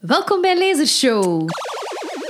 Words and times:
Welkom 0.00 0.40
bij 0.40 0.58
Lasershow. 0.58 1.48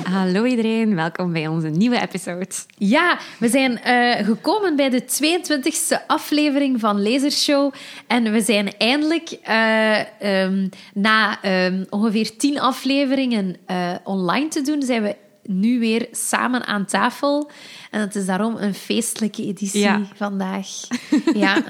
Hallo 0.03 0.45
iedereen, 0.45 0.95
welkom 0.95 1.33
bij 1.33 1.47
onze 1.47 1.69
nieuwe 1.69 2.01
episode. 2.01 2.47
Ja, 2.77 3.19
we 3.39 3.49
zijn 3.49 3.83
eh, 3.83 4.25
gekomen 4.25 4.77
bij 4.77 4.91
de 4.91 5.03
22e 5.03 6.07
aflevering 6.07 6.81
van 6.81 7.03
Lasershow. 7.03 7.73
En 8.07 8.33
we 8.33 8.41
zijn 8.41 8.77
eindelijk 8.79 9.31
eh, 9.31 9.99
ehm, 10.43 10.69
na 10.95 11.43
ehm, 11.43 11.85
ongeveer 11.91 12.37
10 12.37 12.61
afleveringen 12.61 13.57
eh, 13.67 13.95
online 14.05 14.49
te 14.49 14.61
doen, 14.63 14.83
zijn 14.83 15.03
we 15.03 15.17
nu 15.43 15.79
weer 15.79 16.09
samen 16.11 16.67
aan 16.67 16.85
tafel. 16.85 17.51
En 17.91 18.01
het 18.01 18.15
is 18.15 18.27
daarom 18.27 18.57
een 18.57 18.75
feestelijke 18.75 19.43
editie 19.43 19.81
Ja. 19.81 20.01
vandaag. 20.15 20.67
ja, 21.35 21.63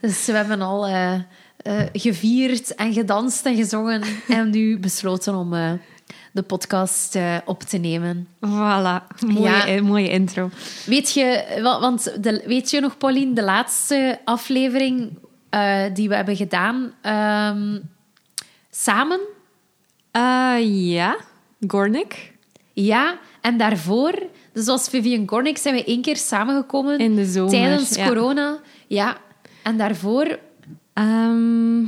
dus 0.00 0.26
we 0.26 0.32
hebben 0.32 0.62
al 0.62 0.86
eh, 1.58 1.80
gevierd 1.92 2.74
en 2.74 2.92
gedanst 2.92 3.46
en 3.46 3.56
gezongen 3.56 4.02
en 4.28 4.50
nu 4.50 4.78
besloten 4.78 5.34
om 5.34 5.54
eh, 5.54 5.72
de 6.32 6.42
podcast 6.42 7.14
eh, 7.14 7.36
op 7.44 7.62
te 7.62 7.76
nemen. 7.78 8.28
Voilà, 8.46 9.16
mooie, 9.26 9.66
Ja. 9.66 9.82
mooie 9.82 10.10
intro. 10.10 10.50
Weet 10.86 11.12
je, 11.12 11.58
wa- 11.62 11.80
want 11.80 12.22
de, 12.22 12.42
weet 12.46 12.70
je 12.70 12.80
nog, 12.80 12.98
Pauline, 12.98 13.32
de 13.34 13.42
laatste 13.42 14.18
aflevering 14.24 15.18
die 15.94 16.08
we 16.08 16.14
hebben 16.14 16.36
gedaan 16.36 16.92
ehm, 17.02 17.78
samen? 18.70 19.20
Ja, 20.62 21.16
Gornik 21.66 22.32
Ja, 22.72 23.18
en 23.40 23.56
daarvoor, 23.58 24.22
dus 24.52 24.68
als 24.68 24.88
Vivian 24.88 25.28
Gornick, 25.28 25.58
zijn 25.58 25.74
we 25.74 25.84
één 25.84 26.02
keer 26.02 26.16
samengekomen 26.16 26.98
in 26.98 27.14
de 27.16 27.24
zomer. 27.26 27.50
tijdens 27.50 27.94
ja. 27.94 28.06
corona. 28.08 28.58
Ja, 28.86 29.16
en 29.62 29.76
daarvoor, 29.78 30.38
Ehm, 30.98 31.80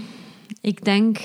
ik 0.60 0.84
denk... 0.84 1.18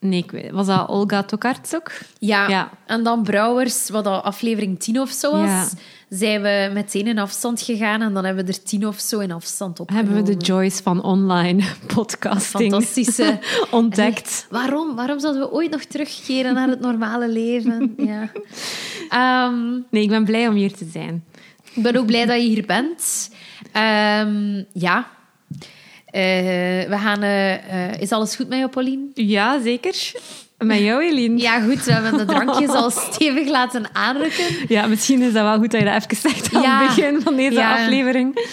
Nee, 0.00 0.22
ik 0.22 0.30
weet, 0.30 0.50
was 0.50 0.66
dat 0.66 0.88
Olga 0.88 1.22
Tokarczuk? 1.22 2.00
ja. 2.18 2.48
Ja. 2.48 2.70
En 2.86 3.02
dan 3.02 3.22
Brouwers, 3.22 3.88
wat 3.88 4.06
al 4.06 4.20
aflevering 4.20 4.80
10 4.80 5.00
of 5.00 5.10
zo 5.10 5.30
was, 5.30 5.40
Ja. 5.48 5.66
zijn 6.08 6.42
we 6.42 6.70
meteen 6.74 7.06
in 7.06 7.18
afstand 7.18 7.60
gegaan 7.62 8.02
en 8.02 8.12
dan 8.14 8.24
hebben 8.24 8.44
we 8.44 8.52
er 8.52 8.62
10 8.62 8.86
of 8.86 8.98
zo 9.00 9.18
in 9.18 9.30
afstand 9.32 9.80
opgenomen. 9.80 10.12
Hebben 10.14 10.32
we 10.34 10.36
de 10.38 10.44
joys 10.44 10.80
van 10.80 11.02
online 11.02 11.62
podcasting 11.94 12.72
Fantastische 12.72 13.38
ontdekt. 13.70 14.46
Waarom? 14.50 14.94
Waarom 14.96 15.20
zouden 15.20 15.42
we 15.42 15.52
ooit 15.52 15.70
nog 15.70 15.82
terugkeren 15.82 16.54
naar 16.54 16.68
het 16.68 16.80
normale 16.80 17.28
leven? 17.28 17.94
Ja. 17.96 18.30
Ehm, 19.08 19.70
Nee, 19.90 20.02
ik 20.02 20.08
ben 20.08 20.24
blij 20.24 20.48
om 20.48 20.54
hier 20.54 20.72
te 20.72 20.88
zijn. 20.92 21.24
ik 21.74 21.82
ben 21.82 21.96
ook 21.96 22.06
blij 22.06 22.26
dat 22.26 22.40
je 22.42 22.48
hier 22.48 22.66
bent. 22.66 23.30
Ehm, 23.72 24.62
ja. 24.72 25.08
Eh, 26.10 26.22
we 26.88 26.96
gaan... 26.98 27.22
eh, 27.22 28.00
is 28.00 28.12
alles 28.12 28.36
goed 28.36 28.48
met 28.48 28.58
jou, 28.58 28.70
Pauline? 28.70 29.02
Ja, 29.14 29.60
zeker. 29.62 30.12
Met 30.58 30.78
jou, 30.78 31.02
Eline. 31.02 31.40
Ja, 31.40 31.60
goed. 31.60 31.84
We 31.84 31.92
hebben 31.92 32.16
de 32.16 32.24
drankjes 32.24 32.68
al 32.68 32.90
stevig 32.90 33.48
laten 33.48 33.86
aanrukken. 33.92 34.44
Ja, 34.68 34.86
misschien 34.86 35.22
is 35.22 35.32
dat 35.32 35.42
wel 35.42 35.58
goed 35.58 35.70
dat 35.70 35.80
je 35.80 35.86
dat 35.86 35.94
even 36.12 36.30
zegt 36.30 36.54
aan 36.54 36.62
Ja. 36.62 36.78
het 36.78 36.96
begin 36.96 37.20
van 37.22 37.36
deze 37.36 37.52
Ja. 37.54 37.72
aflevering. 37.82 38.46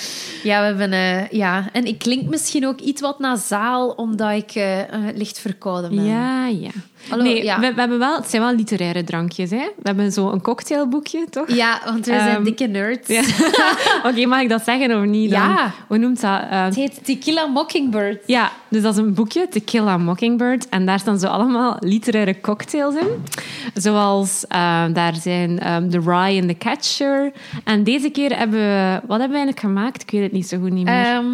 Ja, 0.43 0.59
we 0.59 0.65
hebben... 0.65 0.91
eh, 0.93 1.29
ja. 1.29 1.69
En 1.71 1.85
ik 1.85 1.97
klink 1.99 2.29
misschien 2.29 2.67
ook 2.67 2.79
iets 2.79 3.01
wat 3.01 3.19
nasaal, 3.19 3.89
omdat 3.89 4.31
ik 4.31 4.51
licht 5.15 5.39
verkouden 5.39 5.95
ben. 5.95 6.05
Ja, 6.05 6.47
ja. 6.47 6.69
Hallo, 7.09 7.23
nee, 7.23 7.43
ja. 7.43 7.59
we, 7.59 7.73
we 7.73 7.79
hebben 7.79 7.99
wel, 7.99 8.15
het 8.15 8.29
zijn 8.29 8.41
wel 8.41 8.55
literaire 8.55 9.03
drankjes. 9.03 9.49
Hè? 9.49 9.57
We 9.57 9.81
hebben 9.83 10.11
zo 10.11 10.29
een 10.31 10.41
cocktailboekje, 10.41 11.25
toch? 11.29 11.49
Ja, 11.51 11.81
want 11.85 12.05
wij 12.05 12.19
zijn 12.19 12.35
Ehm, 12.35 12.43
dikke 12.43 12.65
nerds. 12.65 13.07
Ja. 13.07 13.21
Oké, 14.09 14.25
mag 14.25 14.41
ik 14.41 14.49
dat 14.49 14.63
zeggen 14.63 14.97
of 14.99 15.05
niet? 15.05 15.31
Dan? 15.31 15.39
Ja. 15.41 15.71
Hoe 15.87 15.97
noemt 15.97 16.21
dat? 16.21 16.41
Eh, 16.49 16.63
Het 16.63 16.75
heet 16.75 16.99
Tequila 17.05 17.45
Mockingbird. 17.45 18.23
ja, 18.25 18.51
dus 18.69 18.81
dat 18.81 18.93
is 18.93 18.99
een 18.99 19.13
boekje, 19.13 19.47
Tequila 19.47 19.97
Mockingbird. 19.97 20.69
En 20.69 20.85
daar 20.85 20.99
staan 20.99 21.19
zo 21.19 21.27
allemaal 21.27 21.77
literaire 21.79 22.41
cocktails 22.41 22.95
in. 22.95 23.07
Zoals, 23.73 24.47
eh, 24.47 24.83
daar 24.93 25.13
zijn 25.15 25.59
ehm, 25.59 25.89
The 25.89 25.99
Rye 25.99 26.39
and 26.41 26.47
the 26.47 26.55
Catcher. 26.57 27.31
En 27.63 27.83
deze 27.83 28.09
keer 28.09 28.37
hebben 28.37 28.59
we... 28.59 28.91
Wat 29.07 29.19
hebben 29.19 29.37
we 29.37 29.43
eigenlijk 29.45 29.59
gemaakt? 29.59 30.01
Ik 30.01 30.11
weet 30.11 30.21
het 30.23 30.31
niet 30.31 30.47
zo 30.47 30.57
goed 30.59 30.71
niet 30.71 30.85
meer. 30.85 31.05
Ehm, 31.05 31.25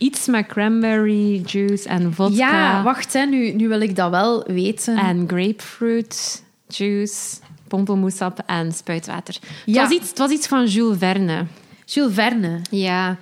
Iets 0.00 0.26
met 0.26 0.46
cranberry 0.46 1.40
juice 1.46 1.88
en 1.88 2.14
vodka. 2.14 2.36
Ja, 2.50 2.82
wacht, 2.82 3.12
hè. 3.12 3.24
Nu, 3.24 3.52
nu 3.52 3.68
wil 3.68 3.80
ik 3.80 3.96
dat 3.96 4.10
wel 4.10 4.44
weten. 4.46 4.96
En 4.98 5.24
grapefruit 5.28 6.42
juice, 6.68 7.36
pompelmoesap 7.68 8.42
en 8.46 8.72
spuitwater. 8.72 9.36
Ja. 9.64 9.80
Het, 9.80 9.88
was 9.88 9.98
iets, 9.98 10.08
het 10.08 10.18
was 10.18 10.30
iets 10.30 10.46
van 10.46 10.66
Jules 10.66 10.98
Verne. 10.98 11.44
Jules 11.84 12.14
Verne. 12.14 12.60
Ja. 12.70 13.16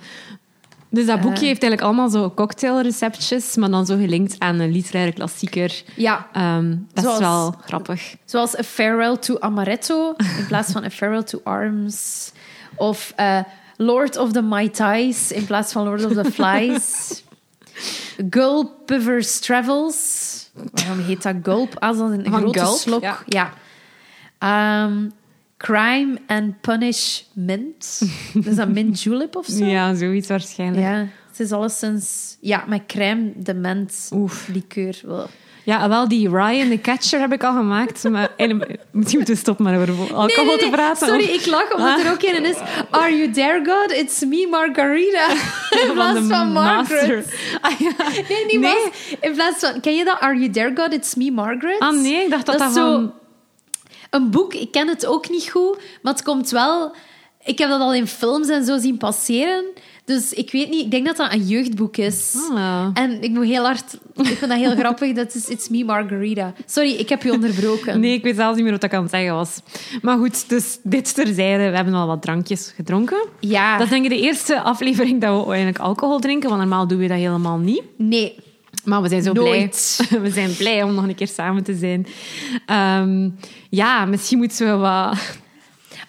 Dus 0.89 1.05
dat 1.05 1.21
boekje 1.21 1.39
Eh. 1.41 1.47
heeft 1.47 1.61
eigenlijk 1.63 1.81
allemaal 1.81 2.09
zo 2.09 2.31
cocktailreceptjes, 2.35 3.55
maar 3.55 3.69
dan 3.69 3.85
zo 3.85 3.97
gelinkt 3.97 4.35
aan 4.39 4.59
een 4.59 4.71
literaire 4.71 5.11
klassieker. 5.13 5.83
Ja, 5.95 6.27
Ehm, 6.33 6.75
dat 6.93 7.03
Zoals- 7.03 7.19
is 7.19 7.25
wel 7.25 7.55
grappig. 7.65 8.15
zoals 8.25 8.57
A 8.57 8.63
Farewell 8.63 9.17
to 9.17 9.39
Amaretto 9.39 10.13
in 10.37 10.45
plaats 10.47 10.71
van 10.71 10.83
A 10.83 10.89
Farewell 10.89 11.23
to 11.23 11.41
Arms. 11.43 12.31
Of 12.75 13.13
eh, 13.15 13.39
Lord 13.81 14.17
of 14.17 14.31
the 14.33 14.41
Mai 14.41 14.67
Tais 14.69 15.31
in 15.31 15.45
plaats 15.45 15.71
van 15.71 15.83
Lord 15.83 16.03
of 16.05 16.13
the 16.13 16.31
Flies. 16.31 17.23
Gulpiver's 18.29 19.39
Travels. 19.39 20.49
Waarom 20.71 20.99
heet 21.05 21.23
dat 21.23 21.35
gulp? 21.43 21.79
Als 21.79 21.97
dat 21.97 22.11
een 22.11 22.23
Van 22.23 22.39
grote 22.39 22.59
gulp, 22.59 22.77
slok. 22.77 23.01
ja. 23.01 23.19
Ja. 23.25 23.53
Ehm, 24.37 25.09
Crime 25.57 26.17
and 26.27 26.61
Punishment. 26.61 28.01
Is 28.45 28.55
dat 28.55 28.69
mint 28.69 29.01
julep 29.01 29.35
of 29.35 29.45
zo? 29.45 29.65
Ja, 29.65 29.95
zoiets 29.95 30.27
waarschijnlijk. 30.27 30.83
Ja, 30.85 31.07
het 31.29 31.39
is 31.39 31.51
alleszins... 31.51 32.37
Ja, 32.41 32.63
met 32.67 32.81
crème 32.87 33.31
de 33.35 33.53
ment 33.53 34.09
Oef. 34.13 34.47
likeur. 34.47 35.01
Wel. 35.05 35.29
Ja, 35.69 35.89
wel, 35.89 36.07
die 36.07 36.29
Ryan 36.29 36.69
the 36.69 36.79
Catcher 36.81 37.19
heb 37.19 37.33
ik 37.33 37.43
al 37.43 37.53
gemaakt. 37.53 38.03
Maar 38.03 38.29
misschien 38.91 39.17
moeten 39.17 39.25
we 39.33 39.35
stoppen 39.35 39.65
met 39.65 39.89
over 39.89 39.93
alcohol 40.15 40.25
Nee, 40.45 40.45
nee, 40.45 40.57
te 40.57 40.69
praten. 40.69 41.07
Sorry, 41.07 41.23
of- 41.23 41.29
ik 41.29 41.45
lach 41.45 41.73
omdat 41.73 41.97
Ah. 41.99 42.05
er 42.05 42.11
ook 42.11 42.21
een 42.23 42.45
is. 42.45 42.55
Are 42.89 43.17
you 43.17 43.31
there, 43.31 43.61
God? 43.65 43.91
It's 43.91 44.19
me, 44.25 44.47
Margarita. 44.51 45.27
In 45.85 45.93
plaats 45.93 46.19
van 46.27 46.51
Margaret. 46.51 47.33
Ah, 47.61 47.79
ja. 47.79 47.91
Nee, 48.29 48.45
niet 48.45 48.59
Nee. 48.59 48.91
In 49.21 49.33
plaats 49.33 49.59
van... 49.59 49.79
Ken 49.81 49.95
je 49.95 50.03
dat? 50.05 50.19
Are 50.19 50.35
you 50.39 50.49
there, 50.49 50.71
God? 50.75 50.93
It's 50.93 51.15
me, 51.15 51.31
Margaret. 51.31 51.79
Ah 51.79 52.01
nee, 52.01 52.23
ik 52.23 52.29
dacht 52.29 52.45
dat 52.45 52.57
dat, 52.57 52.73
zo 52.73 52.91
van... 52.91 53.13
een 54.09 54.29
boek. 54.29 54.53
Ik 54.53 54.71
ken 54.71 54.87
het 54.87 55.05
ook 55.05 55.29
niet 55.29 55.49
goed, 55.49 55.77
maar 56.01 56.13
het 56.13 56.23
komt 56.23 56.49
wel... 56.49 56.95
Ik 57.43 57.57
heb 57.57 57.69
dat 57.69 57.79
al 57.81 57.93
in 57.93 58.07
films 58.07 58.47
en 58.47 58.65
zo 58.65 58.77
zien 58.77 58.97
passeren. 58.97 59.65
Dus 60.09 60.33
ik 60.33 60.51
weet 60.51 60.69
niet... 60.69 60.85
Ik 60.85 60.91
denk 60.91 61.05
dat 61.05 61.17
dat 61.17 61.33
een 61.33 61.47
jeugdboek 61.47 61.97
is. 61.97 62.35
Ah. 62.55 62.87
En 62.93 63.21
ik 63.21 63.31
moet 63.31 63.45
heel 63.45 63.63
hard... 63.63 63.93
Ik 64.15 64.25
vind 64.25 64.39
dat 64.39 64.59
heel 64.59 64.75
grappig. 64.81 65.13
Dat 65.13 65.35
is 65.35 65.47
It's 65.47 65.69
Me, 65.69 65.83
Margarita. 65.83 66.53
Sorry, 66.65 66.91
ik 66.91 67.09
heb 67.09 67.23
je 67.23 67.31
onderbroken. 67.31 67.99
Nee, 67.99 68.13
ik 68.13 68.23
weet 68.23 68.35
zelfs 68.35 68.55
niet 68.55 68.63
meer 68.63 68.73
wat 68.73 68.83
ik 68.83 68.93
aan 68.93 69.01
het 69.01 69.11
zeggen 69.11 69.33
was. 69.33 69.61
Maar 70.01 70.17
goed, 70.17 70.49
dus 70.49 70.79
dit 70.83 71.15
terzijde. 71.15 71.69
We 71.69 71.75
hebben 71.75 71.93
al 71.93 72.07
wat 72.07 72.21
drankjes 72.21 72.73
gedronken. 72.75 73.27
Ja. 73.39 73.73
Dat 73.77 73.83
is 73.83 73.89
denk 73.89 74.03
ik 74.03 74.09
de 74.09 74.21
eerste 74.21 74.61
aflevering 74.61 75.21
dat 75.21 75.45
we 75.45 75.47
eigenlijk 75.47 75.79
alcohol 75.79 76.19
drinken. 76.19 76.49
Want 76.49 76.61
normaal 76.61 76.87
doen 76.87 76.99
we 76.99 77.07
dat 77.07 77.17
helemaal 77.17 77.57
niet. 77.57 77.83
Nee. 77.97 78.35
Maar 78.83 79.01
we 79.01 79.09
zijn 79.09 79.23
zo 79.23 79.33
Nooit. 79.33 79.99
blij. 80.09 80.21
We 80.25 80.29
zijn 80.29 80.55
blij 80.55 80.83
om 80.83 80.93
nog 80.93 81.07
een 81.07 81.15
keer 81.15 81.27
samen 81.27 81.63
te 81.63 81.75
zijn. 81.75 82.07
Ehm, 82.65 83.29
ja, 83.69 84.05
misschien 84.05 84.37
moeten 84.37 84.65
we 84.65 84.77
wat... 84.77 85.17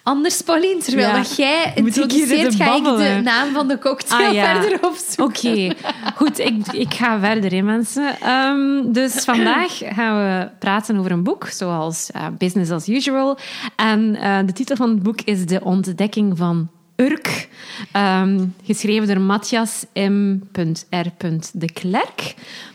Anders, 0.03 0.41
Pauline, 0.41 0.81
terwijl 0.81 1.07
Ja. 1.07 1.15
dat 1.15 1.35
jij 1.35 1.71
introduceert, 1.75 2.55
ga 2.55 2.75
ik 2.75 2.83
de 2.83 3.19
naam 3.23 3.53
van 3.53 3.67
de 3.67 3.79
cocktail 3.79 4.27
Ah, 4.27 4.33
ja. 4.33 4.61
verder 4.61 4.79
opzoeken. 4.89 5.25
Oké, 5.25 5.73
goed. 6.15 6.39
Ik, 6.39 6.67
ik 6.71 6.93
ga 6.93 7.19
verder, 7.19 7.51
hè, 7.51 7.61
mensen. 7.61 8.15
Ehm, 8.21 8.91
dus 8.91 9.13
vandaag 9.31 9.77
gaan 9.77 10.17
we 10.17 10.49
praten 10.59 10.97
over 10.97 11.11
een 11.11 11.23
boek, 11.23 11.47
zoals 11.47 12.09
eh, 12.11 12.25
Business 12.37 12.71
as 12.71 12.87
Usual. 12.87 13.37
En 13.75 14.15
eh, 14.15 14.37
de 14.45 14.53
titel 14.53 14.75
van 14.75 14.89
het 14.89 15.03
boek 15.03 15.21
is 15.21 15.45
De 15.45 15.61
Ontdekking 15.63 16.37
van 16.37 16.69
Urk. 17.01 17.47
Ehm, 17.91 18.45
geschreven 18.65 19.07
door 19.07 19.21
Matthias 19.21 19.85
M.R. 19.93 21.05
de 21.53 21.71
Klerk. 21.73 22.33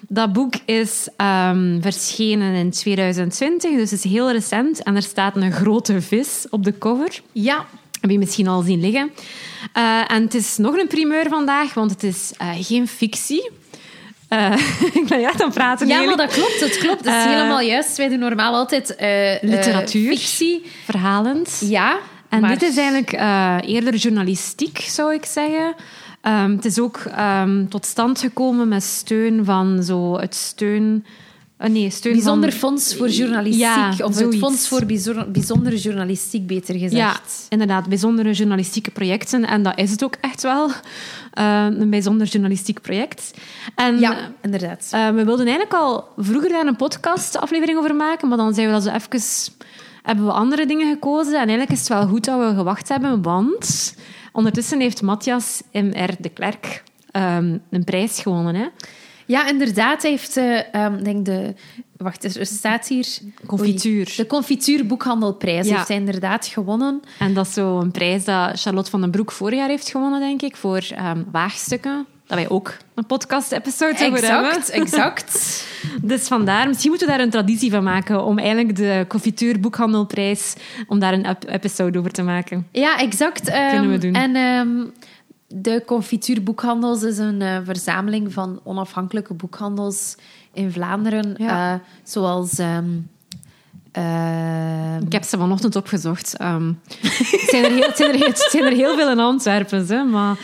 Dat 0.09 0.33
boek 0.33 0.55
is 0.65 1.09
ehm, 1.17 1.81
verschenen 1.81 2.55
in 2.55 2.71
2020, 2.71 3.71
dus 3.71 3.91
het 3.91 4.05
is 4.05 4.11
heel 4.13 4.33
recent. 4.33 4.83
En 4.83 4.97
er 4.97 5.03
staat 5.03 5.37
een 5.37 5.53
grote 5.53 6.01
vis 6.01 6.47
op 6.51 6.65
de 6.65 6.79
cover. 6.79 7.21
Ja, 7.33 7.67
Heb 8.01 8.11
je 8.11 8.19
misschien 8.19 8.49
al 8.49 8.63
zien 8.63 8.81
liggen. 8.81 9.11
Eh, 9.73 10.11
en 10.11 10.23
het 10.23 10.35
is 10.35 10.57
nog 10.57 10.77
een 10.77 10.87
primeur 10.87 11.29
vandaag, 11.29 11.75
want 11.75 11.91
het 11.91 12.03
is 12.03 12.33
eh, 12.39 12.49
geen 12.61 12.89
fictie. 12.89 13.51
Eh, 14.29 14.53
ik 15.01 15.05
ben 15.09 15.25
echt 15.25 15.41
aan 15.41 15.47
het 15.47 15.55
praten. 15.55 15.89
ja 15.89 16.03
maar 16.03 16.17
dat 16.17 16.33
klopt. 16.33 16.61
Het 16.61 16.79
klopt. 16.79 17.05
Dat 17.05 17.15
is 17.15 17.25
helemaal 17.25 17.61
juist. 17.61 17.97
Wij 17.97 18.09
doen 18.09 18.19
normaal 18.19 18.55
altijd 18.55 18.97
Literatuur. 19.41 20.17
fictie. 20.17 20.63
Verhalend. 20.85 21.63
Ja, 21.65 21.99
En 22.29 22.41
maar- 22.41 22.59
dit 22.59 22.63
is 22.63 22.77
eigenlijk 22.77 23.13
eh, 23.13 23.57
eerder 23.63 23.95
journalistiek, 23.95 24.79
zou 24.79 25.15
ik 25.15 25.25
zeggen. 25.25 25.75
Ehm, 26.21 26.51
het 26.51 26.65
is 26.65 26.79
ook 26.79 26.97
ehm, 26.97 27.67
tot 27.67 27.87
stand 27.87 28.21
gekomen 28.21 28.69
met 28.69 28.83
steun 28.83 29.45
van 29.45 29.83
zo 29.83 30.19
het 30.19 30.35
steun 30.35 31.05
Uh, 31.61 31.69
nee, 31.69 31.91
steun 31.91 32.13
Bijzonder 32.13 32.51
van... 32.51 32.59
Fonds 32.59 32.97
voor 32.97 33.09
Journalistiek. 33.09 33.63
Ja, 33.63 33.91
of 33.91 33.99
het 33.99 34.17
zoiets. 34.17 34.39
Fonds 34.39 34.69
voor 34.69 34.87
bijzonder, 34.87 35.31
bijzondere 35.31 35.77
Journalistiek, 35.77 36.47
beter 36.47 36.75
gezegd. 36.75 36.93
Ja, 36.95 37.17
inderdaad, 37.49 37.89
bijzondere 37.89 38.33
journalistieke 38.33 38.91
projecten. 38.91 39.47
En 39.47 39.63
dat 39.63 39.79
is 39.79 39.91
het 39.91 40.05
ook 40.05 40.17
echt 40.21 40.43
wel. 40.43 40.69
Uh, 40.69 41.65
een 41.65 41.91
bijzonder 41.91 42.27
journalistiek 42.27 42.81
project. 42.81 43.31
En, 43.75 43.99
Ja, 43.99 44.17
inderdaad. 44.43 44.91
Uh, 44.95 45.09
we 45.09 45.25
wilden 45.25 45.47
eigenlijk 45.47 45.75
al 45.75 46.09
vroeger 46.17 46.51
daar 46.51 46.67
een 46.67 46.77
podcast-aflevering 46.77 47.79
over 47.79 47.95
maken, 47.95 48.29
maar 48.29 48.39
dan 48.39 48.55
zijn 48.55 48.67
we 48.67 48.73
dat 48.73 48.83
zo 48.83 48.91
even... 48.91 49.53
Hebben 50.07 50.25
we 50.25 50.33
andere 50.33 50.67
dingen 50.67 50.89
gekozen. 50.93 51.33
En 51.33 51.39
eigenlijk 51.39 51.71
is 51.71 51.79
het 51.79 51.89
wel 51.89 52.07
goed 52.07 52.25
dat 52.25 52.39
we 52.39 52.55
gewacht 52.55 52.89
hebben, 52.89 53.23
want 53.23 53.95
ondertussen 54.33 54.81
heeft 54.81 55.03
Matthias 55.03 55.63
M.R. 55.73 56.15
de 56.19 56.29
Klerk 56.29 56.83
um, 57.13 57.63
een 57.71 57.85
prijs 57.85 58.21
gewonnen. 58.21 58.55
Hè? 58.55 58.67
Ja, 59.27 59.49
inderdaad. 59.49 60.03
Hij 60.03 60.11
heeft, 60.11 60.37
uh, 60.37 60.59
um, 60.85 61.03
denk 61.03 61.25
de... 61.25 61.55
Wacht, 61.97 62.37
er 62.37 62.47
staat 62.47 62.89
hier... 62.89 63.07
Confituur. 63.47 64.07
Oei, 64.07 64.17
de 64.17 64.27
Confituurboekhandelprijs 64.27 65.67
Ja. 65.69 65.77
heeft 65.77 65.89
hij 65.89 65.97
inderdaad 65.97 66.47
gewonnen. 66.47 67.03
En 67.19 67.35
dat 67.35 67.47
is 67.47 67.53
zo 67.53 67.79
een 67.79 67.91
prijs 67.91 68.25
dat 68.25 68.61
Charlotte 68.61 68.91
van 68.91 69.01
den 69.01 69.11
Broek 69.11 69.33
vorig 69.33 69.59
jaar 69.59 69.69
heeft 69.69 69.89
gewonnen, 69.89 70.21
denk 70.21 70.43
ik, 70.43 70.57
voor 70.57 70.83
um, 71.15 71.27
waagstukken. 71.33 72.07
Dat 72.27 72.39
wij 72.39 72.49
ook 72.49 72.77
een 72.95 73.07
podcast-episode 73.07 74.07
over 74.07 74.31
hebben. 74.31 74.51
Exact, 74.51 74.71
exact. 74.81 75.65
Dus 76.03 76.29
vandaar, 76.29 76.69
misschien 76.69 76.91
moeten 76.91 77.07
we 77.09 77.13
daar 77.13 77.23
een 77.23 77.31
traditie 77.31 77.71
van 77.71 77.85
maken 77.85 78.25
om 78.25 78.39
eigenlijk 78.39 78.77
de 78.77 79.05
confituurboekhandelprijs, 79.09 80.55
om 80.89 80.99
daar 80.99 81.13
een 81.13 81.25
ep- 81.25 81.49
episode 81.49 81.99
over 81.99 82.11
te 82.11 82.23
maken. 82.23 82.67
Ja, 82.73 82.99
exact. 82.99 83.51
Kunnen 83.51 83.91
we 83.91 83.99
doen. 83.99 84.15
En 84.15 84.37
um, 84.37 84.93
de 85.49 85.83
Confituurboekhandels 85.87 87.03
is 87.03 87.19
een 87.19 87.41
uh, 87.41 87.59
verzameling 87.65 88.33
van 88.33 88.61
onafhankelijke 88.65 89.35
boekhandels 89.35 90.17
in 90.53 90.73
Vlaanderen. 90.73 91.35
Ja. 91.39 91.75
Uh, 91.75 91.81
zoals... 92.03 92.59
Um, 92.59 93.11
uh, 93.99 94.97
Ik 95.07 95.13
heb 95.13 95.23
ze 95.23 95.39
vanochtend 95.39 95.77
opgezocht. 95.77 96.41
Um, 96.43 96.81
het, 97.03 97.47
zijn 97.51 97.65
er 97.65 97.71
heel, 97.71 97.87
het, 97.87 97.97
zijn 97.97 98.13
er, 98.13 98.27
het 98.27 98.49
zijn 98.51 98.65
er 98.65 98.73
heel 98.73 98.97
veel 98.97 99.11
in 99.11 99.19
Antwerpen, 99.19 99.87
hè, 99.87 100.05
maar... 100.05 100.37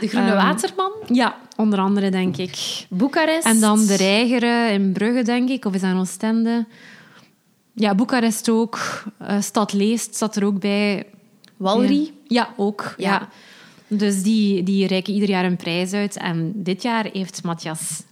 De 0.00 0.08
Groene 0.08 0.30
um, 0.30 0.36
Waterman? 0.36 0.92
Ja, 1.06 1.36
onder 1.56 1.78
andere, 1.78 2.10
denk 2.10 2.36
ik. 2.36 2.86
Boekarest? 2.88 3.46
En 3.46 3.60
dan 3.60 3.86
de 3.86 3.94
Reigeren 3.94 4.70
in 4.72 4.92
Brugge, 4.92 5.22
denk 5.22 5.48
ik. 5.48 5.64
Of 5.64 5.74
is 5.74 5.80
dat 5.80 5.90
in 5.90 5.96
Oostende? 5.96 6.66
Ja, 7.74 7.94
Boekarest 7.94 8.48
ook. 8.48 9.04
Uh, 9.22 9.40
Stad 9.40 9.72
Leest 9.72 10.16
zat 10.16 10.36
er 10.36 10.44
ook 10.44 10.60
bij. 10.60 11.06
Walri? 11.56 12.02
Ja, 12.02 12.10
ja 12.24 12.48
ook. 12.56 12.94
Ja. 12.96 13.10
ja. 13.10 13.28
Dus 13.88 14.22
die, 14.22 14.62
die 14.62 14.86
reiken 14.86 15.14
ieder 15.14 15.28
jaar 15.28 15.44
een 15.44 15.56
prijs 15.56 15.92
uit. 15.92 16.16
En 16.16 16.52
dit 16.54 16.82
jaar 16.82 17.08
heeft 17.12 17.42
Matthias 17.42 18.02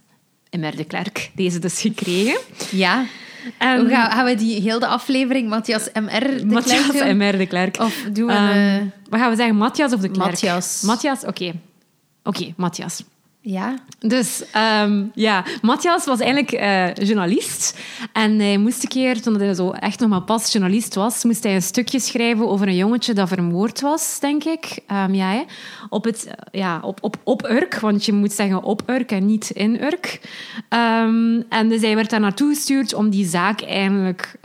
M.R. 0.51 0.75
de 0.75 0.83
Klerk 0.83 1.31
deze 1.35 1.59
dus 1.59 1.81
gekregen. 1.81 2.37
Ja. 2.71 3.05
En 3.57 3.79
Hoe 3.79 3.89
gaan, 3.89 4.11
gaan 4.11 4.25
we 4.25 4.35
die 4.35 4.61
heel 4.61 4.79
de 4.79 4.87
aflevering 4.87 5.49
Matthias 5.49 5.89
M.R. 5.93 6.37
de 6.37 6.45
Matthias 6.45 6.89
Klerk 6.89 7.07
doen? 7.07 7.17
M.R. 7.17 7.37
de 7.37 7.45
Klerk. 7.45 7.79
Of 7.79 8.05
doen 8.11 8.27
we... 8.27 8.33
Um, 8.33 8.83
uh... 8.85 8.91
Wat 9.09 9.19
gaan 9.19 9.29
we 9.29 9.35
zeggen? 9.35 9.55
Matthias 9.55 9.93
of 9.93 9.99
de 9.99 10.09
Klerk? 10.09 10.29
Matthias. 10.29 10.81
Matthias, 10.81 11.19
oké. 11.19 11.29
Okay. 11.29 11.59
Oké, 12.25 12.39
okay, 12.39 12.53
Matthias. 12.57 13.03
Ja. 13.47 13.79
Dus 13.99 14.43
um, 14.83 15.11
ja, 15.13 15.45
Matthias 15.61 16.05
was 16.05 16.19
eigenlijk 16.19 16.51
uh, 16.51 17.07
journalist. 17.07 17.79
En 18.13 18.39
hij 18.39 18.57
moest 18.57 18.83
een 18.83 18.89
keer, 18.89 19.21
toen 19.21 19.39
hij 19.39 19.53
zo 19.53 19.71
echt 19.71 19.99
nog 19.99 20.09
maar 20.09 20.21
pas 20.21 20.51
journalist 20.51 20.95
was, 20.95 21.23
moest 21.23 21.43
hij 21.43 21.55
een 21.55 21.61
stukje 21.61 21.99
schrijven 21.99 22.47
over 22.47 22.67
een 22.67 22.75
jongetje 22.75 23.13
dat 23.13 23.27
vermoord 23.27 23.81
was, 23.81 24.19
denk 24.19 24.43
ik. 24.43 24.79
Um, 24.91 25.13
ja, 25.13 25.31
hè? 25.31 25.43
Op, 25.89 26.03
het, 26.03 26.27
ja, 26.51 26.79
op, 26.81 26.97
op, 27.01 27.17
op 27.23 27.49
Urk, 27.49 27.79
want 27.79 28.05
je 28.05 28.13
moet 28.13 28.31
zeggen 28.31 28.63
op 28.63 28.83
Urk 28.85 29.11
en 29.11 29.25
niet 29.25 29.49
in 29.49 29.83
Urk. 29.83 30.19
Um, 30.69 31.43
en 31.49 31.69
dus 31.69 31.81
hij 31.81 31.95
werd 31.95 32.09
daar 32.09 32.19
naartoe 32.19 32.53
gestuurd 32.53 32.93
om 32.93 33.09
die 33.09 33.27
zaak 33.27 33.61
eigenlijk, 33.61 34.35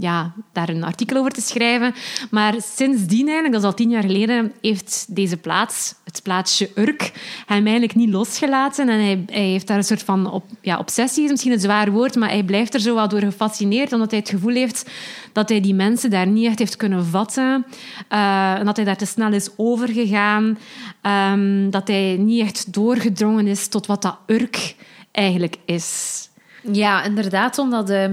ja, 0.00 0.32
daar 0.52 0.68
een 0.68 0.84
artikel 0.84 1.16
over 1.16 1.32
te 1.32 1.40
schrijven. 1.40 1.94
Maar 2.30 2.54
sindsdien 2.74 3.26
eigenlijk, 3.26 3.52
dat 3.52 3.62
is 3.62 3.68
al 3.68 3.74
tien 3.74 3.90
jaar 3.90 4.02
geleden, 4.02 4.52
heeft 4.60 5.06
deze 5.08 5.36
plaats, 5.36 5.94
het 6.08 6.22
plaatsje 6.22 6.70
Urk, 6.74 7.12
hem 7.46 7.64
eigenlijk 7.64 7.94
niet 7.94 8.10
losgelaten. 8.10 8.88
En 8.88 9.00
hij, 9.00 9.24
hij, 9.26 9.48
heeft 9.48 9.66
daar 9.66 9.76
een 9.76 9.84
soort 9.84 10.02
van 10.02 10.30
op, 10.30 10.44
ja, 10.60 10.78
obsessie, 10.78 11.24
is 11.24 11.30
misschien 11.30 11.52
een 11.52 11.60
zwaar 11.60 11.90
woord, 11.90 12.14
maar 12.14 12.28
hij 12.28 12.42
blijft 12.42 12.74
er 12.74 12.80
zo 12.80 12.94
wat 12.94 13.10
door 13.10 13.20
gefascineerd, 13.20 13.92
omdat 13.92 14.10
hij 14.10 14.20
het 14.20 14.28
gevoel 14.28 14.54
heeft 14.54 14.90
dat 15.32 15.48
hij 15.48 15.60
die 15.60 15.74
mensen 15.74 16.10
daar 16.10 16.26
niet 16.26 16.46
echt 16.46 16.58
heeft 16.58 16.76
kunnen 16.76 17.06
vatten. 17.06 17.66
Uh, 18.12 18.58
en 18.58 18.64
dat 18.64 18.76
hij 18.76 18.84
daar 18.84 18.96
te 18.96 19.06
snel 19.06 19.32
is 19.32 19.48
overgegaan. 19.56 20.58
Um, 21.02 21.70
dat 21.70 21.88
hij 21.88 22.16
niet 22.16 22.42
echt 22.42 22.72
doorgedrongen 22.72 23.46
is 23.46 23.68
tot 23.68 23.86
wat 23.86 24.02
dat 24.02 24.18
Urk 24.26 24.74
eigenlijk 25.12 25.56
is. 25.64 26.28
Ja, 26.72 27.02
inderdaad, 27.04 27.58
omdat 27.58 27.90
uh, 27.90 28.04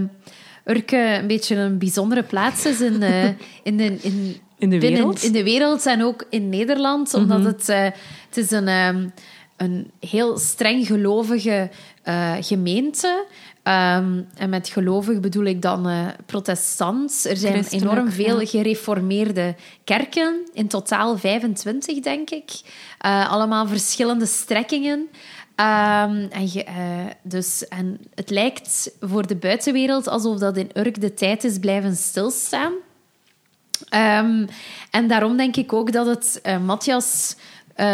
Urk 0.66 0.92
een 0.92 1.28
beetje 1.28 1.56
een 1.56 1.78
bijzondere 1.78 2.24
plaats 2.24 2.66
is 2.66 2.82
in, 2.82 3.02
uh, 3.02 3.26
in, 3.64 3.78
de, 3.78 3.98
in, 4.02 4.38
in 4.58 4.70
de 4.70 4.78
binnen, 4.78 5.00
wereld. 5.00 5.24
in 5.24 5.32
de 5.32 5.44
wereld 5.44 5.86
en 5.86 6.04
ook 6.04 6.26
in 6.30 6.50
Nederland, 6.50 7.14
omdat 7.14 7.38
mm 7.38 7.44
-hmm. 7.44 7.54
het, 7.54 7.68
het 8.30 8.38
is 8.38 8.52
een... 8.52 8.68
Um, 8.68 9.14
een 9.58 9.92
heel 10.00 10.38
streng 10.38 10.88
gelovige 10.88 11.70
uh, 12.06 12.34
gemeente. 12.40 13.26
Um, 13.64 14.28
en 14.38 14.50
met 14.50 14.68
gelovig 14.68 15.20
bedoel 15.20 15.44
ik 15.44 15.62
dan 15.62 15.90
uh, 15.90 16.08
protestants. 16.26 17.26
Er 17.26 17.38
zijn 17.38 17.66
enorm 17.70 18.12
veel 18.12 18.40
ja. 18.40 18.48
gereformeerde 18.48 19.56
kerken. 19.84 20.50
In 20.54 20.68
totaal 20.68 21.18
25, 21.18 22.00
denk 22.00 22.30
ik. 22.30 22.52
Uh, 23.06 23.32
allemaal 23.32 23.68
verschillende 23.68 24.26
strekkingen. 24.26 25.00
Um, 25.00 26.28
en, 26.30 26.52
je, 26.52 26.66
dus, 27.24 27.68
en 27.68 28.00
het 28.16 28.30
lijkt 28.30 28.92
voor 29.00 29.28
de 29.28 29.36
buitenwereld 29.36 30.08
alsof 30.08 30.38
dat 30.38 30.58
in 30.58 30.70
Urk 30.74 31.02
de 31.02 31.14
tijd 31.14 31.44
is 31.44 31.60
blijven 31.60 31.96
stilstaan. 31.96 32.74
Um, 33.82 34.48
en 34.92 35.08
daarom 35.08 35.38
denk 35.38 35.56
ik 35.56 35.74
ook 35.74 35.92
dat 35.92 36.06
het 36.06 36.42
Matthias 36.62 37.36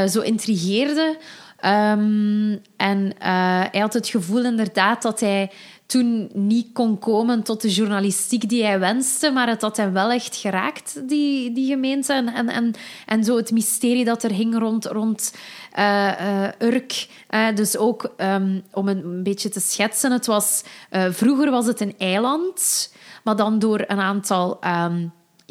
zo 0.07 0.21
intrigeerde 0.21 1.17
Um, 1.65 2.61
en 2.77 3.05
uh, 3.05 3.63
hij 3.71 3.79
had 3.79 3.93
het 3.93 4.07
gevoel 4.07 4.43
inderdaad 4.43 5.01
dat 5.01 5.19
hij 5.19 5.51
toen 5.85 6.29
niet 6.33 6.67
kon 6.73 6.99
komen 6.99 7.43
tot 7.43 7.61
de 7.61 7.69
journalistiek 7.69 8.49
die 8.49 8.63
hij 8.63 8.79
wenste, 8.79 9.31
maar 9.31 9.47
het 9.47 9.61
had 9.61 9.77
hem 9.77 9.93
wel 9.93 10.11
echt 10.11 10.35
geraakt, 10.35 11.09
die, 11.09 11.51
die 11.51 11.67
gemeente. 11.67 12.13
En, 12.13 12.33
en, 12.33 12.49
en, 12.49 12.73
en 13.05 13.23
zo 13.23 13.35
het 13.35 13.51
mysterie 13.51 14.05
dat 14.05 14.23
er 14.23 14.31
hing 14.31 14.57
rond, 14.57 14.85
rond 14.85 15.33
uh, 15.79 16.11
uh, 16.21 16.47
Urk. 16.59 17.07
dus 17.55 17.77
ook 17.77 18.13
um, 18.17 18.63
om 18.71 18.87
een, 18.87 19.05
een, 19.05 19.23
beetje 19.23 19.49
te 19.49 19.59
schetsen, 19.59 20.11
het 20.11 20.25
was, 20.25 20.63
vroeger 21.09 21.51
was 21.51 21.65
het 21.65 21.81
een 21.81 21.95
eiland, 21.97 22.91
maar 23.23 23.35
dan 23.35 23.59
door 23.59 23.83
een 23.87 23.99
aantal... 23.99 24.59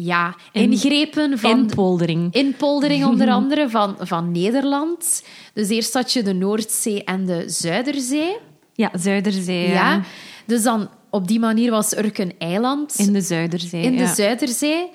ja, 0.05 0.37
ingrepen 0.53 1.39
van... 1.39 1.59
Inpoldering. 1.59 2.35
Inpoldering 2.35 3.05
onder 3.05 3.31
andere 3.41 3.69
van, 3.69 3.97
van 3.99 4.33
Nederland. 4.33 5.25
Dus 5.55 5.69
eerst 5.69 5.95
had 5.95 6.13
je 6.13 6.23
de 6.23 6.33
Noordzee 6.33 7.05
en 7.05 7.27
de 7.27 7.45
Zuiderzee. 7.47 8.37
Ja, 8.75 8.91
Zuiderzee. 8.95 9.69
Ja. 9.69 9.93
ja. 9.93 10.03
Dus 10.47 10.63
dan, 10.63 10.89
op 11.11 11.29
die 11.29 11.39
manier 11.39 11.71
was 11.71 11.97
Urk 11.97 12.19
een 12.19 12.35
eiland. 12.39 12.95
In 12.97 13.13
de 13.13 13.21
Zuiderzee, 13.21 13.83
In 13.83 13.97
de. 13.97 14.07
Zuiderzee. 14.07 14.91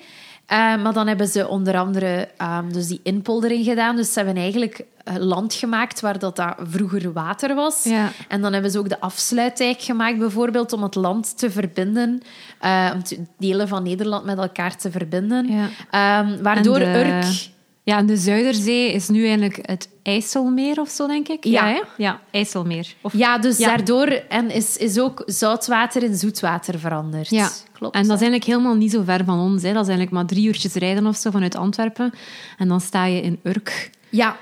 Uh, 0.52 0.82
maar 0.82 0.92
dan 0.92 1.06
hebben 1.06 1.28
ze 1.28 1.48
onder 1.48 1.78
andere 1.78 2.28
um, 2.42 2.72
dus 2.72 2.86
die 2.86 3.00
inpoldering 3.02 3.64
gedaan. 3.64 3.96
Dus 3.96 4.12
ze 4.12 4.18
hebben 4.18 4.42
eigenlijk 4.42 4.84
uh, 5.04 5.14
land 5.16 5.54
gemaakt 5.54 6.00
waar 6.00 6.18
dat, 6.18 6.36
dat 6.36 6.54
vroeger 6.62 7.12
water 7.12 7.54
was. 7.54 7.84
Ja. 7.84 8.10
En 8.28 8.42
dan 8.42 8.52
hebben 8.52 8.70
ze 8.70 8.78
ook 8.78 8.88
de 8.88 9.00
afsluitdijk 9.00 9.82
gemaakt, 9.82 10.18
bijvoorbeeld, 10.18 10.72
om 10.72 10.82
het 10.82 10.94
land 10.94 11.38
te 11.38 11.50
verbinden. 11.50 12.22
Uh, 12.64 12.90
om 12.94 13.02
te, 13.02 13.24
delen 13.38 13.68
van 13.68 13.82
Nederland 13.82 14.24
met 14.24 14.38
elkaar 14.38 14.76
te 14.76 14.90
verbinden. 14.90 15.68
Ja. 15.90 16.20
Um, 16.20 16.42
waardoor 16.42 16.78
de, 16.78 16.84
Urk... 16.84 17.54
Ja, 17.86 17.98
en 17.98 18.06
de 18.06 18.16
Zuiderzee 18.16 18.92
is 18.92 19.08
nu 19.08 19.22
eigenlijk 19.22 19.58
het 19.62 19.88
IJsselmeer 20.02 20.80
of 20.80 20.88
zo, 20.88 21.06
denk 21.06 21.28
ik. 21.28 21.44
Ja, 21.44 21.68
ja, 21.68 21.82
ja 21.96 22.20
IJsselmeer. 22.30 22.94
Of, 23.00 23.12
ja 23.12 23.38
dus 23.38 23.58
ja. 23.58 23.66
daardoor 23.66 24.06
en 24.06 24.50
is, 24.50 24.76
is 24.76 24.98
ook 24.98 25.22
zoutwater 25.26 26.02
in 26.02 26.16
zoetwater 26.16 26.78
veranderd. 26.78 27.30
Ja, 27.30 27.50
klopt. 27.72 27.94
En 27.94 28.02
dat 28.02 28.14
is 28.14 28.22
eigenlijk 28.22 28.44
helemaal 28.44 28.74
niet 28.74 28.90
zo 28.90 29.02
ver 29.02 29.24
van 29.24 29.38
ons. 29.38 29.62
Hè. 29.62 29.72
Dat 29.72 29.82
is 29.82 29.88
eigenlijk 29.88 30.10
maar 30.10 30.26
drie 30.26 30.46
uurtjes 30.46 30.74
rijden 30.74 31.06
of 31.06 31.16
zo 31.16 31.30
vanuit 31.30 31.56
Antwerpen. 31.56 32.12
En 32.58 32.68
dan 32.68 32.80
sta 32.80 33.04
je 33.04 33.20
in 33.20 33.38
Urk. 33.42 33.90
Ja. 34.08 34.36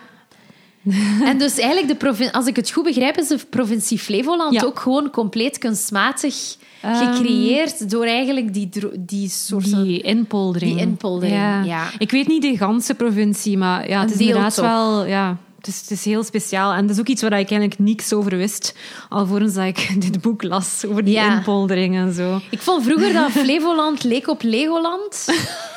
en 1.28 1.38
dus 1.38 1.58
eigenlijk, 1.58 2.00
de 2.00 2.32
als 2.32 2.46
ik 2.46 2.56
het 2.56 2.70
goed 2.70 2.84
begrijp, 2.84 3.18
is 3.18 3.28
de 3.28 3.38
provincie 3.50 3.98
Flevoland 3.98 4.52
Ja. 4.54 4.62
ook 4.62 4.78
gewoon 4.80 5.10
compleet 5.10 5.58
kunstmatig 5.58 6.56
gecreëerd 6.82 7.90
door 7.90 8.04
eigenlijk 8.04 8.54
die, 8.54 8.68
die 8.98 9.28
soort... 9.28 9.64
Die 9.84 10.00
inpoldering. 10.00 10.72
Die 10.72 10.80
inpoldering, 10.86 11.36
ja. 11.36 11.62
ja. 11.62 11.90
Ik 11.98 12.10
weet 12.10 12.26
niet 12.28 12.42
de 12.42 12.56
ganse 12.56 12.94
provincie, 12.94 13.58
maar 13.58 13.88
ja, 13.88 14.00
het 14.00 14.10
is 14.10 14.18
inderdaad 14.18 14.56
wel... 14.56 15.04
Ja, 15.06 15.36
het 15.58 15.66
is, 15.66 15.80
het 15.80 15.90
is 15.90 16.04
heel 16.04 16.24
speciaal. 16.24 16.72
En 16.72 16.86
dat 16.86 16.90
is 16.96 17.00
ook 17.00 17.08
iets 17.08 17.22
waar 17.22 17.30
ik 17.30 17.50
eigenlijk 17.50 17.78
niks 17.78 18.12
over 18.12 18.36
wist, 18.36 18.74
alvorens 19.08 19.54
dat 19.54 19.64
ik 19.64 19.94
dit 20.10 20.20
boek 20.20 20.42
las 20.42 20.84
over 20.88 21.04
die 21.04 21.14
Ja. 21.14 21.36
inpoldering 21.36 21.96
en 21.96 22.12
zo. 22.14 22.40
Ik 22.50 22.60
vond 22.60 22.84
vroeger 22.84 23.12
dat 23.12 23.30
Flevoland 23.30 24.04
leek 24.04 24.28
op 24.28 24.42
Legoland. 24.42 25.24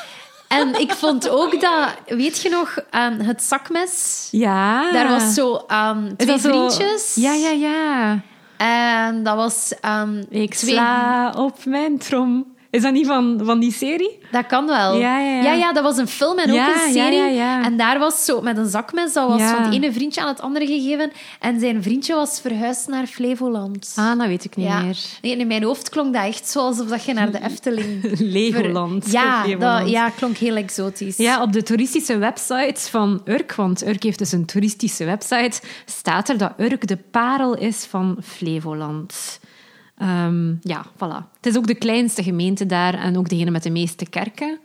en 0.47 0.79
ik 0.79 0.91
vond 0.91 1.29
ook 1.29 1.61
dat... 1.61 1.87
Weet 2.05 2.41
je 2.41 2.49
nog, 2.49 2.77
aan 2.89 3.13
het 3.13 3.43
zakmes... 3.43 4.27
Ja. 4.31 4.91
Daar 4.91 5.07
was 5.07 5.33
zo 5.33 5.65
Is 6.17 6.25
twee 6.25 6.39
zo- 6.39 6.49
vriendjes. 6.49 7.15
Ja, 7.15 7.33
ja, 7.33 7.49
ja. 7.49 8.19
En 8.57 9.23
dat 9.23 9.35
was... 9.35 9.73
ehm, 9.81 10.23
Ik 10.29 10.53
twee- 10.55 10.73
sla 10.73 11.31
op 11.37 11.65
mijn 11.65 11.97
trom. 11.97 12.55
Is 12.69 12.81
dat 12.81 12.93
niet 12.93 13.07
van, 13.07 13.39
van 13.43 13.59
die 13.59 13.71
serie? 13.71 14.19
Dat 14.31 14.45
kan 14.45 14.65
wel. 14.67 14.97
Ja, 14.99 15.19
ja, 15.19 15.35
ja. 15.35 15.41
ja, 15.41 15.53
ja, 15.53 15.73
dat 15.73 15.83
was 15.83 15.97
een 15.97 16.07
film 16.07 16.37
en 16.39 16.51
ook 16.51 16.57
een 16.57 16.91
serie. 16.93 17.39
En 17.63 17.77
daar 17.77 17.99
was 17.99 18.25
zo 18.25 18.41
met 18.41 18.57
een 18.57 18.69
zakmes, 18.69 19.13
dat 19.13 19.27
was 19.27 19.41
van 19.41 19.63
het 19.63 19.73
ene 19.73 19.91
vriendje 19.93 20.21
aan 20.21 20.27
het 20.27 20.41
andere 20.41 20.65
gegeven. 20.65 21.11
En 21.39 21.59
zijn 21.59 21.83
vriendje 21.83 22.15
was 22.15 22.39
verhuisd 22.41 22.87
naar 22.87 23.05
Flevoland. 23.05 23.93
Ah, 23.95 24.17
dat 24.19 24.27
weet 24.27 24.45
ik 24.45 24.55
niet 24.55 24.67
meer. 24.67 24.97
Nee, 25.21 25.37
in 25.37 25.47
mijn 25.47 25.63
hoofd 25.63 25.89
klonk 25.89 26.13
dat 26.13 26.23
echt 26.25 26.47
zo 26.49 26.59
alsof 26.59 26.87
dat 26.87 27.03
je 27.03 27.13
naar 27.13 27.31
de 27.31 27.39
Efteling... 27.43 28.01
Legoland. 28.19 29.03
ver- 29.03 29.13
Ja, 29.13 29.55
dat 29.57 29.89
ja, 29.89 30.09
klonk 30.09 30.37
heel 30.37 30.55
exotisch. 30.55 31.17
Ja, 31.17 31.41
op 31.41 31.53
de 31.53 31.63
toeristische 31.63 32.17
website 32.17 32.89
van 32.89 33.21
Urk, 33.25 33.55
want 33.55 33.85
Urk 33.87 34.03
heeft 34.03 34.19
dus 34.19 34.31
een 34.31 34.45
toeristische 34.45 35.05
website, 35.05 35.61
staat 35.85 36.29
er 36.29 36.37
dat 36.37 36.51
Urk 36.57 36.87
de 36.87 36.97
parel 37.11 37.55
is 37.57 37.85
van 37.89 38.17
Flevoland. 38.23 39.39
Ehm, 39.97 40.53
ja, 40.61 40.85
voilà. 40.95 41.35
Het 41.35 41.45
is 41.45 41.57
ook 41.57 41.67
de 41.67 41.75
kleinste 41.75 42.23
gemeente 42.23 42.65
daar 42.65 42.93
en 42.93 43.17
ook 43.17 43.29
degene 43.29 43.51
met 43.51 43.63
de 43.63 43.69
meeste 43.69 44.05
kerken. 44.05 44.59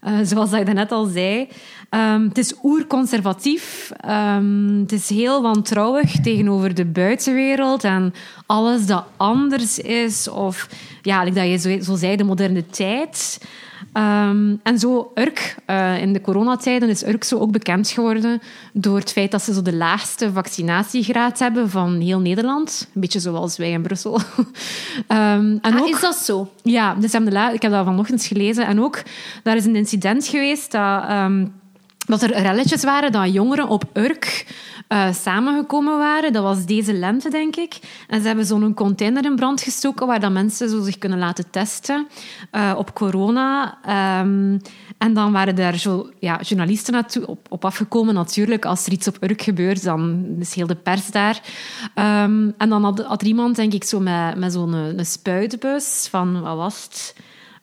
Eh, 0.00 0.12
zoals 0.22 0.52
ik 0.52 0.72
net 0.72 0.92
al 0.92 1.04
zei. 1.04 1.48
Ehm, 1.90 2.22
het 2.22 2.38
is 2.38 2.54
oerconservatief. 2.62 3.92
Ehm, 4.00 4.80
het 4.80 4.92
is 4.92 5.08
heel 5.08 5.42
wantrouwig 5.42 6.20
tegenover 6.20 6.74
de 6.74 6.84
buitenwereld 6.84 7.84
en 7.84 8.14
alles 8.46 8.86
dat 8.86 9.04
anders 9.16 9.78
is. 9.78 10.28
Of 10.28 10.68
ja, 11.02 11.22
like 11.22 11.34
dat 11.34 11.48
je 11.48 11.56
zo, 11.56 11.84
zo 11.84 11.96
zei, 11.96 12.16
de 12.16 12.24
moderne 12.24 12.66
tijd. 12.66 13.38
Ehm, 13.92 14.54
en 14.62 14.78
zo 14.78 15.12
Urk, 15.14 15.56
eh, 15.66 16.02
in 16.02 16.12
de 16.12 16.20
coronatijden 16.20 16.88
is 16.88 17.06
Urk 17.06 17.24
zo 17.24 17.38
ook 17.38 17.50
bekend 17.50 17.90
geworden 17.90 18.40
door 18.72 18.98
het 18.98 19.12
feit 19.12 19.30
dat 19.30 19.42
ze 19.42 19.52
zo 19.52 19.62
de 19.62 19.74
laagste 19.74 20.32
vaccinatiegraad 20.32 21.38
hebben 21.38 21.70
van 21.70 22.00
heel 22.00 22.20
Nederland. 22.20 22.88
Een 22.94 23.00
beetje 23.00 23.20
zoals 23.20 23.56
wij 23.56 23.70
in 23.70 23.82
Brussel. 23.82 24.20
Ehm, 25.06 25.56
en 25.60 25.74
Ah, 25.74 25.80
ook, 25.80 25.88
is 25.88 26.00
dat 26.00 26.16
zo? 26.16 26.50
ja, 26.62 26.94
dus 26.94 27.14
ik 27.52 27.62
heb 27.62 27.72
dat 27.72 27.84
vanochtend 27.84 28.24
gelezen. 28.24 28.66
En 28.66 28.80
ook, 28.80 29.02
daar 29.42 29.56
is 29.56 29.64
een 29.64 29.76
incident 29.76 30.26
geweest 30.26 30.72
dat, 30.72 31.02
ehm, 31.02 31.46
dat 32.08 32.22
er 32.22 32.42
relletjes 32.42 32.84
waren 32.84 33.12
dat 33.12 33.32
jongeren 33.32 33.68
op 33.68 33.84
Urk 33.92 34.46
eh, 34.88 35.12
samengekomen 35.12 35.98
waren. 35.98 36.32
Dat 36.32 36.42
was 36.42 36.66
deze 36.66 36.92
lente, 36.92 37.30
denk 37.30 37.56
ik. 37.56 37.78
En 38.08 38.20
ze 38.20 38.26
hebben 38.26 38.44
zo'n 38.44 38.74
container 38.74 39.24
in 39.24 39.36
brand 39.36 39.60
gestoken 39.60 40.06
waar 40.06 40.20
dat 40.20 40.32
mensen 40.32 40.68
zo 40.68 40.82
zich 40.82 40.98
kunnen 40.98 41.18
laten 41.18 41.50
testen 41.50 42.08
eh, 42.50 42.74
op 42.76 42.94
corona. 42.94 43.78
Ehm, 43.82 44.58
en 44.98 45.14
dan 45.14 45.32
waren 45.32 45.54
daar 45.54 45.76
zo, 45.76 46.10
ja, 46.18 46.40
journalisten 46.40 46.92
naartoe, 46.92 47.26
op, 47.26 47.46
op 47.48 47.64
afgekomen 47.64 48.14
natuurlijk. 48.14 48.64
Als 48.64 48.86
er 48.86 48.92
iets 48.92 49.08
op 49.08 49.16
Urk 49.20 49.42
gebeurt, 49.42 49.84
dan 49.84 50.26
is 50.38 50.54
heel 50.54 50.66
de 50.66 50.76
pers 50.76 51.10
daar. 51.10 51.40
Ehm, 51.94 52.50
en 52.58 52.68
dan 52.68 52.84
had, 52.84 53.22
er 53.22 53.26
iemand, 53.26 53.56
denk 53.56 53.72
ik, 53.72 53.84
zo 53.84 54.00
met, 54.00 54.36
met 54.36 54.52
zo'n 54.52 54.74
eh, 54.74 54.86
een 54.86 55.06
spuitbus 55.06 56.06
van, 56.10 56.40
wat 56.40 56.56
was 56.56 56.82
het? 56.82 57.14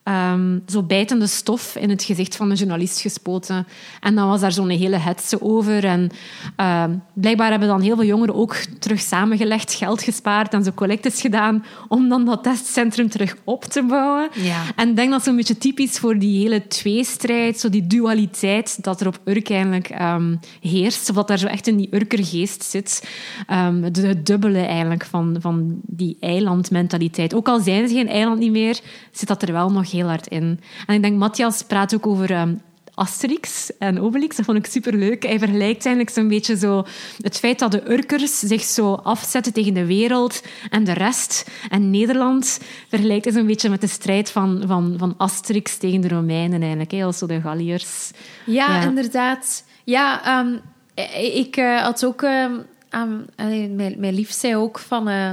Ehm, 0.05 0.59
zo 0.67 0.83
bijtende 0.83 1.27
stof 1.27 1.75
in 1.75 1.89
het 1.89 2.03
gezicht 2.03 2.35
van 2.35 2.49
de 2.49 2.55
journalist 2.55 3.01
gespoten. 3.01 3.67
En 3.99 4.15
dan 4.15 4.27
was 4.27 4.41
daar 4.41 4.51
zo'n 4.51 4.69
hele 4.69 4.97
hetze 4.97 5.41
over. 5.41 5.85
En 5.85 6.09
ehm, 6.55 6.95
blijkbaar 7.13 7.49
hebben 7.49 7.67
dan 7.67 7.81
heel 7.81 7.95
veel 7.95 8.05
jongeren 8.05 8.35
ook 8.35 8.55
terug 8.79 8.99
samengelegd, 8.99 9.73
geld 9.73 10.03
gespaard 10.03 10.53
en 10.53 10.63
zo 10.63 10.71
collectes 10.71 11.21
gedaan 11.21 11.65
om 11.87 12.09
dan 12.09 12.25
dat 12.25 12.43
testcentrum 12.43 13.09
terug 13.09 13.35
op 13.43 13.63
te 13.63 13.83
bouwen. 13.83 14.29
Ja. 14.33 14.61
En 14.75 14.89
ik 14.89 14.95
denk 14.95 15.11
dat 15.11 15.23
zo'n 15.23 15.35
beetje 15.35 15.57
typisch 15.57 15.99
voor 15.99 16.19
die 16.19 16.41
hele 16.41 16.67
tweestrijd, 16.67 17.59
zo 17.59 17.69
die 17.69 17.87
dualiteit 17.87 18.83
dat 18.83 19.01
er 19.01 19.07
op 19.07 19.19
Urk 19.23 19.49
eigenlijk 19.49 19.89
ehm, 19.89 20.35
heerst. 20.61 21.09
Of 21.09 21.15
dat 21.15 21.27
daar 21.27 21.39
zo 21.39 21.47
echt 21.47 21.67
in 21.67 21.77
die 21.77 21.89
Urkergeest 21.91 22.63
zit. 22.63 23.09
Het, 23.47 23.97
het 23.97 24.25
dubbele 24.25 24.61
eigenlijk 24.61 25.05
van, 25.05 25.37
van 25.39 25.79
die 25.81 26.17
eilandmentaliteit. 26.19 27.33
Ook 27.33 27.47
al 27.47 27.59
zijn 27.59 27.87
ze 27.87 27.95
geen 27.95 28.09
eiland 28.09 28.39
niet 28.39 28.51
meer, 28.51 28.79
zit 29.11 29.27
dat 29.27 29.41
er 29.41 29.51
wel 29.51 29.71
nog 29.71 29.93
heel 29.95 30.07
hard 30.07 30.27
in. 30.27 30.59
En 30.87 30.95
ik 30.95 31.01
denk, 31.01 31.17
Matthias 31.17 31.63
praat 31.63 31.93
ook 31.95 32.07
over... 32.07 32.31
ehm, 32.31 32.53
Asterix 32.97 33.71
en 33.79 33.99
Obelix, 34.01 34.35
dat 34.35 34.45
vond 34.45 34.57
ik 34.57 34.65
superleuk. 34.65 35.23
Hij 35.23 35.39
vergelijkt 35.39 35.85
eigenlijk 35.85 36.15
zo'n 36.15 36.27
beetje 36.27 36.57
zo 36.57 36.85
het 37.21 37.37
feit 37.39 37.59
dat 37.59 37.71
de 37.71 37.91
Urkers 37.91 38.39
zich 38.39 38.61
zo 38.63 38.93
afzetten 38.93 39.53
tegen 39.53 39.73
de 39.73 39.85
wereld 39.85 40.43
en 40.69 40.83
de 40.83 40.93
rest. 40.93 41.49
En 41.69 41.89
Nederland 41.89 42.59
vergelijkt 42.89 43.25
hij 43.25 43.33
zo'n 43.33 43.45
beetje 43.45 43.69
met 43.69 43.81
de 43.81 43.87
strijd 43.87 44.31
van, 44.31 44.63
van, 44.67 44.95
van 44.97 45.13
Asterix 45.17 45.77
tegen 45.77 46.01
de 46.01 46.07
Romeinen 46.07 46.59
eigenlijk. 46.61 46.91
Hè, 46.91 47.03
als 47.03 47.17
zo 47.17 47.25
de 47.27 47.41
Galliërs. 47.41 48.11
Ja, 48.45 48.67
Ja. 48.75 48.81
inderdaad. 48.87 49.63
Ja, 49.83 50.23
ehm, 50.25 50.57
ik 51.33 51.57
eh, 51.57 51.81
had 51.81 52.05
ook... 52.05 52.21
ehm, 52.21 52.53
mijn, 53.75 53.95
mijn 53.97 54.13
lief 54.13 54.31
zei 54.31 54.55
ook 54.55 54.79
van... 54.79 55.09
eh, 55.09 55.31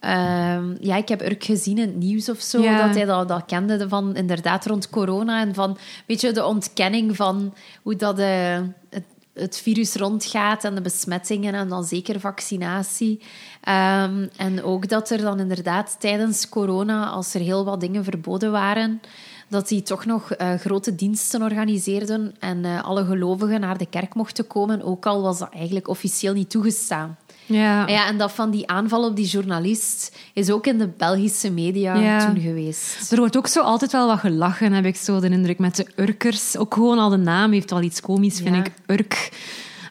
ehm, 0.00 0.74
ja, 0.80 0.96
ik 0.96 1.08
heb 1.08 1.22
Urk 1.22 1.44
gezien 1.44 1.78
in 1.78 1.86
het 1.86 1.96
nieuws 1.96 2.28
of 2.28 2.40
zo, 2.40 2.62
Ja. 2.62 2.86
dat 2.86 2.94
hij 2.94 3.04
dat, 3.04 3.28
dat 3.28 3.44
kende 3.46 3.88
van 3.88 4.16
inderdaad 4.16 4.66
rond 4.66 4.90
corona 4.90 5.40
en 5.40 5.54
van, 5.54 5.78
weet 6.06 6.20
je, 6.20 6.32
de 6.32 6.44
ontkenning 6.44 7.16
van 7.16 7.54
hoe 7.82 7.96
dat 7.96 8.18
eh, 8.18 8.58
het, 8.90 9.04
het 9.34 9.58
virus 9.58 9.94
rondgaat 9.94 10.64
en 10.64 10.74
de 10.74 10.80
besmettingen 10.80 11.54
en 11.54 11.68
dan 11.68 11.84
zeker 11.84 12.20
vaccinatie. 12.20 13.20
Ehm, 13.60 14.26
en 14.36 14.62
ook 14.62 14.88
dat 14.88 15.10
er 15.10 15.20
dan 15.20 15.40
inderdaad 15.40 15.96
tijdens 15.98 16.48
corona, 16.48 17.06
als 17.06 17.34
er 17.34 17.40
heel 17.40 17.64
wat 17.64 17.80
dingen 17.80 18.04
verboden 18.04 18.50
waren, 18.50 19.00
dat 19.48 19.68
die 19.68 19.82
toch 19.82 20.04
nog 20.04 20.32
eh, 20.32 20.54
grote 20.54 20.94
diensten 20.94 21.42
organiseerden 21.42 22.34
en 22.38 22.64
eh, 22.64 22.84
alle 22.84 23.04
gelovigen 23.04 23.60
naar 23.60 23.78
de 23.78 23.86
kerk 23.86 24.14
mochten 24.14 24.46
komen, 24.46 24.82
ook 24.82 25.06
al 25.06 25.22
was 25.22 25.38
dat 25.38 25.52
eigenlijk 25.52 25.88
officieel 25.88 26.32
niet 26.32 26.50
toegestaan. 26.50 27.16
Ja. 27.46 27.86
Ja, 27.88 28.06
en 28.06 28.18
dat 28.18 28.32
van 28.32 28.50
die 28.50 28.66
aanval 28.68 29.04
op 29.04 29.16
die 29.16 29.26
journalist 29.26 30.16
is 30.32 30.50
ook 30.50 30.66
in 30.66 30.78
de 30.78 30.88
Belgische 30.96 31.50
media 31.50 31.94
Ja. 31.96 32.26
toen 32.26 32.40
geweest. 32.40 33.12
Er 33.12 33.18
wordt 33.18 33.36
ook 33.36 33.46
zo 33.46 33.60
altijd 33.60 33.92
wel 33.92 34.06
wat 34.06 34.18
gelachen, 34.18 34.72
heb 34.72 34.84
ik 34.84 34.96
zo 34.96 35.20
de 35.20 35.28
indruk, 35.28 35.58
met 35.58 35.76
de 35.76 35.86
Urkers. 35.96 36.56
Ook 36.56 36.74
gewoon 36.74 36.98
al 36.98 37.08
de 37.08 37.16
naam 37.16 37.52
heeft 37.52 37.70
wel 37.70 37.82
iets 37.82 38.00
komisch, 38.00 38.36
vind 38.40 38.54
Ja. 38.56 38.64
ik. 38.64 38.72
Urk. 38.86 39.30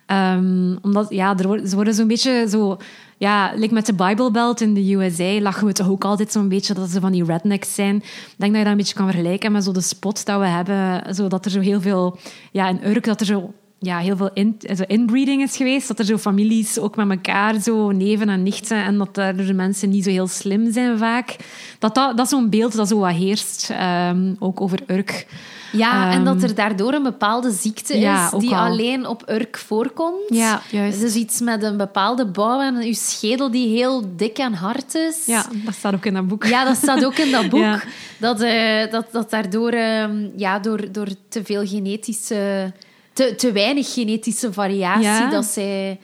Ehm, 0.05 0.75
omdat, 0.81 1.05
ja, 1.09 1.37
er 1.37 1.47
wordt, 1.47 1.69
ze 1.69 1.75
worden 1.75 1.93
zo'n 1.93 2.07
beetje 2.07 2.45
zo... 2.49 2.77
Ja, 3.17 3.51
like 3.55 3.73
met 3.73 3.85
de 3.85 3.93
Bible 3.93 4.31
Belt 4.31 4.61
in 4.61 4.73
de 4.73 4.93
USA 4.93 5.41
lachen 5.41 5.67
we 5.67 5.73
toch 5.73 5.89
ook 5.89 6.03
altijd 6.05 6.31
zo'n 6.31 6.47
beetje 6.49 6.73
dat 6.73 6.89
ze 6.89 6.99
van 6.99 7.11
die 7.11 7.23
rednecks 7.25 7.75
zijn. 7.75 7.95
Ik 7.95 8.03
denk 8.37 8.51
dat 8.51 8.57
je 8.59 8.63
dat 8.63 8.71
een 8.71 8.77
beetje 8.77 8.93
kan 8.95 9.05
vergelijken 9.11 9.51
met 9.51 9.63
zo 9.63 9.71
de 9.71 9.81
spot 9.81 10.25
dat 10.25 10.39
we 10.39 10.45
hebben. 10.45 11.15
Zo 11.15 11.27
dat 11.27 11.45
er 11.45 11.51
zo 11.51 11.59
heel 11.59 11.81
veel... 11.81 12.17
Ja, 12.51 12.67
in 12.67 12.79
Urk, 12.87 13.03
dat 13.05 13.19
er 13.19 13.25
zo 13.25 13.53
ja, 13.79 13.97
heel 13.97 14.17
veel 14.17 14.29
in, 14.33 14.57
zo 14.75 14.83
inbreeding 14.87 15.41
is 15.41 15.57
geweest. 15.57 15.87
Dat 15.87 15.99
er 15.99 16.05
zo 16.05 16.17
families 16.17 16.79
ook 16.79 16.95
met 16.95 17.09
elkaar, 17.09 17.61
zo 17.61 17.91
neven 17.91 18.29
en 18.29 18.43
nichten, 18.43 18.83
en 18.83 18.97
dat 18.97 19.15
daar 19.15 19.35
de 19.35 19.53
mensen 19.53 19.89
niet 19.89 20.03
zo 20.03 20.09
heel 20.09 20.27
slim 20.27 20.73
zijn 20.73 20.97
vaak. 20.97 21.35
Dat, 21.79 21.95
dat, 21.95 22.17
dat 22.17 22.25
is 22.25 22.31
zo'n 22.31 22.49
beeld 22.49 22.75
dat 22.75 22.87
zo 22.87 22.99
wat 22.99 23.13
heerst, 23.13 23.69
ehm, 23.69 24.33
ook 24.39 24.61
over 24.61 24.79
Urk. 24.87 25.27
Ja, 25.71 26.11
en 26.11 26.15
Ehm, 26.15 26.23
dat 26.23 26.43
er 26.43 26.55
daardoor 26.55 26.93
een 26.93 27.03
bepaalde 27.03 27.51
ziekte 27.51 27.99
ja, 27.99 28.25
is 28.33 28.39
die 28.39 28.55
al. 28.55 28.65
alleen 28.65 29.07
op 29.07 29.29
Urk 29.29 29.57
voorkomt. 29.57 30.21
Ja, 30.27 30.61
juist. 30.71 30.99
Dus 30.99 31.15
iets 31.15 31.39
met 31.39 31.63
een 31.63 31.77
bepaalde 31.77 32.25
bouw 32.25 32.61
en 32.61 32.75
uw 32.75 32.93
schedel 32.93 33.51
die 33.51 33.67
heel 33.67 34.15
dik 34.15 34.37
en 34.37 34.53
hard 34.53 34.95
is. 34.95 35.25
Ja, 35.25 35.45
dat 35.65 35.73
staat 35.73 35.93
ook 35.93 36.05
in 36.05 36.13
dat 36.13 36.27
boek. 36.27 36.45
Ja, 36.45 36.65
dat 36.65 36.75
staat 36.77 37.05
ook 37.05 37.15
in 37.17 37.31
dat 37.31 37.49
boek. 37.53 37.59
Ja. 37.59 37.81
Dat, 38.17 38.41
eh, 38.41 38.91
dat, 38.91 39.05
dat 39.11 39.29
daardoor, 39.29 39.71
ehm, 39.71 40.27
ja, 40.35 40.59
door, 40.59 40.91
door 40.91 41.07
te 41.29 41.43
veel 41.43 41.65
genetische... 41.67 42.71
Te, 43.15 43.35
te 43.35 43.51
weinig 43.51 43.93
genetische 43.93 44.53
variatie, 44.53 45.03
Ja. 45.03 45.29
dat 45.29 45.45
zij, 45.45 45.99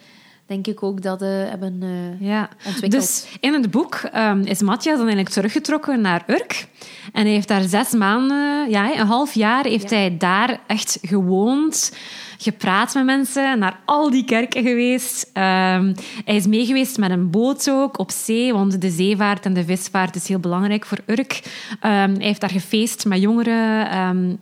denk 0.46 0.68
ik, 0.68 0.84
ook 0.84 1.02
dat 1.02 1.22
eh, 1.22 1.28
hebben 1.30 1.78
eh, 1.82 2.28
Ja, 2.28 2.50
ontwikkeld. 2.66 2.92
dus 3.02 3.26
in 3.40 3.54
het 3.54 3.72
boek 3.72 3.96
ehm, 3.96 4.42
is 4.42 4.62
Matthias 4.62 4.96
dan 4.98 5.06
eigenlijk 5.06 5.36
teruggetrokken 5.36 6.02
naar 6.02 6.24
Urk. 6.28 6.68
En 7.14 7.22
hij 7.24 7.32
heeft 7.32 7.48
daar 7.48 7.62
zes 7.62 7.92
maanden, 7.92 8.70
ja, 8.70 9.00
een 9.00 9.06
half 9.08 9.34
jaar, 9.34 9.66
heeft 9.66 9.90
Ja. 9.90 9.96
hij 9.98 10.18
daar 10.18 10.60
echt 10.68 10.98
gewoond, 11.02 11.92
gepraat 12.38 12.94
met 12.94 13.06
mensen, 13.06 13.60
naar 13.60 13.80
al 13.86 14.10
die 14.10 14.26
kerken 14.26 14.64
geweest. 14.64 15.30
Ehm, 15.34 15.94
hij 16.26 16.36
is 16.36 16.48
meegeweest 16.48 16.98
met 16.98 17.12
een 17.12 17.30
boot 17.30 17.70
ook, 17.70 18.00
op 18.00 18.12
zee, 18.12 18.54
want 18.54 18.82
de 18.82 18.90
zeevaart 18.90 19.46
en 19.46 19.54
de 19.54 19.66
visvaart 19.66 20.16
is 20.16 20.28
heel 20.28 20.40
belangrijk 20.40 20.86
voor 20.86 21.00
Urk. 21.06 21.42
Ehm, 21.80 21.92
hij 22.16 22.26
heeft 22.26 22.42
daar 22.42 22.50
gefeest 22.50 23.06
met 23.06 23.22
jongeren. 23.22 23.60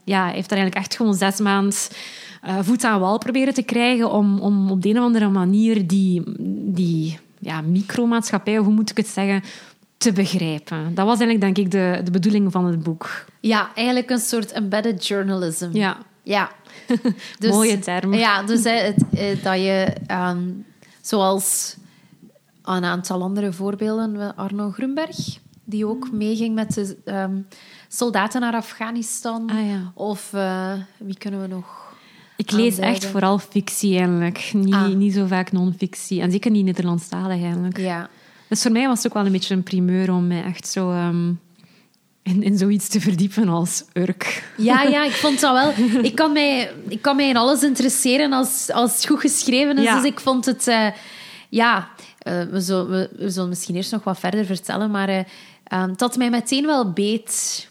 Ja, 0.04 0.24
hij 0.24 0.34
heeft 0.34 0.50
daar 0.50 0.58
eigenlijk 0.58 0.76
echt 0.76 0.96
gewoon 0.96 1.14
zes 1.14 1.40
maanden 1.40 1.74
eh, 2.41 2.58
voet 2.62 2.84
aan 2.84 3.00
wal 3.00 3.17
proberen 3.17 3.53
te 3.53 3.63
krijgen 3.63 4.12
om, 4.12 4.39
om 4.39 4.72
op 4.72 4.81
de 4.81 4.89
een 4.89 4.98
of 4.98 5.03
andere 5.03 5.29
manier 5.29 5.88
die, 5.88 6.24
die 6.74 7.19
ja, 7.39 7.62
micromaatschappij, 7.62 8.58
hoe 8.58 8.74
moet 8.74 8.89
ik 8.89 8.98
het 8.98 9.08
zeggen, 9.08 9.43
te 9.98 10.12
begrijpen. 10.12 10.96
Dat 10.96 11.05
was 11.05 11.19
eigenlijk, 11.19 11.41
denk 11.41 11.58
ik, 11.58 11.72
de, 11.72 12.01
de 12.03 12.12
bedoeling 12.12 12.51
van 12.51 12.65
het 12.65 12.84
boek. 12.84 13.25
Ja, 13.39 13.69
eigenlijk 13.75 14.10
een 14.10 14.19
soort 14.19 14.51
embedded 14.51 15.08
journalism. 15.08 15.69
Ja. 15.72 15.98
Ja. 16.24 16.51
Mooie 17.39 17.79
term. 17.79 18.13
Ja, 18.13 18.43
dus 18.43 18.63
het, 18.63 19.03
eh, 19.12 19.43
dat 19.43 19.55
je, 19.55 19.93
ehm, 20.08 20.39
zoals 21.01 21.75
een 22.63 22.84
aantal 22.84 23.22
andere 23.22 23.53
voorbeelden, 23.53 24.36
Arno 24.36 24.72
Grunberg, 24.72 25.17
die 25.63 25.86
ook 25.86 26.12
meeging 26.12 26.55
met 26.55 26.74
de 26.74 26.98
ehm, 27.05 27.38
soldaten 27.88 28.41
naar 28.41 28.53
Afghanistan. 28.53 29.50
Ah, 29.50 29.67
ja. 29.67 29.91
Of 29.93 30.34
eh, 30.34 30.74
wie 30.98 31.17
kunnen 31.17 31.41
we 31.41 31.48
nog? 31.48 31.88
Ik 32.39 32.51
lees 32.51 32.77
echt 32.77 33.05
vooral 33.05 33.39
fictie 33.39 33.98
eigenlijk. 33.98 34.50
Niet, 34.53 34.74
Ah. 34.74 34.88
niet 34.88 35.13
zo 35.13 35.25
vaak 35.25 35.51
non-fictie. 35.51 36.22
En 36.22 36.31
zeker 36.31 36.51
niet 36.51 36.65
Nederlandstalig 36.65 37.41
eigenlijk. 37.43 37.77
Ja. 37.77 38.10
Dus 38.48 38.62
voor 38.62 38.72
mij 38.72 38.88
was 38.88 38.98
het 38.98 39.08
ook 39.08 39.13
wel 39.13 39.25
een 39.25 39.31
beetje 39.31 39.53
een 39.55 39.63
primeur 39.63 40.12
om 40.13 40.27
mij 40.27 40.43
echt 40.43 40.67
zo 40.67 40.91
ehm, 40.91 41.31
in, 42.24 42.43
in 42.43 42.58
zoiets 42.58 42.88
te 42.88 43.01
verdiepen 43.01 43.48
als 43.50 43.84
Urk. 43.93 44.53
Ja, 44.58 44.81
ja, 44.84 45.03
ik 45.05 45.12
vond 45.25 45.39
dat 45.39 45.53
wel. 45.75 45.86
Ik 46.03 46.15
kan 46.15 46.31
mij, 46.31 46.72
ik 46.88 47.01
kan 47.01 47.15
mij 47.15 47.29
in 47.29 47.38
alles 47.38 47.63
interesseren 47.63 48.34
als, 48.34 48.72
als 48.72 48.96
het 48.96 49.05
goed 49.05 49.19
geschreven 49.19 49.77
is. 49.77 49.84
Ja. 49.84 49.96
Dus 49.96 50.05
ik 50.12 50.19
vond 50.19 50.46
het... 50.46 50.67
eh, 50.67 50.88
ja, 51.50 51.89
eh, 52.19 52.43
we, 52.43 52.62
zullen, 52.62 52.89
we, 52.89 53.10
we 53.17 53.29
zullen 53.29 53.50
misschien 53.50 53.75
eerst 53.75 53.91
nog 53.91 54.03
wat 54.03 54.19
verder 54.19 54.46
vertellen, 54.46 54.91
maar 54.91 55.25
het 55.63 56.00
had 56.00 56.17
mij 56.17 56.29
meteen 56.29 56.65
wel 56.65 56.91
beet. 56.91 57.69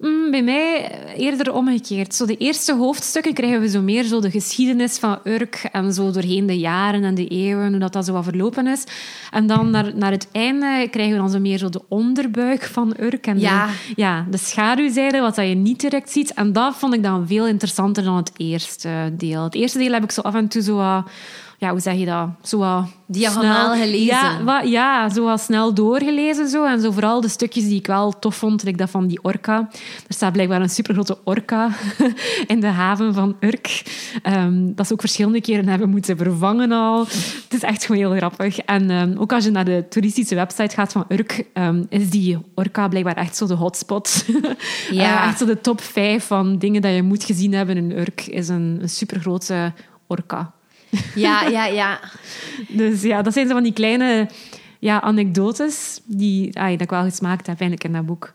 Mm, 0.00 0.30
bij 0.30 0.42
mij 0.42 0.90
eerder 1.16 1.52
omgekeerd. 1.52 2.14
Zo 2.14 2.26
de 2.26 2.36
eerste 2.36 2.74
hoofdstukken 2.74 3.34
krijgen 3.34 3.60
we 3.60 3.68
zo 3.68 3.80
meer 3.82 4.04
zo 4.04 4.20
de 4.20 4.30
geschiedenis 4.30 4.98
van 4.98 5.18
Urk 5.24 5.68
en 5.72 5.92
zo 5.92 6.10
doorheen 6.10 6.46
de 6.46 6.58
jaren 6.58 7.04
en 7.04 7.14
de 7.14 7.26
eeuwen, 7.28 7.70
hoe 7.70 7.78
dat, 7.78 7.92
dat 7.92 8.04
zo 8.04 8.12
wat 8.12 8.24
verlopen 8.24 8.66
is. 8.66 8.84
En 9.30 9.46
dan 9.46 9.70
naar, 9.70 9.92
naar 9.94 10.10
het 10.10 10.28
einde 10.32 10.88
krijgen 10.90 11.14
we 11.14 11.20
dan 11.20 11.30
zo 11.30 11.38
meer 11.38 11.58
zo 11.58 11.68
de 11.68 11.82
onderbuik 11.88 12.62
van 12.62 12.94
Urk 13.00 13.26
en 13.26 13.38
Ja. 13.38 13.66
de, 13.66 13.72
ja, 13.96 14.26
de 14.30 14.36
schaduwzijde, 14.38 15.20
wat 15.20 15.34
dat 15.34 15.48
je 15.48 15.54
niet 15.54 15.80
direct 15.80 16.10
ziet. 16.10 16.34
En 16.34 16.52
dat 16.52 16.76
vond 16.76 16.94
ik 16.94 17.02
dan 17.02 17.26
veel 17.26 17.46
interessanter 17.46 18.04
dan 18.04 18.16
het 18.16 18.32
eerste 18.36 19.12
deel. 19.12 19.42
Het 19.44 19.54
eerste 19.54 19.78
deel 19.78 19.92
heb 19.92 20.02
ik 20.02 20.10
zo 20.10 20.20
af 20.20 20.34
en 20.34 20.48
toe 20.48 20.62
zo 20.62 20.76
wat... 20.76 21.10
Ja, 21.60 21.70
hoe 21.70 21.80
zeg 21.80 21.94
je 21.94 22.04
dat? 22.06 22.28
Zo 22.42 22.84
Diagonaal 23.06 23.72
snel- 23.74 23.84
gelezen. 23.84 24.06
Ja, 24.06 24.42
wat, 24.44 24.68
ja, 24.68 25.08
zo 25.08 25.36
snel 25.36 25.74
doorgelezen. 25.74 26.48
Zo. 26.48 26.64
En 26.64 26.80
zo 26.80 26.90
vooral 26.90 27.20
de 27.20 27.28
stukjes 27.28 27.64
die 27.64 27.78
ik 27.78 27.86
wel 27.86 28.18
tof 28.18 28.34
vond, 28.36 28.62
like 28.62 28.76
dat 28.76 28.90
van 28.90 29.06
die 29.06 29.22
orka. 29.22 29.68
Er 30.06 30.14
staat 30.14 30.32
blijkbaar 30.32 30.60
een 30.60 30.70
supergrote 30.70 31.18
orka 31.24 31.70
in 32.46 32.60
de 32.60 32.66
haven 32.66 33.14
van 33.14 33.36
Urk. 33.40 33.82
Ehm, 34.22 34.74
dat 34.74 34.86
ze 34.86 34.92
ook 34.92 35.00
verschillende 35.00 35.40
keren 35.40 35.68
hebben 35.68 35.88
moeten 35.90 36.16
vervangen 36.16 36.72
al. 36.72 36.98
Het 37.00 37.54
is 37.54 37.62
echt 37.62 37.84
gewoon 37.84 38.00
heel 38.00 38.16
grappig. 38.16 38.58
En 38.58 38.90
ehm, 38.90 39.14
ook 39.18 39.32
als 39.32 39.44
je 39.44 39.50
naar 39.50 39.64
de 39.64 39.84
toeristische 39.88 40.34
website 40.34 40.74
gaat 40.74 40.92
van 40.92 41.04
Urk, 41.08 41.44
ehm, 41.52 41.84
is 41.88 42.10
die 42.10 42.38
orka 42.54 42.88
blijkbaar 42.88 43.16
echt 43.16 43.36
zo 43.36 43.46
de 43.46 43.54
hotspot. 43.54 44.24
Ja. 44.90 45.22
Eh, 45.22 45.28
echt 45.28 45.38
zo 45.38 45.46
de 45.46 45.60
top 45.60 45.80
vijf 45.80 46.26
van 46.26 46.58
dingen 46.58 46.82
dat 46.82 46.94
je 46.94 47.02
moet 47.02 47.24
gezien 47.24 47.52
hebben 47.54 47.76
in 47.76 47.98
Urk, 47.98 48.26
is 48.26 48.48
een, 48.48 48.78
een 48.82 48.88
supergrote 48.88 49.72
orka. 50.06 50.52
Ja, 51.14 51.42
ja, 51.42 51.64
ja. 51.64 52.00
Dus 52.68 53.02
ja, 53.02 53.22
dat 53.22 53.32
zijn 53.32 53.46
zo 53.46 53.52
van 53.52 53.62
die 53.62 53.72
kleine 53.72 54.28
ja, 54.78 55.00
anekdotes 55.00 56.00
die, 56.04 56.58
ah, 56.58 56.70
dat 56.70 56.80
ik 56.80 56.90
wel 56.90 57.02
gesmaakt 57.02 57.46
heb 57.46 57.60
eigenlijk 57.60 57.84
in 57.84 57.92
dat 57.92 58.06
boek. 58.06 58.32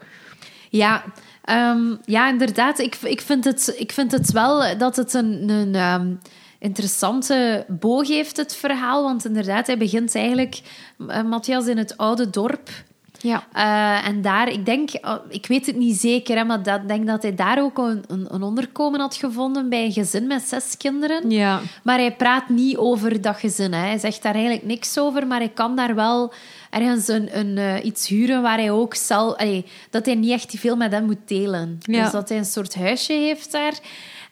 Ja, 0.70 1.04
ehm, 1.44 1.96
ja 2.06 2.30
inderdaad. 2.30 2.80
Ik, 2.80 2.96
ik, 2.96 3.22
vind 3.22 3.46
het, 3.46 3.76
ik 3.78 3.92
vind 3.92 4.12
het 4.12 4.32
wel 4.32 4.78
dat 4.78 4.96
het 4.96 5.14
een, 5.14 5.50
een 5.50 5.76
ehm, 5.76 6.14
interessante 6.60 7.66
boog 7.68 8.08
heeft, 8.08 8.38
het 8.38 8.56
verhaal. 8.56 9.04
Want 9.04 9.26
inderdaad, 9.26 9.68
hij 9.68 9.78
begint 9.78 10.16
eigenlijk, 10.16 10.62
eh, 11.08 11.24
Matthias, 11.24 11.68
in 11.68 11.78
het 11.78 11.98
oude 11.98 12.30
dorp. 12.30 12.70
Ja. 13.18 13.44
Eh, 13.54 14.08
en 14.08 14.22
daar, 14.22 14.50
ik 14.50 14.66
denk, 14.66 14.90
oh, 15.02 15.16
ik 15.30 15.46
weet 15.46 15.66
het 15.66 15.76
niet 15.76 15.98
zeker, 16.00 16.38
hè, 16.38 16.44
maar 16.44 16.64
dat- 16.64 16.82
ik 16.82 16.88
denk 16.88 17.08
dat 17.08 17.22
hij 17.22 17.36
daar 17.36 17.62
ook 17.62 17.78
een, 17.78 18.04
een, 18.08 18.28
een 18.30 18.42
onderkomen 18.42 19.00
had 19.00 19.16
gevonden 19.16 19.70
bij 19.70 19.86
een 19.86 19.92
gezin 19.92 20.28
met 20.28 20.42
zes 20.42 20.78
kinderen. 20.78 21.30
Ja. 21.30 21.60
Maar 21.84 21.98
hij 21.98 22.16
praat 22.16 22.50
niet 22.50 22.78
over 22.78 23.22
dat 23.22 23.38
gezin. 23.38 23.74
Hè. 23.74 23.80
Hij 23.80 23.98
zegt 23.98 24.22
daar 24.24 24.34
eigenlijk 24.34 24.66
niks 24.66 25.00
over, 25.00 25.28
maar 25.28 25.40
hij 25.40 25.50
kan 25.54 25.76
daar 25.76 25.96
wel 25.96 26.34
ergens 26.70 27.08
een, 27.08 27.38
een, 27.40 27.58
eh, 27.58 27.86
iets 27.86 28.08
huren 28.08 28.42
waar 28.42 28.58
hij 28.58 28.72
ook 28.72 28.96
zelf... 28.96 29.36
allee, 29.38 29.66
dat 29.90 30.06
hij 30.06 30.16
niet 30.16 30.32
echt 30.32 30.54
veel 30.58 30.76
met 30.76 30.92
hem 30.92 31.06
moet 31.06 31.28
delen. 31.28 31.78
Ja. 31.82 32.04
Dus 32.04 32.12
dat 32.12 32.30
hij 32.30 32.38
een 32.38 32.46
soort 32.46 32.76
huisje 32.76 33.14
heeft 33.14 33.52
daar. 33.52 33.74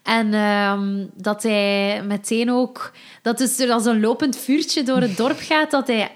En 0.03 0.33
ehm, 0.33 1.05
dat 1.15 1.43
hij 1.43 2.01
meteen 2.07 2.51
ook... 2.51 2.91
Dat 3.21 3.39
is 3.39 3.59
er 3.59 3.71
als 3.71 3.85
een 3.85 3.99
lopend 3.99 4.37
vuurtje 4.37 4.83
door 4.83 5.01
het 5.01 5.17
dorp 5.17 5.37
gaat, 5.39 5.71
dat 5.71 5.87
hij 5.87 6.11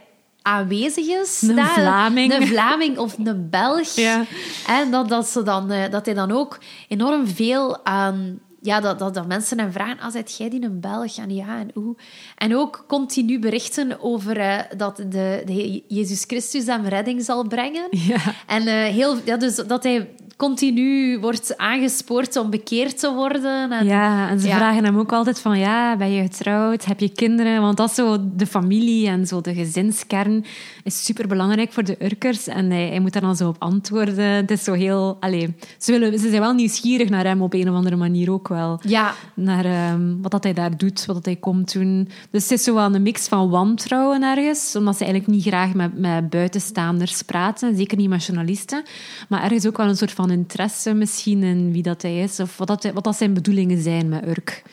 aanwezig 0.48 1.08
is. 1.08 1.42
Een 1.42 1.56
daar. 1.56 1.74
Vlaming. 1.74 2.34
Een 2.34 2.48
Vlaming 2.48 2.98
of 2.98 3.18
een 3.18 3.50
Belg. 3.50 3.96
Ja. 3.96 4.26
En 4.68 4.92
dat, 4.92 5.10
dat, 5.10 5.28
ze 5.28 5.44
dan, 5.44 5.72
eh, 5.72 5.92
dat 5.92 6.06
hij 6.06 6.16
dan 6.16 6.32
ook 6.32 6.60
enorm 6.88 7.28
veel 7.28 7.86
aan... 7.86 8.40
Ja, 8.68 8.80
dat, 8.80 9.00
dat, 9.00 9.14
dat 9.14 9.28
mensen 9.28 9.60
hem 9.60 9.72
vragen, 9.72 10.00
ah, 10.00 10.12
zijt 10.12 10.38
jij 10.38 10.50
die 10.50 10.64
een 10.64 10.80
Belg? 10.80 11.18
En 11.18 11.36
ja, 11.36 11.60
en 11.60 11.70
hoe? 11.74 11.96
En 12.36 12.56
ook 12.56 12.84
continu 12.88 13.40
berichten 13.40 14.02
over 14.02 14.38
eh, 14.38 14.60
dat 14.78 14.96
de, 14.98 15.42
de 15.46 15.84
Jezus 15.88 16.24
Christus 16.28 16.66
hem 16.66 16.86
redding 16.86 17.24
zal 17.24 17.48
brengen. 17.48 17.88
Ja. 17.90 18.18
En 18.48 18.68
eh, 18.68 18.94
heel, 18.94 19.16
ja, 19.26 19.38
dus 19.38 19.56
dat 19.56 19.84
hij 19.84 20.10
continu 20.38 21.20
wordt 21.20 21.58
aangespoord 21.58 22.36
om 22.36 22.50
bekeerd 22.50 23.00
te 23.00 23.14
worden. 23.14 23.72
En, 23.72 23.86
Ja, 23.86 24.30
en 24.30 24.40
ze 24.40 24.48
Ja. 24.48 24.56
vragen 24.56 24.84
hem 24.84 24.98
ook 24.98 25.12
altijd 25.12 25.40
van, 25.40 25.60
ja, 25.60 25.96
ben 25.98 26.12
je 26.12 26.22
getrouwd? 26.22 26.86
Heb 26.86 27.00
je 27.00 27.10
kinderen? 27.10 27.62
Want 27.62 27.78
dat 27.78 27.90
is 27.90 27.96
zo 27.96 28.18
de 28.36 28.46
familie 28.48 29.08
en 29.08 29.28
zo 29.28 29.42
de 29.42 29.54
gezinskern 29.54 30.46
is 30.84 31.06
super 31.06 31.28
belangrijk 31.28 31.72
voor 31.74 31.84
de 31.84 31.96
Urkers. 32.04 32.48
En 32.48 32.72
hij, 32.72 32.88
hij 32.88 33.00
moet 33.00 33.14
daar 33.14 33.22
dan 33.22 33.36
zo 33.36 33.48
op 33.48 33.56
antwoorden. 33.60 34.26
Het 34.26 34.52
is 34.52 34.64
zo 34.64 34.74
heel... 34.74 35.18
Allee, 35.20 35.56
ze, 35.78 35.92
willen, 35.92 36.20
ze 36.20 36.30
zijn 36.30 36.42
wel 36.42 36.54
nieuwsgierig 36.54 37.10
naar 37.10 37.26
hem 37.26 37.42
op 37.42 37.54
een 37.54 37.70
of 37.70 37.76
andere 37.76 37.96
manier 37.96 38.32
ook 38.32 38.48
wel. 38.48 38.57
Ja, 38.82 39.14
Naar 39.34 39.66
ehm, 39.66 40.22
wat 40.22 40.32
dat 40.32 40.44
hij 40.44 40.54
daar 40.54 40.78
doet, 40.78 41.06
wat 41.06 41.16
dat 41.16 41.26
hij 41.26 41.36
komt 41.36 41.74
doen. 41.74 42.10
Dus 42.32 42.44
het 42.44 42.52
is 42.52 42.64
zo 42.64 42.74
wel 42.74 42.96
een 42.96 43.02
mix 43.02 43.28
van 43.28 43.50
wantrouwen 43.50 44.24
ergens. 44.24 44.76
Omdat 44.76 44.98
ze 44.98 45.04
eigenlijk 45.04 45.34
niet 45.34 45.46
graag 45.46 45.74
met, 45.74 45.98
met 45.98 46.30
buitenstaanders 46.30 47.22
praten. 47.22 47.76
Zeker 47.76 47.98
niet 47.98 48.10
met 48.10 48.26
journalisten. 48.26 48.84
Maar 49.30 49.44
ergens 49.44 49.66
ook 49.66 49.78
wel 49.78 49.88
een 49.88 49.98
soort 49.98 50.12
van 50.12 50.32
interesse 50.32 50.94
misschien 50.94 51.44
in 51.44 51.72
wie 51.72 51.84
dat 51.84 52.02
hij 52.02 52.20
is. 52.20 52.40
Of 52.40 52.58
wat, 52.58 52.68
dat, 52.68 52.92
wat 52.94 53.04
dat 53.04 53.16
zijn 53.16 53.34
bedoelingen 53.34 53.82
zijn 53.82 54.10
met 54.10 54.28
Urk. 54.28 54.64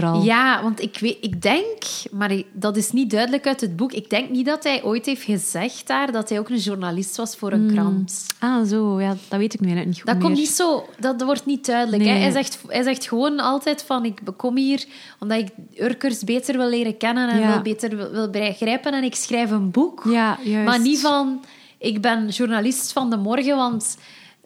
Vooral. 0.00 0.22
Ja, 0.22 0.62
want 0.62 0.82
ik, 0.82 0.98
weet, 1.00 1.16
ik 1.20 1.42
denk, 1.42 1.76
maar 2.10 2.42
dat 2.52 2.76
is 2.76 2.90
niet 2.92 3.10
duidelijk 3.10 3.46
uit 3.46 3.60
het 3.60 3.76
boek, 3.76 3.92
ik 3.92 4.10
denk 4.10 4.30
niet 4.30 4.46
dat 4.46 4.64
hij 4.64 4.82
ooit 4.84 5.06
heeft 5.06 5.22
gezegd 5.22 5.86
daar 5.86 6.12
dat 6.12 6.28
hij 6.28 6.38
ook 6.38 6.48
een 6.48 6.56
journalist 6.58 7.16
was 7.16 7.36
voor 7.36 7.52
een 7.52 7.70
krant. 7.72 8.26
Ah, 8.38 8.66
zo. 8.68 9.00
Ja, 9.00 9.16
dat 9.28 9.38
weet 9.38 9.54
ik 9.54 9.60
nu 9.60 9.84
niet 9.84 9.96
goed 9.96 10.06
Dat 10.06 10.18
komt 10.18 10.28
meer. 10.28 10.36
niet 10.40 10.48
zo, 10.48 10.88
dat 10.98 11.22
wordt 11.22 11.46
niet 11.46 11.66
duidelijk. 11.66 12.02
Hè? 12.04 12.10
Hij, 12.10 12.30
zegt, 12.30 12.58
hij 12.66 12.82
zegt 12.82 13.08
gewoon 13.08 13.40
altijd 13.40 13.82
van, 13.82 14.04
ik 14.04 14.20
kom 14.36 14.56
hier 14.56 14.84
omdat 15.18 15.38
ik 15.38 15.48
Urkers 15.80 16.24
beter 16.24 16.56
wil 16.56 16.68
leren 16.68 16.96
kennen 16.96 17.28
en 17.28 17.38
Ja. 17.38 17.52
wil 17.52 17.62
beter 17.62 17.96
wil, 17.96 18.10
wil 18.10 18.30
begrijpen 18.30 18.92
en 18.92 19.04
ik 19.04 19.14
schrijf 19.14 19.50
een 19.50 19.70
boek. 19.70 20.02
Ja, 20.10 20.38
juist. 20.42 20.68
Maar 20.68 20.80
niet 20.80 21.00
van, 21.00 21.44
ik 21.78 22.00
ben 22.00 22.28
journalist 22.28 22.92
van 22.92 23.10
de 23.10 23.16
morgen, 23.16 23.56
want 23.56 23.96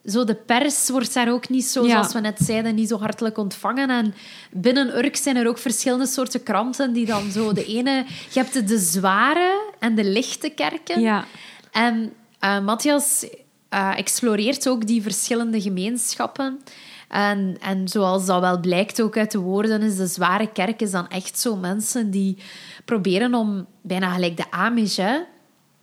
zo 0.09 0.23
de 0.23 0.35
pers 0.35 0.89
wordt 0.89 1.13
daar 1.13 1.31
ook 1.31 1.49
niet 1.49 1.65
zo, 1.65 1.83
Ja. 1.85 1.89
zoals 1.89 2.13
we 2.13 2.19
net 2.19 2.37
zeiden, 2.41 2.75
niet 2.75 2.87
zo 2.89 2.99
hartelijk 2.99 3.37
ontvangen. 3.37 3.89
En 3.89 4.13
binnen 4.51 4.97
Urk 4.97 5.15
zijn 5.15 5.35
er 5.35 5.47
ook 5.47 5.57
verschillende 5.57 6.05
soorten 6.07 6.43
kranten 6.43 6.93
die 6.93 7.05
dan 7.05 7.31
zo 7.31 7.53
de 7.53 7.65
ene... 7.65 8.05
Je 8.31 8.39
hebt 8.39 8.67
de 8.67 8.77
zware 8.79 9.61
en 9.79 9.95
de 9.95 10.03
lichte 10.03 10.49
kerken. 10.49 11.01
Ja. 11.01 11.25
En 11.71 12.13
eh, 12.39 12.59
Matthias 12.59 13.25
eh, 13.69 13.97
exploreert 13.97 14.67
ook 14.69 14.87
die 14.87 15.01
verschillende 15.01 15.61
gemeenschappen. 15.61 16.59
En, 17.07 17.57
en 17.61 17.87
zoals 17.87 18.25
dat 18.25 18.41
wel 18.41 18.59
blijkt 18.59 19.01
ook 19.01 19.17
uit 19.17 19.31
de 19.31 19.37
woorden, 19.39 19.81
is 19.81 19.95
de 19.95 20.07
zware 20.07 20.51
kerk 20.51 20.81
is 20.81 20.91
dan 20.91 21.07
echt 21.09 21.39
zo 21.39 21.55
mensen 21.55 22.11
die 22.11 22.37
proberen 22.85 23.33
om, 23.33 23.65
bijna 23.81 24.09
gelijk 24.13 24.37
de 24.37 24.51
Amish, 24.51 24.97
hè, 24.97 25.17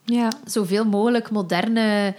Ja. 0.04 0.28
zoveel 0.44 0.84
mogelijk 0.84 1.30
moderne 1.30 2.14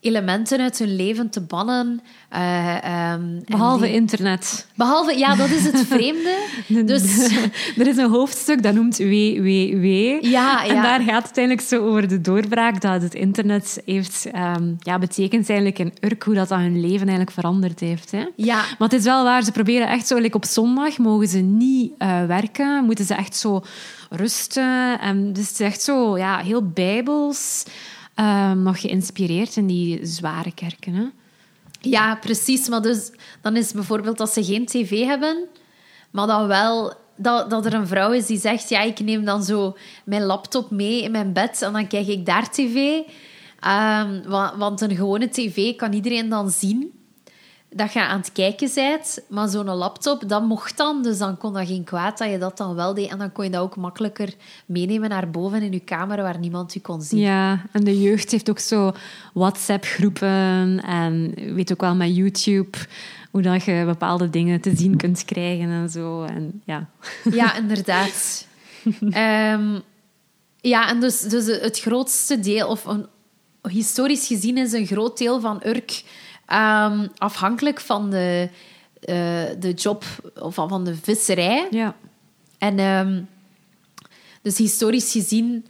elementen 0.00 0.60
uit 0.60 0.78
hun 0.78 0.96
leven 0.96 1.30
te 1.30 1.40
bannen. 1.40 2.00
Eh, 2.28 2.76
ehm, 2.76 2.84
en 3.20 3.42
Behalve 3.46 3.84
die- 3.84 3.92
internet. 3.94 4.66
Behalve, 4.74 5.18
ja, 5.18 5.34
dat 5.34 5.48
is 5.50 5.64
het 5.64 5.78
vreemde. 5.94 6.36
Dus 6.92 7.02
er 7.78 7.86
is 7.86 7.96
een 7.96 8.10
hoofdstuk 8.10 8.62
dat 8.62 8.74
noemt 8.74 8.98
WWW. 8.98 9.84
Ja, 10.24 10.64
En 10.66 10.74
ja. 10.74 10.82
daar 10.82 11.00
gaat 11.00 11.28
het 11.28 11.36
eigenlijk 11.38 11.68
zo 11.68 11.86
over 11.86 12.08
de 12.08 12.20
doorbraak 12.20 12.80
dat 12.80 13.02
het 13.02 13.14
internet 13.14 13.82
heeft 13.84 14.26
ehm, 14.32 14.72
ja, 14.78 14.98
betekend 14.98 15.48
eigenlijk 15.50 15.78
in 15.78 15.92
Urk, 16.00 16.22
hoe 16.22 16.34
dat 16.34 16.50
aan 16.50 16.60
hun 16.62 16.80
leven 16.80 17.00
eigenlijk 17.00 17.30
veranderd 17.30 17.80
heeft. 17.80 18.10
Hè? 18.10 18.24
ja, 18.36 18.56
Maar 18.78 18.88
het 18.88 18.98
is 18.98 19.04
wel 19.04 19.24
waar, 19.24 19.42
ze 19.42 19.52
proberen 19.52 19.88
echt 19.88 20.06
zo, 20.06 20.16
like 20.18 20.36
op 20.36 20.44
zondag 20.44 20.98
mogen 20.98 21.28
ze 21.28 21.38
niet 21.38 21.92
eh, 21.98 22.24
werken, 22.26 22.84
moeten 22.84 23.04
ze 23.04 23.14
echt 23.14 23.36
zo 23.36 23.62
rusten. 24.10 25.00
En 25.00 25.32
dus 25.32 25.48
het 25.48 25.60
is 25.60 25.66
echt 25.66 25.82
zo 25.82 26.16
ja, 26.18 26.38
heel 26.38 26.68
bijbels, 26.68 27.64
ehm, 28.18 28.62
nog 28.62 28.80
geïnspireerd 28.80 29.56
in 29.56 29.66
die 29.66 30.06
zware 30.06 30.54
kerken. 30.54 30.94
Hè? 30.94 31.04
Ja, 31.80 32.14
precies. 32.16 32.68
Maar 32.68 32.82
dus, 32.82 33.10
dan 33.42 33.56
is 33.56 33.72
bijvoorbeeld 33.72 34.18
dat 34.18 34.32
ze 34.32 34.44
geen 34.44 34.66
tv 34.66 35.04
hebben, 35.04 35.44
maar 36.10 36.26
dan 36.26 36.46
wel 36.46 36.92
dat, 37.16 37.50
dat 37.50 37.66
er 37.66 37.74
een 37.74 37.86
vrouw 37.86 38.12
is 38.12 38.26
die 38.26 38.38
zegt: 38.38 38.68
Ja, 38.68 38.80
ik 38.80 39.00
neem 39.00 39.24
dan 39.24 39.42
zo 39.42 39.76
mijn 40.04 40.22
laptop 40.22 40.70
mee 40.70 41.02
in 41.02 41.10
mijn 41.10 41.32
bed 41.32 41.62
en 41.62 41.72
dan 41.72 41.86
kijk 41.86 42.06
ik 42.06 42.26
daar 42.26 42.50
tv. 42.50 43.00
Ehm, 43.60 44.22
wa- 44.28 44.56
want 44.56 44.80
een 44.80 44.96
gewone 44.96 45.28
tv 45.28 45.76
kan 45.76 45.92
iedereen 45.92 46.28
dan 46.28 46.50
zien 46.50 46.92
dat 47.78 47.92
je 47.92 48.00
aan 48.00 48.18
het 48.18 48.32
kijken 48.32 48.70
bent. 48.74 49.18
Maar 49.28 49.48
zo'n 49.48 49.64
laptop, 49.64 50.28
dat 50.28 50.42
mocht 50.42 50.76
dan. 50.76 51.02
Dus 51.02 51.18
dan 51.18 51.36
kon 51.36 51.52
dat 51.52 51.66
geen 51.66 51.84
kwaad 51.84 52.18
dat 52.18 52.30
je 52.30 52.38
dat 52.38 52.56
dan 52.56 52.74
wel 52.74 52.94
deed. 52.94 53.10
En 53.10 53.18
dan 53.18 53.32
kon 53.32 53.44
je 53.44 53.50
dat 53.50 53.60
ook 53.60 53.76
makkelijker 53.76 54.34
meenemen 54.66 55.08
naar 55.08 55.30
boven 55.30 55.62
in 55.62 55.72
je 55.72 55.80
kamer 55.80 56.16
waar 56.16 56.38
niemand 56.38 56.72
je 56.72 56.80
kon 56.80 57.02
zien. 57.02 57.20
Ja, 57.20 57.62
en 57.72 57.84
de 57.84 58.00
jeugd 58.00 58.30
heeft 58.30 58.50
ook 58.50 58.58
zo 58.58 58.92
WhatsApp-groepen 59.34 60.82
en 60.84 61.34
weet 61.54 61.72
ook 61.72 61.80
wel 61.80 61.94
met 61.94 62.16
YouTube 62.16 62.78
hoe 63.30 63.42
dat 63.42 63.64
je 63.64 63.82
bepaalde 63.86 64.30
dingen 64.30 64.60
te 64.60 64.76
zien 64.76 64.96
kunt 64.96 65.24
krijgen 65.24 65.70
en 65.70 65.90
zo. 65.90 66.22
En 66.22 66.62
ja. 66.64 66.88
Ja, 67.30 67.54
inderdaad. 67.62 68.46
Ehm, 69.10 69.78
Ja, 70.60 70.88
en 70.88 71.00
dus, 71.00 71.20
dus 71.20 71.46
het 71.46 71.78
grootste 71.80 72.40
deel, 72.40 72.68
of 72.68 72.84
een, 72.84 73.06
historisch 73.62 74.26
gezien 74.26 74.56
is 74.56 74.72
een 74.72 74.86
groot 74.86 75.18
deel 75.18 75.40
van 75.40 75.60
Urk 75.66 76.02
ehm, 76.48 77.06
afhankelijk 77.18 77.80
van 77.80 78.10
de, 78.10 78.48
uh, 79.00 79.16
de 79.58 79.72
job 79.72 80.04
of 80.40 80.54
van, 80.54 80.68
van 80.68 80.84
de 80.84 80.94
visserij. 80.94 81.68
Ja. 81.70 81.94
En 82.58 82.78
ehm, 82.78 83.22
dus 84.42 84.58
historisch 84.58 85.12
gezien 85.12 85.66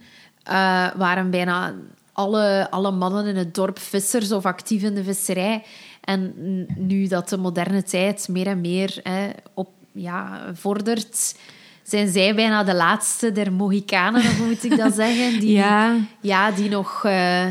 uh, 0.49 0.87
waren 0.95 1.29
bijna 1.29 1.73
alle, 2.13 2.67
alle 2.69 2.91
mannen 2.91 3.25
in 3.25 3.35
het 3.35 3.55
dorp 3.55 3.79
vissers 3.79 4.31
of 4.31 4.45
actief 4.45 4.83
in 4.83 4.95
de 4.95 5.03
visserij. 5.03 5.63
En 6.01 6.33
nu 6.75 7.07
dat 7.07 7.29
de 7.29 7.37
moderne 7.37 7.83
tijd 7.83 8.27
meer 8.27 8.47
en 8.47 8.61
meer 8.61 8.99
hè, 9.03 9.29
op, 9.53 9.69
ja, 9.91 10.41
vordert, 10.53 11.35
zijn 11.83 12.11
zij 12.11 12.35
bijna 12.35 12.63
de 12.63 12.75
laatste 12.75 13.31
der 13.31 13.53
Mohikanen, 13.53 14.21
of 14.21 14.37
hoe 14.37 14.47
moet 14.47 14.63
ik 14.63 14.77
dat 14.77 14.93
zeggen? 14.93 15.39
Die, 15.39 15.51
ja. 15.63 15.95
ja, 16.21 16.51
die 16.51 16.69
nog... 16.69 17.03
Uh... 17.05 17.45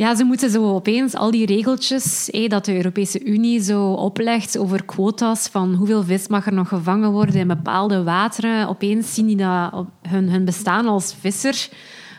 Ja, 0.00 0.14
ze 0.14 0.24
moeten 0.24 0.50
zo 0.50 0.74
opeens 0.74 1.14
al 1.14 1.30
die 1.30 1.46
regeltjes 1.46 2.28
hé, 2.30 2.46
dat 2.46 2.64
de 2.64 2.76
Europese 2.76 3.24
Unie 3.24 3.62
zo 3.62 3.92
oplegt 3.92 4.58
over 4.58 4.84
quota's 4.84 5.48
van 5.48 5.74
hoeveel 5.74 6.02
vis 6.02 6.28
mag 6.28 6.46
er 6.46 6.52
nog 6.52 6.68
gevangen 6.68 7.10
worden 7.10 7.34
in 7.34 7.46
bepaalde 7.46 8.02
wateren. 8.02 8.68
Opeens 8.68 9.14
zien 9.14 9.26
die 9.26 9.36
dat 9.36 9.86
hun, 10.08 10.30
hun 10.30 10.44
bestaan 10.44 10.86
als 10.86 11.14
visser 11.20 11.68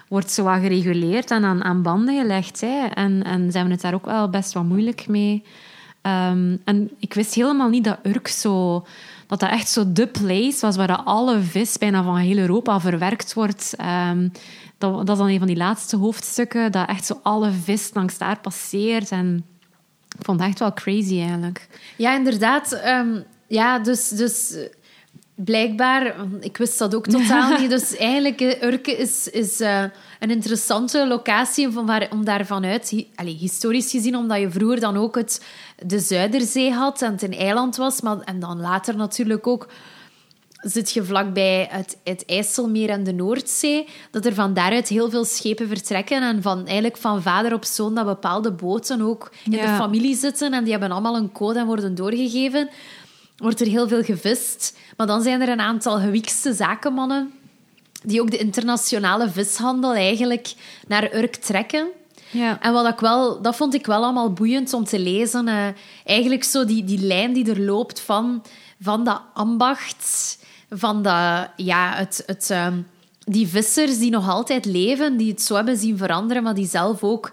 wordt 0.07 0.31
zo 0.31 0.43
wat 0.43 0.59
gereguleerd 0.59 1.31
en 1.31 1.43
aan, 1.43 1.63
aan 1.63 1.81
banden 1.81 2.17
gelegd. 2.17 2.61
Hè. 2.61 2.85
En, 2.85 3.23
en 3.23 3.51
ze 3.51 3.57
hebben 3.57 3.73
het 3.73 3.81
daar 3.81 3.93
ook 3.93 4.05
wel 4.05 4.29
best 4.29 4.53
wel 4.53 4.63
moeilijk 4.63 5.07
mee. 5.07 5.43
Um, 6.01 6.61
en 6.65 6.91
ik 6.99 7.13
wist 7.13 7.33
helemaal 7.33 7.69
niet 7.69 7.83
dat 7.83 7.99
Urk 8.03 8.27
zo... 8.27 8.85
Dat 9.31 9.39
dat 9.39 9.49
echt 9.49 9.69
zo 9.69 9.91
de 9.91 10.07
place 10.07 10.57
was 10.61 10.75
waar 10.75 10.95
alle 10.95 11.41
vis 11.41 11.77
bijna 11.77 12.03
van 12.03 12.17
heel 12.17 12.37
Europa 12.37 12.79
verwerkt 12.79 13.33
wordt. 13.33 13.75
Um, 14.09 14.31
dat, 14.77 14.97
dat 14.97 15.09
is 15.09 15.17
dan 15.17 15.27
een 15.27 15.37
van 15.37 15.47
die 15.47 15.57
laatste 15.57 15.97
hoofdstukken, 15.97 16.71
dat 16.71 16.87
echt 16.87 17.05
zo 17.05 17.19
alle 17.23 17.51
vis 17.51 17.89
langs 17.93 18.17
daar 18.17 18.39
passeert. 18.39 19.09
En 19.09 19.45
ik 20.17 20.25
vond 20.25 20.39
het 20.39 20.49
echt 20.49 20.59
wel 20.59 20.73
crazy 20.73 21.19
eigenlijk. 21.19 21.67
Ja, 21.95 22.15
inderdaad. 22.15 22.81
Um, 22.85 23.23
ja, 23.47 23.79
dus... 23.79 24.07
dus 24.09 24.53
blijkbaar, 25.43 26.15
ik 26.39 26.57
wist 26.57 26.77
dat 26.77 26.95
ook 26.95 27.07
totaal 27.07 27.59
niet. 27.59 27.69
Dus 27.69 27.97
eigenlijk, 27.97 28.41
eh, 28.41 28.63
Urke 28.63 28.91
is, 28.91 29.29
is 29.29 29.61
uh, 29.61 29.83
een 30.19 30.29
interessante 30.29 31.07
locatie 31.07 31.77
om, 31.77 31.85
waar, 31.85 32.07
om 32.11 32.25
daar 32.25 32.45
vanuit, 32.45 33.05
allez, 33.15 33.39
historisch 33.39 33.91
gezien, 33.91 34.15
omdat 34.15 34.39
je 34.39 34.51
vroeger 34.51 34.79
dan 34.79 34.97
ook 34.97 35.15
het, 35.15 35.45
de 35.85 35.99
Zuiderzee 35.99 36.71
had 36.71 37.01
en 37.01 37.11
het 37.11 37.21
een 37.21 37.33
eiland 37.33 37.75
was. 37.75 38.01
Maar, 38.01 38.19
en 38.19 38.39
dan 38.39 38.59
later 38.59 38.95
natuurlijk 38.95 39.47
ook 39.47 39.67
zit 40.61 40.91
je 40.91 41.03
vlakbij 41.03 41.67
het, 41.71 41.97
het 42.03 42.23
IJsselmeer 42.25 42.89
en 42.89 43.03
de 43.03 43.13
Noordzee, 43.13 43.87
dat 44.11 44.25
er 44.25 44.33
van 44.33 44.53
daaruit 44.53 44.87
heel 44.87 45.09
veel 45.09 45.25
schepen 45.25 45.67
vertrekken 45.67 46.21
en 46.21 46.41
van, 46.41 46.65
eigenlijk 46.65 46.97
van 46.97 47.21
vader 47.21 47.53
op 47.53 47.65
zoon 47.65 47.95
dat 47.95 48.05
bepaalde 48.05 48.51
boten 48.51 49.01
ook 49.01 49.31
in 49.43 49.51
de 49.51 49.75
familie 49.77 50.15
zitten 50.15 50.53
en 50.53 50.63
die 50.63 50.71
hebben 50.71 50.91
allemaal 50.91 51.15
een 51.15 51.31
code 51.31 51.59
en 51.59 51.65
worden 51.65 51.95
doorgegeven 51.95 52.69
wordt 53.41 53.61
er 53.61 53.67
heel 53.67 53.87
veel 53.87 54.03
gevist. 54.03 54.77
Maar 54.97 55.07
dan 55.07 55.21
zijn 55.21 55.41
er 55.41 55.49
een 55.49 55.61
aantal 55.61 55.99
gewikste 55.99 56.53
zakenmannen 56.53 57.31
die 58.03 58.21
ook 58.21 58.31
de 58.31 58.37
internationale 58.37 59.29
vishandel 59.29 59.93
eigenlijk 59.93 60.53
naar 60.87 61.15
Urk 61.15 61.35
trekken. 61.35 61.87
Ja. 62.31 62.61
En 62.61 62.73
wat 62.73 62.87
ik 62.87 62.99
wel, 62.99 63.41
dat 63.41 63.55
vond 63.55 63.73
ik 63.73 63.85
wel 63.85 64.03
allemaal 64.03 64.33
boeiend 64.33 64.73
om 64.73 64.83
te 64.83 64.99
lezen. 64.99 65.47
Uh, 65.47 65.67
eigenlijk 66.05 66.43
zo 66.43 66.65
die, 66.65 66.83
die 66.83 66.99
lijn 66.99 67.33
die 67.33 67.49
er 67.49 67.61
loopt 67.61 67.99
van, 67.99 68.43
van 68.81 69.03
dat 69.03 69.21
ambacht, 69.33 70.37
van 70.69 71.03
dat, 71.03 71.49
ja, 71.55 71.93
het, 71.93 72.23
het, 72.25 72.49
uh, 72.51 72.67
die 73.25 73.47
vissers 73.47 73.97
die 73.97 74.11
nog 74.11 74.29
altijd 74.29 74.65
leven, 74.65 75.17
die 75.17 75.31
het 75.31 75.41
zo 75.41 75.55
hebben 75.55 75.77
zien 75.77 75.97
veranderen, 75.97 76.43
maar 76.43 76.55
die 76.55 76.67
zelf 76.67 77.03
ook 77.03 77.31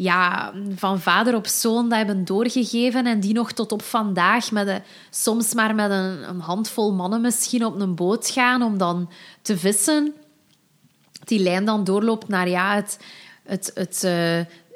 ja, 0.00 0.52
van 0.76 1.00
vader 1.00 1.34
op 1.34 1.46
zoon 1.46 1.88
dat 1.88 1.98
hebben 1.98 2.24
doorgegeven 2.24 3.06
en 3.06 3.20
die 3.20 3.34
nog 3.34 3.52
tot 3.52 3.72
op 3.72 3.82
vandaag 3.82 4.50
met 4.50 4.68
een, 4.68 4.82
soms 5.10 5.54
maar 5.54 5.74
met 5.74 5.90
een, 5.90 6.28
een 6.28 6.40
handvol 6.40 6.92
mannen 6.92 7.20
misschien 7.20 7.64
op 7.64 7.80
een 7.80 7.94
boot 7.94 8.30
gaan 8.30 8.62
om 8.62 8.78
dan 8.78 9.10
te 9.42 9.58
vissen. 9.58 10.14
Die 11.24 11.38
lijn 11.38 11.64
dan 11.64 11.84
doorloopt 11.84 12.28
naar 12.28 12.48
ja, 12.48 12.74
het, 12.74 12.98
het, 13.42 13.70
het, 13.74 14.02
uh, 14.04 14.10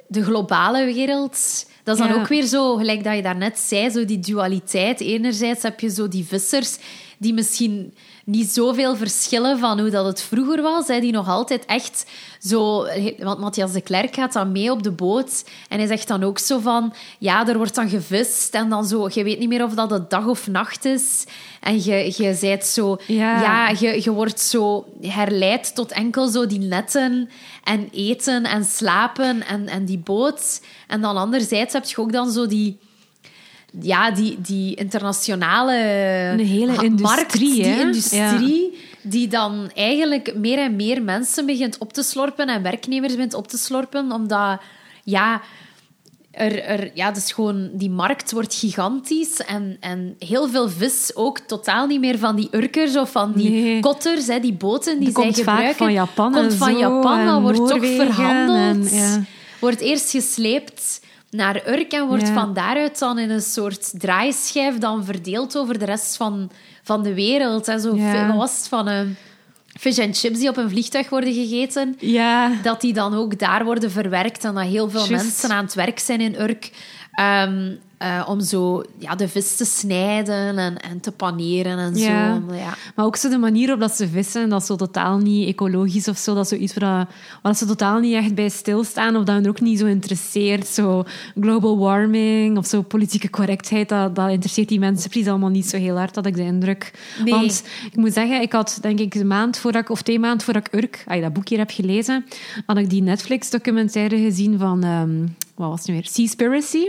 de 0.06 0.22
globale 0.22 0.85
wereld. 0.85 1.66
Dat 1.82 1.98
is 1.98 2.06
dan 2.06 2.20
ook 2.20 2.28
weer 2.28 2.46
zo, 2.46 2.76
gelijk 2.76 3.04
dat 3.04 3.14
je 3.14 3.22
daarnet 3.22 3.58
zei, 3.58 3.90
zo 3.90 4.04
die 4.04 4.20
dualiteit. 4.20 5.00
Enerzijds 5.00 5.62
heb 5.62 5.80
je 5.80 5.90
zo 5.90 6.08
die 6.08 6.24
vissers 6.24 6.78
die 7.18 7.35
misschien 7.35 7.94
niet 8.24 8.50
zoveel 8.50 8.96
verschillen 8.96 9.58
van 9.58 9.80
hoe 9.80 9.90
dat 9.90 10.06
het 10.06 10.22
vroeger 10.22 10.62
was. 10.62 10.87
Hè, 10.87 11.00
die 11.00 11.12
nog 11.12 11.28
altijd 11.28 11.64
echt 11.64 12.06
zo... 12.40 12.87
Want 13.18 13.38
Matthias 13.38 13.72
de 13.72 13.80
Klerk 13.80 14.14
gaat 14.14 14.32
dan 14.32 14.52
mee 14.52 14.70
op 14.70 14.82
de 14.82 14.90
boot. 14.90 15.44
En 15.68 15.78
hij 15.78 15.87
zegt 15.87 16.08
dan 16.08 16.22
ook 16.22 16.38
zo 16.38 16.58
van... 16.58 16.94
Ja, 17.18 17.48
er 17.48 17.56
wordt 17.56 17.74
dan 17.74 17.88
gevist. 17.88 18.54
En 18.54 18.68
dan 18.68 18.85
zo... 18.85 19.08
Je 19.12 19.24
weet 19.24 19.38
niet 19.38 19.48
meer 19.48 19.64
of 19.64 19.74
dat 19.74 19.90
het 19.90 20.11
dag 20.11 20.26
of 20.26 20.46
nacht 20.46 20.85
is. 20.85 21.24
En 21.61 21.85
je, 21.85 22.14
je 22.16 22.35
zijt 22.35 22.66
zo... 22.66 22.96
Ja, 23.06 23.68
je, 23.68 24.00
je 24.02 24.11
wordt 24.11 24.40
zo 24.40 24.85
herleid 25.00 25.74
tot 25.74 25.92
enkel 25.92 26.28
zo 26.28 26.46
die 26.46 26.61
netten 26.61 27.30
en 27.64 27.88
eten 27.92 28.44
en 28.44 28.64
slapen 28.64 29.46
en, 29.46 29.68
en 29.68 29.85
die 29.85 29.98
boot. 29.98 30.62
En 30.87 31.00
dan 31.00 31.16
anderzijds 31.16 31.72
heb 31.72 31.85
je 31.85 31.96
ook 31.96 32.12
dan 32.12 32.30
zo 32.30 32.46
die 32.46 32.78
ja, 33.80 34.11
die, 34.11 34.40
die 34.40 34.74
internationale 34.74 35.76
Een 36.32 36.46
hele 36.46 36.72
industrie, 36.72 37.16
markt, 37.16 37.38
die 37.38 37.64
industrie, 37.64 38.78
die 39.02 39.28
dan 39.28 39.70
eigenlijk 39.74 40.35
meer 40.35 40.58
en 40.58 40.76
meer 40.76 41.02
mensen 41.02 41.46
begint 41.46 41.78
op 41.78 41.92
te 41.92 42.02
slorpen 42.02 42.48
en 42.48 42.62
werknemers 42.62 43.14
begint 43.14 43.35
op 43.35 43.48
te 43.48 43.58
slorpen, 43.58 44.12
omdat 44.12 44.61
ja, 45.04 45.40
er, 46.30 46.62
er, 46.62 46.90
ja, 46.94 47.11
dus 47.11 47.32
gewoon, 47.32 47.70
die 47.72 47.90
markt 47.90 48.32
wordt 48.32 48.54
gigantisch 48.54 49.37
en, 49.37 49.76
en 49.80 50.16
heel 50.18 50.48
veel 50.48 50.68
vis 50.68 51.11
ook 51.14 51.38
totaal 51.38 51.87
niet 51.87 52.00
meer 52.00 52.18
van 52.18 52.37
die 52.37 52.48
urkers 52.50 52.96
of 52.96 53.11
van 53.11 53.32
die 53.32 53.50
nee. 53.50 53.80
kotters, 53.80 54.26
hè, 54.26 54.40
die 54.40 54.52
boten 54.52 55.00
die 55.00 55.11
zij 55.11 55.32
gebruiken. 55.32 55.66
Vaak 55.66 55.76
van 55.76 55.92
Japan 55.92 56.32
komt 56.32 56.54
van 56.54 56.78
Japan, 56.78 57.42
wordt 57.42 57.68
toch 57.68 57.87
verhandeld. 57.87 58.90
En, 58.90 58.96
ja. 58.96 59.22
Wordt 59.58 59.80
eerst 59.80 60.11
gesleept 60.11 61.00
naar 61.32 61.68
Urk 61.68 61.92
en 61.92 62.06
wordt 62.06 62.28
van 62.28 62.54
daaruit 62.54 62.98
dan 62.98 63.18
in 63.18 63.30
een 63.30 63.40
soort 63.40 64.00
draaischijf 64.00 64.78
dan 64.78 65.04
verdeeld 65.04 65.56
over 65.56 65.78
de 65.78 65.84
rest 65.84 66.16
van, 66.16 66.50
van 66.82 67.02
de 67.02 67.14
wereld. 67.14 67.68
En 67.68 67.80
zo 67.80 67.96
ja. 67.96 68.36
was 68.36 68.56
het 68.56 68.68
van... 68.68 68.88
een 68.88 69.16
fish 69.80 69.98
and 69.98 70.18
chips 70.18 70.38
die 70.38 70.48
op 70.48 70.56
een 70.56 70.70
vliegtuig 70.70 71.08
worden 71.08 71.34
gegeten, 71.34 71.96
ja. 71.98 72.52
dat 72.62 72.80
die 72.80 72.92
dan 72.92 73.14
ook 73.14 73.38
daar 73.38 73.64
worden 73.64 73.90
verwerkt 73.90 74.44
en 74.44 74.54
dat 74.54 74.64
heel 74.64 74.90
veel 74.90 75.08
mensen 75.08 75.50
aan 75.50 75.64
het 75.64 75.74
werk 75.74 75.98
zijn 75.98 76.20
in 76.20 76.40
Urk. 76.40 76.70
Um, 77.20 77.80
uh, 78.02 78.26
om 78.28 78.40
zo 78.40 78.82
ja, 78.98 79.14
de 79.14 79.28
vis 79.28 79.56
te 79.56 79.64
snijden 79.64 80.58
en, 80.58 80.78
en 80.78 81.00
te 81.00 81.12
paneren 81.12 81.78
en 81.78 81.96
zo. 81.96 82.04
Ja. 82.04 82.74
Maar 82.94 83.06
ook 83.06 83.16
zo 83.16 83.28
de 83.28 83.38
manier 83.38 83.66
waarop 83.66 83.88
dat 83.88 83.96
ze 83.96 84.08
vissen, 84.08 84.48
dat 84.48 84.60
is 84.60 84.66
zo 84.66 84.76
totaal 84.76 85.18
niet 85.18 85.48
ecologisch 85.48 86.08
of 86.08 86.16
zo. 86.16 86.34
Dat 86.34 86.44
is 86.44 86.48
zoiets 86.48 86.74
waar, 86.74 87.08
waar 87.42 87.56
ze 87.56 87.66
totaal 87.66 87.98
niet 87.98 88.14
echt 88.14 88.34
bij 88.34 88.48
stilstaan 88.48 89.16
of 89.16 89.24
dat 89.24 89.34
hen 89.34 89.48
ook 89.48 89.60
niet 89.60 89.78
zo 89.78 89.86
interesseert. 89.86 90.66
Zo 90.66 91.04
global 91.40 91.78
warming 91.78 92.58
of 92.58 92.66
zo 92.66 92.82
politieke 92.82 93.30
correctheid, 93.30 93.88
dat, 93.88 94.14
dat 94.14 94.30
interesseert 94.30 94.68
die 94.68 94.78
mensen 94.78 95.10
precies 95.10 95.28
allemaal 95.28 95.50
niet 95.50 95.68
zo 95.68 95.76
heel 95.76 95.96
hard, 95.96 96.14
had 96.14 96.26
ik 96.26 96.34
de 96.34 96.42
indruk. 96.42 96.92
Nee. 97.24 97.34
Want 97.34 97.64
ik 97.90 97.96
moet 97.96 98.12
zeggen, 98.12 98.40
ik 98.40 98.52
had 98.52 98.78
denk 98.80 98.98
ik 98.98 99.14
een 99.14 99.26
maand 99.26 99.58
voordat 99.58 99.82
ik, 99.82 99.90
of 99.90 100.02
twee 100.02 100.18
maanden 100.18 100.44
voordat 100.44 100.66
ik 100.66 100.74
Urk, 100.82 101.04
ah, 101.06 101.22
dat 101.22 101.32
boek 101.32 101.48
hier 101.48 101.58
heb 101.58 101.70
gelezen, 101.70 102.24
had 102.66 102.76
ik 102.76 102.90
die 102.90 103.02
Netflix-documentaire 103.02 104.18
gezien 104.18 104.58
van, 104.58 104.84
um, 104.84 105.36
wat 105.54 105.68
was 105.68 105.78
het 105.78 105.88
nu 105.88 105.94
weer? 105.94 106.06
Seaspiracy. 106.06 106.88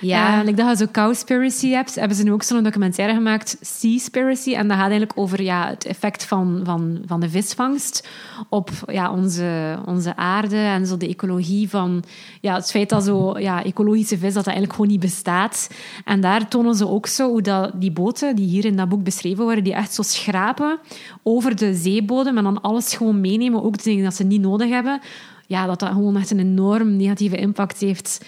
Ja. 0.00 0.38
Uh, 0.38 0.44
like 0.44 0.56
dat 0.62 0.78
je 0.78 0.84
zo 0.84 0.90
Cowspiracy 0.92 1.68
hebt, 1.68 1.94
hebben 1.94 2.16
ze 2.16 2.22
nu 2.22 2.32
ook 2.32 2.42
zo'n 2.42 2.62
documentaire 2.62 3.14
gemaakt, 3.14 3.56
Seaspiracy. 3.60 4.54
En 4.54 4.68
dat 4.68 4.76
gaat 4.76 4.88
eigenlijk 4.88 5.18
over 5.18 5.42
ja, 5.42 5.68
het 5.68 5.84
effect 5.84 6.24
van, 6.24 6.60
van, 6.64 7.02
van 7.06 7.20
de 7.20 7.28
visvangst 7.28 8.08
op 8.48 8.70
ja, 8.86 9.12
onze, 9.12 9.78
onze 9.86 10.16
aarde 10.16 10.56
en 10.56 10.86
zo 10.86 10.96
de 10.96 11.08
ecologie 11.08 11.68
van 11.68 12.04
ja, 12.40 12.54
het 12.54 12.70
feit 12.70 12.88
dat 12.88 13.04
zo 13.04 13.38
ja, 13.38 13.64
ecologische 13.64 14.18
vis 14.18 14.34
dat, 14.34 14.34
dat 14.34 14.46
eigenlijk 14.46 14.74
gewoon 14.74 14.90
niet 14.90 15.00
bestaat. 15.00 15.70
En 16.04 16.20
daar 16.20 16.48
tonen 16.48 16.74
ze 16.74 16.88
ook 16.88 17.06
zo 17.06 17.28
hoe 17.28 17.42
dat, 17.42 17.70
die 17.74 17.92
boten, 17.92 18.36
die 18.36 18.46
hier 18.46 18.64
in 18.64 18.76
dat 18.76 18.88
boek 18.88 19.04
beschreven 19.04 19.44
worden, 19.44 19.64
die 19.64 19.74
echt 19.74 19.94
zo 19.94 20.02
schrapen 20.02 20.78
over 21.22 21.56
de 21.56 21.74
zeebodem 21.74 22.38
en 22.38 22.44
dan 22.44 22.60
alles 22.60 22.94
gewoon 22.94 23.20
meenemen, 23.20 23.62
ook 23.62 23.76
de 23.76 23.82
dingen 23.82 24.04
dat 24.04 24.14
ze 24.14 24.24
niet 24.24 24.40
nodig 24.40 24.68
hebben 24.68 25.00
ja, 25.46 25.66
dat 25.66 25.80
dat 25.80 25.88
gewoon 25.88 26.16
echt 26.16 26.30
een 26.30 26.38
enorm 26.38 26.96
negatieve 26.96 27.36
impact 27.36 27.80
heeft 27.80 28.24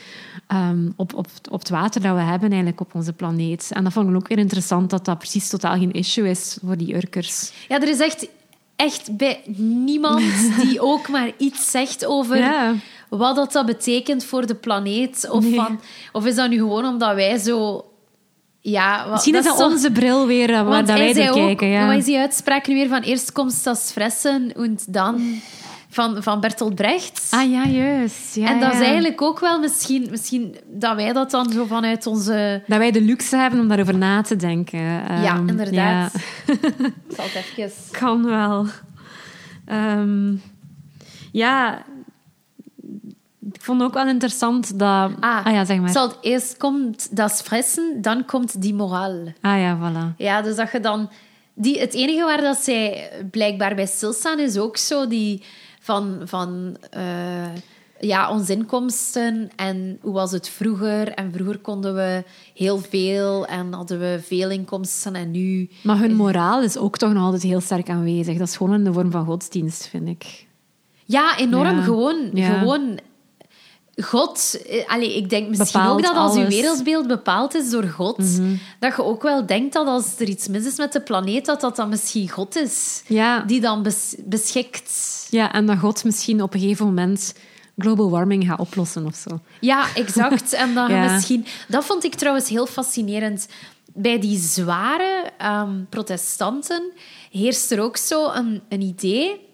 um, 0.52 0.92
op, 0.96 1.14
op, 1.14 1.26
op 1.50 1.58
het 1.58 1.68
water 1.68 2.00
dat 2.00 2.14
we 2.14 2.20
hebben 2.20 2.48
eigenlijk 2.48 2.80
op 2.80 2.94
onze 2.94 3.12
planeet. 3.12 3.70
En 3.72 3.84
dat 3.84 3.92
vond 3.92 4.08
ik 4.08 4.14
ook 4.14 4.28
weer 4.28 4.38
interessant, 4.38 4.90
dat 4.90 5.04
dat 5.04 5.18
precies 5.18 5.48
totaal 5.48 5.78
geen 5.78 5.92
issue 5.92 6.30
is 6.30 6.58
voor 6.64 6.76
die 6.76 6.94
Urkers. 6.94 7.52
Ja, 7.68 7.80
er 7.80 7.88
is 7.88 8.00
echt, 8.00 8.28
echt 8.76 9.16
bij 9.16 9.40
niemand 9.56 10.22
die 10.62 10.80
ook 10.80 11.08
maar 11.08 11.30
iets 11.36 11.70
zegt 11.70 12.06
over... 12.06 12.36
Ja. 12.36 12.74
Wat 13.08 13.36
dat, 13.36 13.52
dat 13.52 13.66
betekent 13.66 14.24
voor 14.24 14.46
de 14.46 14.54
planeet. 14.54 15.28
Of, 15.30 15.44
Nee. 15.44 15.54
van, 15.54 15.80
of 16.12 16.26
is 16.26 16.34
dat 16.34 16.50
nu 16.50 16.56
gewoon 16.56 16.84
omdat 16.84 17.14
wij 17.14 17.38
zo... 17.38 17.84
Ja, 18.60 19.06
Misschien 19.10 19.34
is 19.34 19.44
dat 19.44 19.60
onze 19.60 19.92
bril 19.92 20.26
weer, 20.26 20.50
eh, 20.50 20.68
waar 20.68 20.86
dat 20.86 20.98
wij 20.98 21.12
naar 21.12 21.28
ook, 21.28 21.34
kijken. 21.34 21.68
Ja. 21.68 21.86
Wat 21.86 21.96
is 21.96 22.04
die 22.04 22.18
uitspraak 22.18 22.66
nu 22.66 22.74
weer 22.74 22.88
van 22.88 23.00
eerst 23.00 23.32
komt 23.32 23.64
das 23.64 23.90
fressen 23.90 24.52
en 24.54 24.78
dan 24.88 25.40
van, 25.88 26.22
van 26.22 26.40
Bertolt 26.40 26.74
Brecht. 26.74 27.26
Ah 27.30 27.50
ja, 27.50 27.64
juist. 27.64 28.34
Ja, 28.34 28.48
en 28.48 28.60
dat 28.60 28.72
ja. 28.72 28.78
is 28.78 28.86
eigenlijk 28.86 29.22
ook 29.22 29.40
wel 29.40 29.60
misschien, 29.60 30.06
misschien 30.10 30.56
dat 30.66 30.96
wij 30.96 31.12
dat 31.12 31.30
dan 31.30 31.52
zo 31.52 31.64
vanuit 31.64 32.06
onze... 32.06 32.62
Dat 32.66 32.78
wij 32.78 32.90
de 32.90 33.00
luxe 33.00 33.36
hebben 33.36 33.60
om 33.60 33.68
daarover 33.68 33.96
na 33.98 34.22
te 34.22 34.36
denken. 34.36 34.80
ja, 34.80 35.34
Ehm, 35.34 35.48
inderdaad. 35.48 36.12
ja. 36.46 36.52
Ik 36.52 36.60
zal 37.16 37.24
het 37.24 37.44
even... 37.56 37.72
Kan 37.90 38.24
wel. 38.24 38.66
Ehm, 39.64 40.34
ja, 41.32 41.82
ik 43.52 43.60
vond 43.60 43.82
ook 43.82 43.94
wel 43.94 44.06
interessant 44.08 44.78
dat... 44.78 45.10
Ah, 45.20 45.52
ja, 45.52 45.64
zeg 45.64 45.78
maar. 45.78 45.90
Zal, 45.90 46.12
eerst 46.20 46.56
komt 46.56 47.16
das 47.16 47.40
fressen, 47.40 48.02
dan 48.02 48.24
komt 48.24 48.62
die 48.62 48.74
moraal. 48.74 49.16
Ah 49.40 49.60
ja, 49.60 49.78
voilà. 49.78 50.16
Ja, 50.16 50.42
dus 50.42 50.56
dat 50.56 50.72
je 50.72 50.80
dan... 50.80 51.10
Die, 51.54 51.80
het 51.80 51.94
enige 51.94 52.24
waar 52.24 52.40
dat 52.40 52.58
zij 52.58 53.10
blijkbaar 53.30 53.74
bij 53.74 53.86
stilstaan 53.86 54.38
is 54.38 54.58
ook 54.58 54.76
zo 54.76 55.08
die 55.08 55.42
van... 55.88 56.20
van 56.24 56.76
eh, 56.90 57.54
ja, 58.00 58.30
onze 58.30 58.52
inkomsten 58.52 59.50
en 59.56 59.98
hoe 60.00 60.12
was 60.12 60.32
het 60.32 60.48
vroeger. 60.48 61.08
En 61.08 61.32
vroeger 61.32 61.58
konden 61.58 61.94
we 61.94 62.24
heel 62.54 62.78
veel 62.78 63.46
en 63.46 63.72
hadden 63.72 63.98
we 63.98 64.20
veel 64.22 64.50
inkomsten 64.50 65.14
en 65.14 65.30
nu... 65.30 65.68
Maar 65.82 65.98
hun 65.98 66.14
moraal 66.14 66.62
is 66.62 66.76
ook 66.76 66.98
toch 66.98 67.12
nog 67.12 67.22
altijd 67.24 67.42
heel 67.42 67.60
sterk 67.60 67.88
aanwezig. 67.88 68.38
Dat 68.38 68.48
is 68.48 68.56
gewoon 68.56 68.74
in 68.74 68.84
de 68.84 68.92
vorm 68.92 69.10
van 69.10 69.24
godsdienst, 69.24 69.86
vind 69.86 70.08
ik. 70.08 70.46
Ja, 71.04 71.38
enorm. 71.38 71.76
Ja. 71.76 71.82
Gewoon, 71.82 72.30
Ja. 72.32 72.58
gewoon... 72.58 72.98
God, 74.02 74.58
eh, 74.68 74.88
allee, 74.88 75.16
ik 75.16 75.30
denk 75.30 75.48
misschien 75.48 75.80
Bepaalt 75.80 75.98
ook 75.98 76.06
dat 76.06 76.14
als 76.16 76.36
je 76.36 76.46
wereldbeeld 76.46 77.06
bepaald 77.06 77.54
is 77.54 77.70
door 77.70 77.84
God, 77.84 78.16
dat 78.78 78.96
je 78.96 79.04
ook 79.04 79.22
wel 79.22 79.46
denkt 79.46 79.72
dat 79.72 79.86
als 79.86 80.18
er 80.18 80.28
iets 80.28 80.48
mis 80.48 80.64
is 80.66 80.76
met 80.76 80.92
de 80.92 81.00
planeet, 81.00 81.46
dat 81.46 81.60
dat 81.60 81.76
dan 81.76 81.88
misschien 81.88 82.28
God 82.28 82.56
is 82.56 83.02
Ja, 83.06 83.40
die 83.40 83.60
dan 83.60 83.82
bes- 83.82 84.14
beschikt. 84.24 84.92
ja, 85.30 85.52
en 85.52 85.66
dat 85.66 85.78
God 85.78 86.04
misschien 86.04 86.42
op 86.42 86.54
een 86.54 86.60
gegeven 86.60 86.86
moment 86.86 87.34
global 87.78 88.10
warming 88.10 88.46
gaat 88.46 88.58
oplossen 88.60 89.06
of 89.06 89.14
zo. 89.14 89.40
Ja, 89.60 89.86
exact. 89.94 90.52
En 90.52 90.72
Ja. 90.88 91.12
misschien... 91.12 91.46
Dat 91.68 91.84
vond 91.84 92.04
ik 92.04 92.14
trouwens 92.14 92.48
heel 92.48 92.66
fascinerend. 92.66 93.46
Bij 93.94 94.18
die 94.20 94.38
zware 94.38 95.30
ehm, 95.38 95.84
protestanten 95.88 96.92
heerst 97.30 97.70
er 97.70 97.80
ook 97.80 97.96
zo 97.96 98.30
een, 98.32 98.62
een 98.68 98.80
idee... 98.80 99.46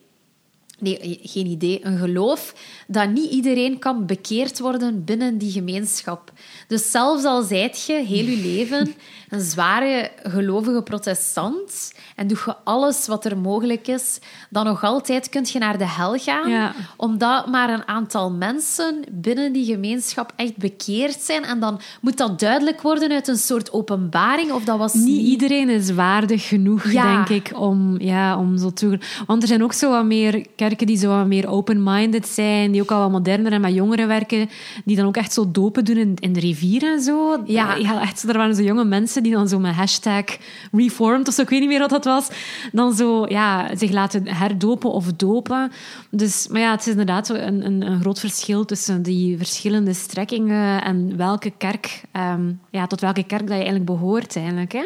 Nee, 0.78 1.20
geen 1.22 1.46
idee, 1.46 1.84
een 1.84 1.98
geloof 1.98 2.54
dat 2.86 3.10
niet 3.10 3.30
iedereen 3.30 3.78
kan 3.78 4.06
bekeerd 4.06 4.58
worden 4.58 5.04
binnen 5.04 5.38
die 5.38 5.52
gemeenschap. 5.52 6.32
Dus 6.68 6.90
zelfs 6.90 7.24
al 7.24 7.42
zijt 7.42 7.84
je 7.86 7.92
heel 7.92 8.24
je 8.24 8.36
leven 8.36 8.94
een 9.28 9.40
zware 9.40 10.10
gelovige 10.22 10.82
protestant 10.82 11.92
en 12.14 12.26
doe 12.26 12.38
je 12.46 12.56
alles 12.64 13.06
wat 13.06 13.24
er 13.24 13.38
mogelijk 13.38 13.88
is, 13.88 14.18
dan 14.50 14.64
nog 14.64 14.84
altijd 14.84 15.28
kun 15.28 15.44
je 15.52 15.58
naar 15.58 15.78
de 15.78 15.88
hel 15.88 16.16
gaan, 16.18 16.50
Ja. 16.50 16.72
omdat 16.96 17.46
maar 17.46 17.70
een 17.70 17.88
aantal 17.88 18.30
mensen 18.30 19.04
binnen 19.10 19.52
die 19.52 19.64
gemeenschap 19.64 20.32
echt 20.36 20.56
bekeerd 20.56 21.20
zijn. 21.20 21.44
En 21.44 21.60
dan 21.60 21.80
moet 22.00 22.16
dat 22.16 22.40
duidelijk 22.40 22.80
worden 22.82 23.10
uit 23.10 23.28
een 23.28 23.36
soort 23.36 23.72
openbaring, 23.72 24.52
of 24.52 24.64
dat 24.64 24.78
was 24.78 24.92
Niet 24.94 25.26
iedereen 25.26 25.68
is 25.68 25.90
waardig 25.90 26.48
genoeg, 26.48 26.92
Ja. 26.92 27.24
denk 27.24 27.28
ik, 27.46 27.58
om, 27.60 28.00
ja, 28.00 28.38
om 28.38 28.58
zo 28.58 28.72
toe... 28.72 28.98
Want 29.26 29.42
er 29.42 29.48
zijn 29.48 29.62
ook 29.62 29.72
zo 29.72 29.90
wat 29.90 30.04
meer 30.04 30.46
kerken 30.56 30.86
die 30.86 30.96
zo 30.96 31.08
wat 31.08 31.26
meer 31.26 31.48
open-minded 31.48 32.26
zijn, 32.28 32.72
die 32.72 32.82
ook 32.82 32.90
al 32.90 33.00
wat 33.00 33.10
moderner 33.10 33.52
en 33.52 33.60
met 33.60 33.74
jongeren 33.74 34.08
werken, 34.08 34.50
die 34.84 34.96
dan 34.96 35.06
ook 35.06 35.16
echt 35.16 35.32
zo 35.32 35.50
dopen 35.50 35.84
doen 35.84 35.96
in, 35.96 36.14
in 36.18 36.32
de 36.32 36.40
rivier 36.40 36.82
en 36.82 37.00
zo. 37.02 37.42
Ja. 37.46 37.74
ja 37.74 38.00
echt, 38.00 38.22
er 38.22 38.36
waren 38.38 38.54
zo 38.54 38.62
jonge 38.62 38.84
mensen 38.84 39.22
die 39.22 39.32
dan 39.32 39.48
zo 39.48 39.58
met 39.58 39.74
hashtag 39.74 40.24
reformed 40.72 41.28
of 41.28 41.34
zo, 41.34 41.42
ik 41.42 41.48
weet 41.48 41.60
niet 41.60 41.68
meer 41.68 41.78
wat 41.78 41.90
dat 41.90 42.03
was, 42.04 42.28
dan 42.72 42.94
zo 42.94 43.26
ja, 43.28 43.76
zich 43.76 43.90
laten 43.90 44.28
herdopen 44.28 44.90
of 44.90 45.12
dopen. 45.12 45.72
Dus, 46.10 46.48
maar 46.48 46.60
ja, 46.60 46.70
het 46.70 46.80
is 46.80 46.86
inderdaad 46.86 47.26
zo 47.26 47.34
een, 47.34 47.66
een, 47.66 47.86
een 47.86 48.00
groot 48.00 48.20
verschil 48.20 48.64
tussen 48.64 49.02
die 49.02 49.36
verschillende 49.36 49.94
strekkingen 49.94 50.82
en 50.82 51.16
welke 51.16 51.52
kerk, 51.58 52.02
ehm, 52.12 52.52
ja, 52.70 52.86
tot 52.86 53.00
welke 53.00 53.24
kerk 53.24 53.40
dat 53.40 53.48
je 53.48 53.54
eigenlijk 53.54 53.84
behoort, 53.84 54.36
eigenlijk. 54.36 54.72
Hè? 54.72 54.84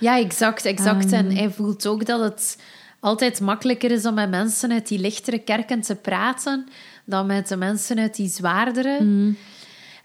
Ja, 0.00 0.18
exact, 0.18 0.64
exact. 0.64 1.12
Ehm. 1.12 1.14
En 1.14 1.36
hij 1.36 1.50
voelt 1.50 1.86
ook 1.86 2.06
dat 2.06 2.20
het 2.20 2.58
altijd 3.00 3.40
makkelijker 3.40 3.90
is 3.90 4.06
om 4.06 4.14
met 4.14 4.30
mensen 4.30 4.72
uit 4.72 4.88
die 4.88 4.98
lichtere 4.98 5.38
kerken 5.38 5.80
te 5.80 5.94
praten 5.94 6.66
dan 7.04 7.26
met 7.26 7.48
de 7.48 7.56
mensen 7.56 7.98
uit 7.98 8.16
die 8.16 8.28
zwaardere. 8.28 9.02
Mm. 9.02 9.36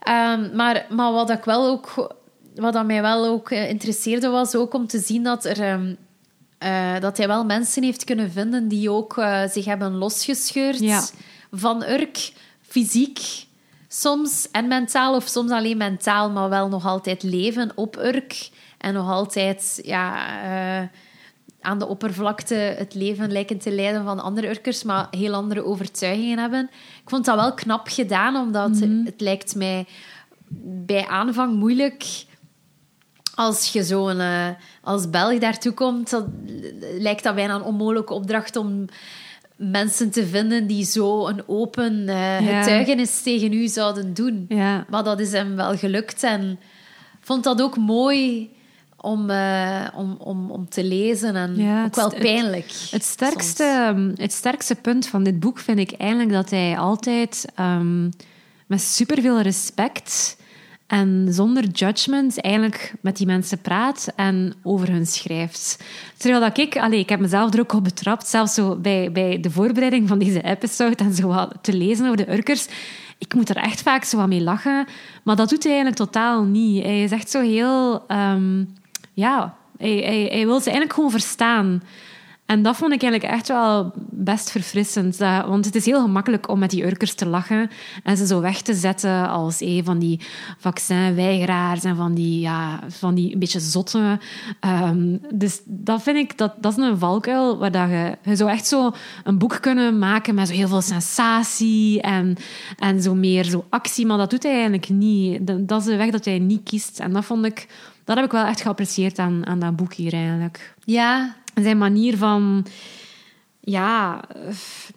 Ehm, 0.00 0.56
maar, 0.56 0.86
maar 0.90 1.12
wat 1.12 1.30
ik 1.30 1.44
wel 1.44 1.66
ook, 1.66 2.16
wat 2.54 2.72
dat 2.72 2.86
mij 2.86 3.02
wel 3.02 3.26
ook 3.26 3.50
eh, 3.50 3.68
interesseerde, 3.68 4.28
was 4.28 4.54
ook 4.54 4.74
om 4.74 4.86
te 4.86 4.98
zien 4.98 5.22
dat 5.22 5.44
er. 5.44 5.60
ehm, 5.60 5.94
eh, 6.58 7.00
dat 7.00 7.16
hij 7.16 7.26
wel 7.26 7.44
mensen 7.44 7.82
heeft 7.82 8.04
kunnen 8.04 8.30
vinden 8.30 8.68
die 8.68 8.90
ook 8.90 9.18
eh, 9.18 9.42
zich 9.48 9.64
hebben 9.64 9.92
losgescheurd 9.94 10.78
Ja. 10.78 11.04
van 11.52 11.82
Urk, 11.88 12.32
fysiek 12.60 13.44
soms 13.88 14.48
en 14.50 14.68
mentaal, 14.68 15.14
of 15.14 15.26
soms 15.26 15.50
alleen 15.50 15.76
mentaal, 15.76 16.30
maar 16.30 16.48
wel 16.48 16.68
nog 16.68 16.86
altijd 16.86 17.22
leven 17.22 17.72
op 17.74 17.96
Urk 17.96 18.48
en 18.78 18.94
nog 18.94 19.10
altijd 19.10 19.80
ja, 19.82 20.26
eh, 20.82 20.88
aan 21.60 21.78
de 21.78 21.86
oppervlakte 21.86 22.54
het 22.54 22.94
leven 22.94 23.32
lijken 23.32 23.58
te 23.58 23.70
leiden 23.72 24.04
van 24.04 24.20
andere 24.20 24.48
Urkers, 24.48 24.82
maar 24.82 25.06
heel 25.10 25.34
andere 25.34 25.64
overtuigingen 25.64 26.38
hebben. 26.38 26.70
Ik 27.02 27.10
vond 27.10 27.24
dat 27.24 27.36
wel 27.36 27.54
knap 27.54 27.88
gedaan, 27.88 28.36
omdat 28.36 28.80
het 29.04 29.20
lijkt 29.20 29.54
mij 29.54 29.86
bij 30.86 31.06
aanvang 31.06 31.56
moeilijk 31.56 32.24
als 33.34 33.72
je 33.72 33.82
zo'n 33.84 34.20
als 34.86 35.10
Belg 35.10 35.38
daartoe 35.38 35.72
komt, 35.72 36.22
lijkt 36.98 37.22
dat 37.22 37.34
bijna 37.34 37.54
een 37.54 37.62
onmogelijke 37.62 38.12
opdracht 38.12 38.56
om 38.56 38.84
mensen 39.56 40.10
te 40.10 40.26
vinden 40.26 40.66
die 40.66 40.84
zo 40.84 41.26
een 41.26 41.42
open 41.46 42.08
eh, 42.08 42.46
Ja. 42.46 42.60
getuigenis 42.62 43.22
tegen 43.22 43.52
u 43.52 43.68
zouden 43.68 44.14
doen. 44.14 44.44
Ja. 44.48 44.86
Maar 44.90 45.04
dat 45.04 45.20
is 45.20 45.32
hem 45.32 45.56
wel 45.56 45.76
gelukt 45.76 46.22
en 46.22 46.58
vond 47.20 47.44
dat 47.44 47.62
ook 47.62 47.76
mooi 47.76 48.50
om, 49.00 49.30
eh, 49.30 49.86
om, 49.94 50.16
om, 50.18 50.50
om 50.50 50.68
te 50.68 50.84
lezen 50.84 51.36
en 51.36 51.56
Ja, 51.56 51.84
ook 51.84 51.94
wel 51.94 52.14
pijnlijk. 52.14 52.72
Het 52.90 53.04
sterkste, 53.04 53.64
ehm, 53.64 54.10
het 54.16 54.32
sterkste 54.32 54.74
punt 54.74 55.06
van 55.06 55.22
dit 55.22 55.40
boek 55.40 55.58
vind 55.58 55.78
ik 55.78 55.92
eigenlijk 55.92 56.32
dat 56.32 56.50
hij 56.50 56.78
altijd 56.78 57.44
ehm, 57.54 58.04
met 58.66 58.80
superveel 58.80 59.40
respect 59.40 60.36
en 60.86 61.26
zonder 61.30 61.64
judgment 61.64 62.40
eigenlijk 62.40 62.94
met 63.00 63.16
die 63.16 63.26
mensen 63.26 63.58
praat 63.58 64.12
en 64.16 64.54
over 64.62 64.90
hun 64.90 65.06
schrijft. 65.06 65.84
Terwijl 66.16 66.40
dat 66.40 66.58
ik, 66.58 66.76
allee, 66.76 66.98
ik 66.98 67.08
heb 67.08 67.20
mezelf 67.20 67.54
er 67.54 67.60
ook 67.60 67.72
op 67.72 67.84
betrapt, 67.84 68.28
zelfs 68.28 68.54
zo 68.54 68.76
bij, 68.76 69.12
bij 69.12 69.40
de 69.40 69.50
voorbereiding 69.50 70.08
van 70.08 70.18
deze 70.18 70.42
episode 70.42 71.04
en 71.04 71.14
zo 71.14 71.28
wat 71.28 71.54
te 71.60 71.72
lezen 71.72 72.04
over 72.04 72.16
de 72.16 72.32
Urkers. 72.32 72.66
Ik 73.18 73.34
moet 73.34 73.48
er 73.48 73.56
echt 73.56 73.82
vaak 73.82 74.04
zo 74.04 74.16
wat 74.16 74.28
mee 74.28 74.42
lachen, 74.42 74.86
maar 75.22 75.36
dat 75.36 75.48
doet 75.48 75.62
hij 75.62 75.72
eigenlijk 75.72 76.02
totaal 76.02 76.44
niet. 76.44 76.82
Hij 76.82 77.02
is 77.02 77.10
echt 77.10 77.30
zo 77.30 77.40
heel... 77.40 78.04
ehm, 78.06 78.64
ja, 79.12 79.56
hij, 79.78 79.96
hij, 79.96 80.28
hij 80.30 80.46
wil 80.46 80.58
ze 80.58 80.64
eigenlijk 80.64 80.92
gewoon 80.92 81.10
verstaan. 81.10 81.82
En 82.46 82.62
dat 82.62 82.76
vond 82.76 82.92
ik 82.92 83.02
eigenlijk 83.02 83.32
echt 83.32 83.48
wel 83.48 83.92
best 84.10 84.50
verfrissend. 84.50 85.16
Want 85.16 85.64
het 85.64 85.74
is 85.74 85.86
heel 85.86 86.00
gemakkelijk 86.00 86.48
om 86.48 86.58
met 86.58 86.70
die 86.70 86.84
Urkers 86.84 87.14
te 87.14 87.26
lachen 87.26 87.70
en 88.02 88.16
ze 88.16 88.26
zo 88.26 88.40
weg 88.40 88.62
te 88.62 88.74
zetten 88.74 89.28
als 89.28 89.60
een 89.60 89.84
van 89.84 89.98
die 89.98 90.20
vaccinweigeraars 90.58 91.84
en 91.84 91.96
van 91.96 92.14
die, 92.14 92.40
ja, 92.40 92.80
van 92.88 93.14
die 93.14 93.32
een 93.32 93.38
beetje 93.38 93.60
zotte. 93.60 94.18
Ehm, 94.60 95.16
dus 95.34 95.60
dat 95.64 96.02
vind 96.02 96.16
ik, 96.16 96.38
dat, 96.38 96.54
dat 96.60 96.78
is 96.78 96.84
een 96.84 96.98
valkuil 96.98 97.58
waar 97.58 97.72
dat 97.72 97.88
je, 97.88 98.16
je 98.22 98.36
zou 98.36 98.50
echt 98.50 98.66
zo 98.66 98.92
een 99.24 99.38
boek 99.38 99.58
kunnen 99.60 99.98
maken 99.98 100.34
met 100.34 100.48
zo 100.48 100.54
heel 100.54 100.68
veel 100.68 100.82
sensatie 100.82 102.00
en, 102.00 102.36
en 102.78 103.02
zo 103.02 103.14
meer 103.14 103.44
zo 103.44 103.64
actie, 103.68 104.06
maar 104.06 104.18
dat 104.18 104.30
doet 104.30 104.42
hij 104.42 104.52
eigenlijk 104.52 104.88
niet. 104.88 105.40
Dat 105.68 105.80
is 105.80 105.86
de 105.86 105.96
weg 105.96 106.10
dat 106.10 106.24
hij 106.24 106.38
niet 106.38 106.62
kiest. 106.62 107.00
En 107.00 107.12
dat 107.12 107.24
vond 107.24 107.44
ik, 107.44 107.66
dat 108.06 108.16
heb 108.16 108.24
ik 108.24 108.32
wel 108.32 108.44
echt 108.44 108.60
geapprecieerd 108.60 109.18
aan, 109.18 109.46
aan 109.46 109.58
dat 109.58 109.76
boek 109.76 109.94
hier 109.94 110.12
eigenlijk 110.12 110.74
Ja, 110.84 111.36
zijn 111.54 111.78
manier 111.78 112.16
van... 112.16 112.66
Ja, 113.60 114.24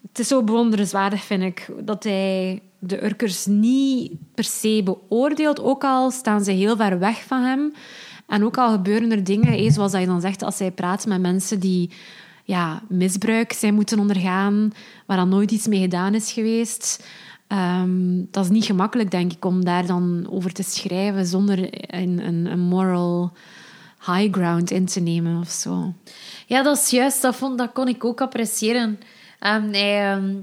het 0.08 0.20
is 0.20 0.28
zo 0.28 0.44
bewonderenswaardig, 0.44 1.24
vind 1.24 1.44
ik, 1.44 1.72
dat 1.84 2.04
hij 2.04 2.62
de 2.80 3.04
Urkers 3.04 3.46
niet 3.46 4.12
per 4.36 4.44
se 4.44 4.82
beoordeelt, 4.84 5.62
ook 5.62 5.84
al 5.84 6.12
staan 6.12 6.44
ze 6.44 6.52
heel 6.52 6.76
ver 6.76 7.00
weg 7.00 7.24
van 7.24 7.42
hem. 7.42 7.74
En 8.28 8.44
ook 8.44 8.58
al 8.58 8.72
gebeuren 8.72 9.12
er 9.12 9.24
dingen, 9.24 9.54
eh, 9.54 9.72
zoals 9.72 9.92
hij 9.92 10.06
dan 10.06 10.22
zegt, 10.22 10.42
als 10.42 10.60
hij 10.60 10.72
praat 10.72 11.06
met 11.06 11.22
mensen 11.22 11.60
die 11.60 11.90
ja, 12.44 12.82
misbruik 12.88 13.54
zijn 13.54 13.74
moeten 13.74 14.00
ondergaan, 14.00 14.74
waar 15.06 15.18
dan 15.18 15.30
nooit 15.30 15.52
iets 15.52 15.68
mee 15.68 15.82
gedaan 15.82 16.14
is 16.14 16.32
geweest. 16.32 17.04
Ehm, 17.50 18.24
dat 18.32 18.44
is 18.44 18.50
niet 18.50 18.66
gemakkelijk, 18.66 19.12
denk 19.12 19.34
ik, 19.34 19.46
om 19.46 19.66
daar 19.66 19.86
dan 19.86 20.28
over 20.30 20.54
te 20.54 20.64
schrijven 20.64 21.26
zonder 21.26 21.60
een, 21.96 22.26
een, 22.26 22.46
een 22.46 22.60
moral 22.60 23.32
high 24.06 24.34
ground 24.34 24.72
in 24.72 24.86
te 24.86 25.00
nemen 25.00 25.40
of 25.40 25.50
zo. 25.50 25.94
Ja, 26.46 26.64
dat 26.64 26.78
is 26.78 26.90
juist. 26.90 27.22
Dat, 27.22 27.36
vond, 27.36 27.58
dat 27.58 27.72
kon 27.74 27.88
ik 27.88 28.06
ook 28.06 28.22
appreciëren. 28.22 29.00
Ehm, 29.40 29.72
hij, 29.72 30.12
ehm, 30.12 30.36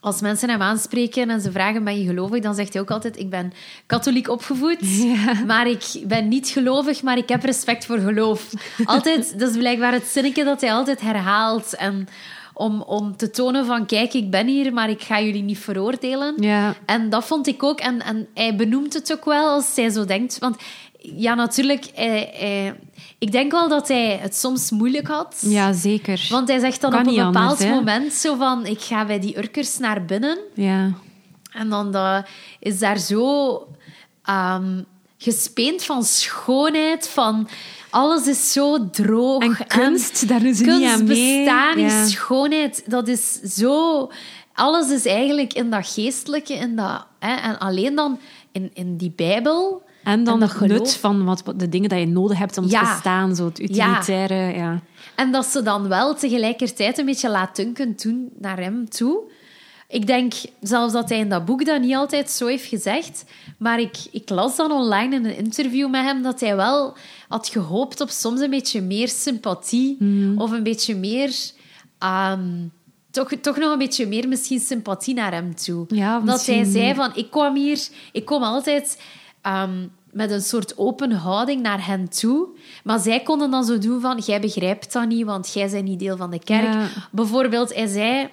als 0.00 0.20
mensen 0.20 0.48
hem 0.48 0.62
aanspreken 0.62 1.30
en 1.30 1.40
ze 1.40 1.52
vragen, 1.52 1.84
ben 1.84 1.98
je 1.98 2.06
gelovig? 2.06 2.42
Dan 2.42 2.54
zegt 2.54 2.72
hij 2.72 2.82
ook 2.82 2.90
altijd, 2.90 3.18
ik 3.18 3.30
ben 3.30 3.52
katholiek 3.86 4.28
opgevoed, 4.28 4.80
maar 5.46 5.66
ik 5.66 5.84
ben 6.06 6.28
niet 6.28 6.48
gelovig, 6.48 7.02
maar 7.02 7.16
ik 7.16 7.28
heb 7.28 7.42
respect 7.42 7.86
voor 7.86 7.98
geloof. 7.98 8.50
Altijd, 8.84 9.38
dat 9.38 9.50
is 9.50 9.56
blijkbaar 9.56 9.92
het 9.92 10.06
zinnetje 10.06 10.44
dat 10.44 10.60
hij 10.60 10.72
altijd 10.72 11.00
herhaalt. 11.00 11.74
En 11.74 12.08
om, 12.54 12.80
om 12.82 13.16
te 13.16 13.30
tonen 13.30 13.66
van 13.66 13.86
kijk, 13.86 14.14
ik 14.14 14.30
ben 14.30 14.46
hier, 14.46 14.72
maar 14.72 14.90
ik 14.90 15.02
ga 15.02 15.20
jullie 15.20 15.42
niet 15.42 15.58
veroordelen. 15.58 16.34
Ja. 16.42 16.74
En 16.86 17.10
dat 17.10 17.24
vond 17.24 17.46
ik 17.46 17.62
ook. 17.62 17.80
En, 17.80 18.02
en 18.02 18.26
hij 18.34 18.56
benoemt 18.56 18.92
het 18.94 19.12
ook 19.12 19.24
wel 19.24 19.48
als 19.48 19.76
hij 19.76 19.90
zo 19.90 20.04
denkt. 20.04 20.38
Want 20.38 20.56
ja, 20.98 21.34
natuurlijk, 21.34 21.84
hij, 21.94 22.30
hij- 22.34 22.74
ik 23.18 23.32
denk 23.32 23.52
wel 23.52 23.68
dat 23.68 23.88
hij 23.88 24.18
het 24.22 24.36
soms 24.36 24.70
moeilijk 24.70 25.06
had. 25.06 25.36
ja, 25.46 25.72
zeker. 25.72 26.26
Want 26.30 26.48
hij 26.48 26.58
zegt 26.58 26.80
dan 26.80 26.90
Kan 26.90 27.00
op 27.00 27.06
een 27.06 27.14
bepaald 27.14 27.50
anders, 27.50 27.70
moment 27.70 28.12
zo 28.12 28.34
van... 28.36 28.66
Ik 28.66 28.80
ga 28.80 29.04
bij 29.06 29.18
die 29.20 29.38
Urkers 29.38 29.78
naar 29.78 30.04
binnen. 30.04 30.38
Ja. 30.54 30.92
En 31.52 31.68
dan 31.68 31.92
dat 31.92 32.26
is 32.58 32.78
daar 32.78 32.98
zo 32.98 33.66
ehm, 34.24 34.82
gespeend 35.18 35.82
van 35.84 36.04
schoonheid, 36.04 37.08
van... 37.08 37.48
Alles 37.94 38.26
is 38.26 38.52
zo 38.52 38.90
droog. 38.90 39.42
En 39.42 39.66
kunst, 39.66 40.28
daar 40.28 40.40
doen 40.40 40.54
ze 40.54 40.64
niet 40.64 40.72
kunst 40.72 40.94
aan 40.94 41.04
mee. 41.04 41.44
bestaan 41.44 41.78
Ja. 41.78 42.02
is 42.02 42.10
schoonheid. 42.10 42.82
Dat 42.86 43.08
is 43.08 43.32
zo... 43.40 44.10
Alles 44.54 44.90
is 44.90 45.06
eigenlijk 45.06 45.52
in 45.52 45.70
dat 45.70 45.88
geestelijke, 45.88 46.54
in 46.54 46.76
dat... 46.76 47.06
Hè, 47.18 47.34
en 47.34 47.58
alleen 47.58 47.94
dan 47.94 48.18
in, 48.52 48.70
in 48.74 48.96
die 48.96 49.12
Bijbel... 49.16 49.82
En 50.04 50.24
dan 50.24 50.40
dat 50.40 50.52
het 50.52 50.68
nut 50.68 50.96
van 50.96 51.24
wat, 51.24 51.42
de 51.56 51.68
dingen 51.68 51.88
die 51.88 51.98
je 51.98 52.06
nodig 52.06 52.38
hebt 52.38 52.58
om 52.58 52.68
Ja. 52.68 52.80
te 52.80 52.86
bestaan. 52.86 53.36
Zo 53.36 53.44
het 53.44 53.60
utilitaire, 53.60 54.56
ja. 54.56 54.80
En 55.14 55.32
dat 55.32 55.46
ze 55.46 55.62
dan 55.62 55.88
wel 55.88 56.14
tegelijkertijd 56.14 56.98
een 56.98 57.04
beetje 57.06 57.30
laatdunkend 57.30 58.02
doen 58.02 58.30
naar 58.38 58.58
hem 58.58 58.88
toe. 58.88 59.20
Ik 59.88 60.06
denk 60.06 60.32
zelfs 60.60 60.92
dat 60.92 61.08
hij 61.08 61.18
in 61.18 61.28
dat 61.28 61.44
boek 61.44 61.64
dat 61.64 61.80
niet 61.80 61.94
altijd 61.94 62.30
zo 62.30 62.46
heeft 62.46 62.64
gezegd. 62.66 63.24
Maar 63.64 63.80
ik, 63.80 63.96
ik 64.10 64.28
las 64.30 64.56
dan 64.56 64.72
online 64.72 65.14
in 65.14 65.24
een 65.24 65.36
interview 65.36 65.90
met 65.90 66.02
hem 66.02 66.22
dat 66.22 66.40
hij 66.40 66.56
wel 66.56 66.96
had 67.28 67.48
gehoopt 67.48 68.00
op 68.00 68.08
soms 68.08 68.40
een 68.40 68.50
beetje 68.50 68.80
meer 68.80 69.08
sympathie. 69.08 69.96
Of 70.36 70.50
een 70.50 70.62
beetje 70.62 70.96
meer... 70.96 71.34
ehm, 71.98 72.66
toch, 73.10 73.32
toch 73.40 73.56
nog 73.56 73.72
een 73.72 73.78
beetje 73.78 74.06
meer 74.06 74.28
misschien 74.28 74.60
sympathie 74.60 75.14
naar 75.14 75.32
hem 75.32 75.54
toe. 75.54 75.84
Ja, 75.88 76.20
dat 76.20 76.46
hij 76.46 76.64
zei 76.64 76.94
van, 76.94 77.10
ik 77.14 77.30
kwam 77.30 77.54
hier... 77.54 77.88
Ik 78.12 78.24
kom 78.24 78.42
altijd... 78.42 79.02
ehm, 79.40 79.86
met 80.10 80.30
een 80.30 80.42
soort 80.42 80.78
open 80.78 81.12
houding 81.12 81.62
naar 81.62 81.86
hen 81.86 82.08
toe. 82.08 82.48
Maar 82.84 82.98
zij 82.98 83.20
konden 83.20 83.50
dan 83.50 83.64
zo 83.64 83.78
doen 83.78 84.00
van... 84.00 84.18
Jij 84.26 84.40
begrijpt 84.40 84.92
dat 84.92 85.08
niet, 85.08 85.24
want 85.24 85.52
jij 85.52 85.70
bent 85.70 85.84
niet 85.84 85.98
deel 85.98 86.16
van 86.16 86.30
de 86.30 86.38
kerk. 86.44 86.72
Ja. 86.72 86.86
Bijvoorbeeld, 87.10 87.74
hij 87.74 87.86
zei... 87.86 88.28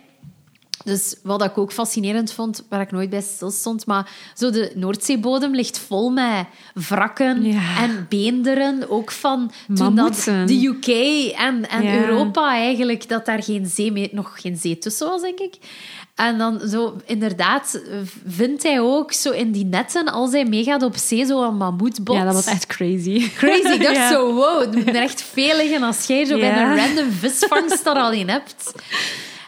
Dus 0.84 1.16
wat 1.24 1.44
ik 1.44 1.58
ook 1.58 1.72
fascinerend 1.72 2.32
vond, 2.34 2.64
waar 2.70 2.82
ik 2.82 2.92
nooit 2.92 3.10
bij 3.10 3.22
stilstond, 3.22 3.86
maar 3.86 4.10
zo 4.36 4.50
de 4.50 4.72
Noordzeebodem 4.76 5.56
ligt 5.56 5.78
vol 5.80 6.10
met 6.10 6.46
wrakken 6.74 7.44
Ja. 7.44 7.78
en 7.82 8.06
beenderen, 8.10 8.90
ook 8.90 9.12
van 9.12 9.52
toen 9.76 9.96
dat 9.96 10.24
de 10.46 10.66
UK 10.66 10.88
en, 11.38 11.70
en 11.70 11.84
Ja. 11.84 11.96
Europa 11.96 12.50
eigenlijk, 12.56 13.10
dat 13.10 13.26
daar 13.26 13.44
geen 13.44 13.66
zee 13.66 13.92
meer, 13.92 14.10
nog 14.12 14.42
geen 14.42 14.58
zee 14.58 14.78
tussen 14.78 15.08
was, 15.08 15.22
denk 15.22 15.40
ik. 15.40 15.56
En 16.16 16.38
dan 16.38 16.62
zo, 16.70 16.96
inderdaad, 17.06 17.82
vindt 18.28 18.64
hij 18.64 18.80
ook 18.80 19.14
zo 19.14 19.32
in 19.32 19.52
die 19.52 19.66
netten, 19.66 20.06
als 20.06 20.32
hij 20.32 20.46
meegaat 20.46 20.84
op 20.84 20.96
zee, 20.98 21.26
zo 21.26 21.44
een 21.44 21.58
mammoetbot. 21.58 22.16
Ja, 22.16 22.24
dat 22.24 22.34
was 22.34 22.46
echt 22.46 22.66
crazy. 22.66 23.30
Crazy. 23.36 23.68
Ik 23.68 23.82
dacht 23.82 23.96
Ja. 24.02 24.10
zo, 24.10 24.34
wow, 24.34 24.60
het 24.60 24.76
moet 24.76 24.88
er 24.88 24.96
echt 24.96 25.22
veel 25.22 25.56
liggen 25.58 25.84
als 25.84 26.06
jij 26.06 26.26
zo 26.26 26.40
bij 26.40 26.62
een 26.62 26.76
random 26.78 27.12
visvangst 27.12 27.84
daar 27.84 27.96
al 27.96 28.12
in 28.12 28.30
hebt. 28.30 28.74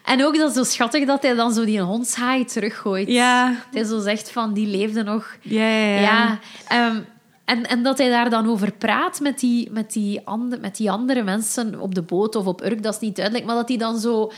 En 0.03 0.25
ook 0.25 0.37
dat 0.37 0.49
is 0.49 0.55
zo 0.55 0.63
schattig 0.63 1.05
dat 1.05 1.21
hij 1.21 1.33
dan 1.35 1.53
zo 1.53 1.65
die 1.65 1.79
hondshaai 1.81 2.45
teruggooit. 2.45 3.07
Ja, 3.07 3.47
Dat 3.47 3.57
hij 3.73 3.83
zo 3.83 3.99
zegt 3.99 4.31
van, 4.31 4.53
die 4.53 4.67
leefde 4.67 5.03
nog. 5.03 5.35
ja, 5.41 5.67
ja. 5.67 5.99
ja. 5.99 6.01
Ja. 6.01 6.39
ehm, 6.67 6.99
en, 7.45 7.67
en 7.67 7.83
dat 7.83 7.97
hij 7.97 8.09
daar 8.09 8.29
dan 8.29 8.49
over 8.49 8.71
praat 8.71 9.19
met 9.19 9.39
die, 9.39 9.71
met, 9.71 9.93
die 9.93 10.21
ande, 10.23 10.57
met 10.57 10.75
die 10.75 10.91
andere 10.91 11.23
mensen 11.23 11.79
op 11.79 11.95
de 11.95 12.01
boot 12.01 12.35
of 12.35 12.45
op 12.45 12.63
Urk, 12.63 12.83
dat 12.83 12.93
is 12.93 12.99
niet 12.99 13.15
duidelijk. 13.15 13.45
Maar 13.45 13.55
dat 13.55 13.67
hij 13.67 13.77
dan 13.77 13.99
zo... 13.99 14.31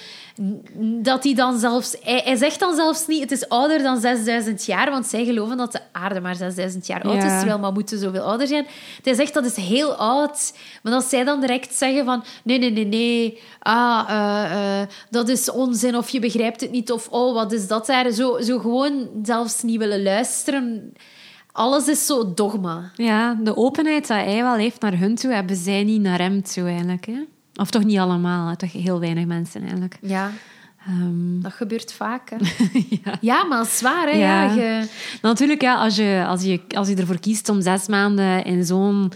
Dat 0.79 1.23
hij 1.23 1.33
dan 1.33 1.59
zelfs... 1.59 1.95
Hij, 2.01 2.21
hij 2.23 2.35
zegt 2.35 2.59
dan 2.59 2.75
zelfs 2.75 3.07
niet, 3.07 3.21
het 3.21 3.31
is 3.31 3.49
ouder 3.49 3.83
dan 3.83 3.99
6000 3.99 4.65
jaar, 4.65 4.89
want 4.91 5.05
zij 5.05 5.25
geloven 5.25 5.57
dat 5.57 5.71
de 5.71 5.79
aarde 5.91 6.19
maar 6.19 6.35
6000 6.35 6.87
jaar 6.87 7.01
oud 7.01 7.23
is, 7.23 7.37
terwijl 7.37 7.59
mammoeten 7.59 7.99
zoveel 7.99 8.23
ouder 8.23 8.47
zijn. 8.47 8.65
Hij 9.03 9.13
zegt, 9.13 9.33
dat 9.33 9.45
is 9.45 9.55
heel 9.55 9.93
oud. 9.95 10.53
Maar 10.83 10.91
dat 10.91 11.03
zij 11.03 11.23
dan 11.23 11.39
direct 11.39 11.73
zeggen 11.75 12.05
van... 12.05 12.23
Nee, 12.43 12.57
nee, 12.57 12.71
nee, 12.71 12.85
nee. 12.85 13.41
Ah, 13.59 14.05
eh, 14.09 14.81
eh, 14.81 14.87
dat 15.09 15.29
is 15.29 15.51
onzin, 15.51 15.95
of 15.95 16.09
je 16.09 16.19
begrijpt 16.19 16.61
het 16.61 16.71
niet, 16.71 16.91
of 16.91 17.07
oh, 17.09 17.33
wat 17.33 17.51
is 17.51 17.67
dat 17.67 17.85
daar? 17.85 18.11
Zo, 18.11 18.41
zo 18.41 18.59
gewoon 18.59 19.09
zelfs 19.23 19.63
niet 19.63 19.77
willen 19.77 20.03
luisteren... 20.03 20.93
Alles 21.57 21.87
is 21.87 22.05
zo 22.05 22.33
dogma. 22.33 22.91
Ja, 22.95 23.37
de 23.43 23.57
openheid 23.57 24.07
dat 24.07 24.17
hij 24.17 24.41
wel 24.43 24.55
heeft 24.55 24.81
naar 24.81 24.97
hun 24.97 25.15
toe, 25.15 25.33
hebben 25.33 25.55
zij 25.55 25.83
niet 25.83 26.01
naar 26.01 26.19
hem 26.19 26.41
toe 26.43 26.67
eigenlijk. 26.67 27.05
Hè? 27.05 27.19
Of 27.55 27.69
toch 27.69 27.83
niet 27.83 27.97
allemaal, 27.97 28.47
hè? 28.47 28.55
toch 28.55 28.71
heel 28.71 28.99
weinig 28.99 29.25
mensen 29.25 29.61
eigenlijk. 29.61 29.97
Ja, 30.01 30.31
Ehm, 30.87 31.41
dat 31.41 31.53
gebeurt 31.53 31.93
vaak. 31.93 32.29
Hè. 32.29 32.35
ja. 33.03 33.17
Ja, 33.21 33.43
maar 33.45 33.59
het 33.59 33.67
is 33.67 33.81
waar. 33.81 34.07
Hè? 34.07 34.17
Ja. 34.17 34.43
Ja. 34.43 34.53
je- 34.53 34.87
Natuurlijk, 35.21 35.61
ja, 35.61 35.75
als, 35.75 35.95
je, 35.95 36.23
als, 36.27 36.43
je, 36.43 36.61
als 36.75 36.87
je 36.87 36.95
ervoor 36.95 37.19
kiest 37.19 37.49
om 37.49 37.61
zes 37.61 37.87
maanden 37.87 38.43
in 38.45 38.65
zo'n 38.65 39.11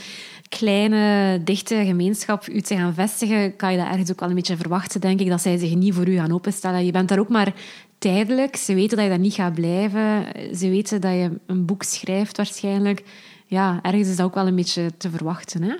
kleine, 0.49 1.39
dichte 1.43 1.83
gemeenschap 1.85 2.47
u 2.47 2.61
te 2.61 2.75
gaan 2.75 2.93
vestigen, 2.93 3.55
kan 3.55 3.71
je 3.71 3.77
dat 3.77 3.87
ergens 3.87 4.11
ook 4.11 4.19
wel 4.19 4.29
een 4.29 4.35
beetje 4.35 4.57
verwachten, 4.57 5.01
denk 5.01 5.19
ik, 5.19 5.29
dat 5.29 5.41
zij 5.41 5.57
zich 5.57 5.75
niet 5.75 5.93
voor 5.93 6.07
u 6.07 6.15
gaan 6.15 6.31
openstellen. 6.33 6.85
Je 6.85 6.91
bent 6.91 7.09
daar 7.09 7.19
ook 7.19 7.29
maar 7.29 7.53
tijdelijk. 7.99 8.55
Ze 8.55 8.73
weten 8.73 8.95
dat 8.95 9.05
je 9.05 9.11
daar 9.11 9.19
niet 9.19 9.33
gaat 9.33 9.53
blijven. 9.53 10.25
Ze 10.55 10.69
weten 10.69 11.01
dat 11.01 11.11
je 11.11 11.39
een 11.45 11.65
boek 11.65 11.83
schrijft 11.83 12.37
waarschijnlijk. 12.37 13.03
Ja, 13.45 13.79
ergens 13.81 14.07
is 14.07 14.15
dat 14.15 14.25
ook 14.25 14.35
wel 14.35 14.47
een 14.47 14.55
beetje 14.55 14.91
te 14.97 15.09
verwachten, 15.09 15.63
hè? 15.63 15.75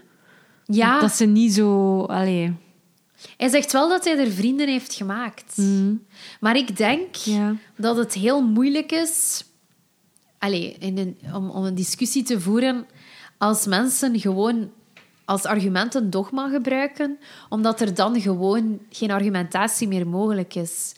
ja, 0.65 0.99
Dat 0.99 1.11
ze 1.11 1.25
niet 1.25 1.53
zo... 1.53 2.01
Allee, 2.03 2.53
hij 3.37 3.49
zegt 3.49 3.71
wel 3.71 3.89
dat 3.89 4.05
hij 4.05 4.17
er 4.17 4.31
vrienden 4.31 4.67
heeft 4.67 4.93
gemaakt. 4.93 5.57
Maar 6.39 6.55
ik 6.55 6.77
denk 6.77 7.15
ja. 7.15 7.55
dat 7.77 7.97
het 7.97 8.13
heel 8.13 8.41
moeilijk 8.41 8.91
is 8.91 9.43
allee, 10.39 10.75
in 10.79 10.97
een, 10.97 11.17
om, 11.33 11.49
om 11.49 11.63
een 11.63 11.75
discussie 11.75 12.23
te 12.23 12.41
voeren 12.41 12.85
als 13.37 13.65
mensen 13.65 14.19
gewoon 14.19 14.71
als 15.25 15.45
argument 15.45 15.95
een 15.95 16.09
dogma 16.09 16.49
gebruiken, 16.49 17.17
omdat 17.49 17.81
er 17.81 17.93
dan 17.93 18.21
gewoon 18.21 18.79
geen 18.89 19.11
argumentatie 19.11 19.87
meer 19.87 20.07
mogelijk 20.07 20.55
is. 20.55 20.93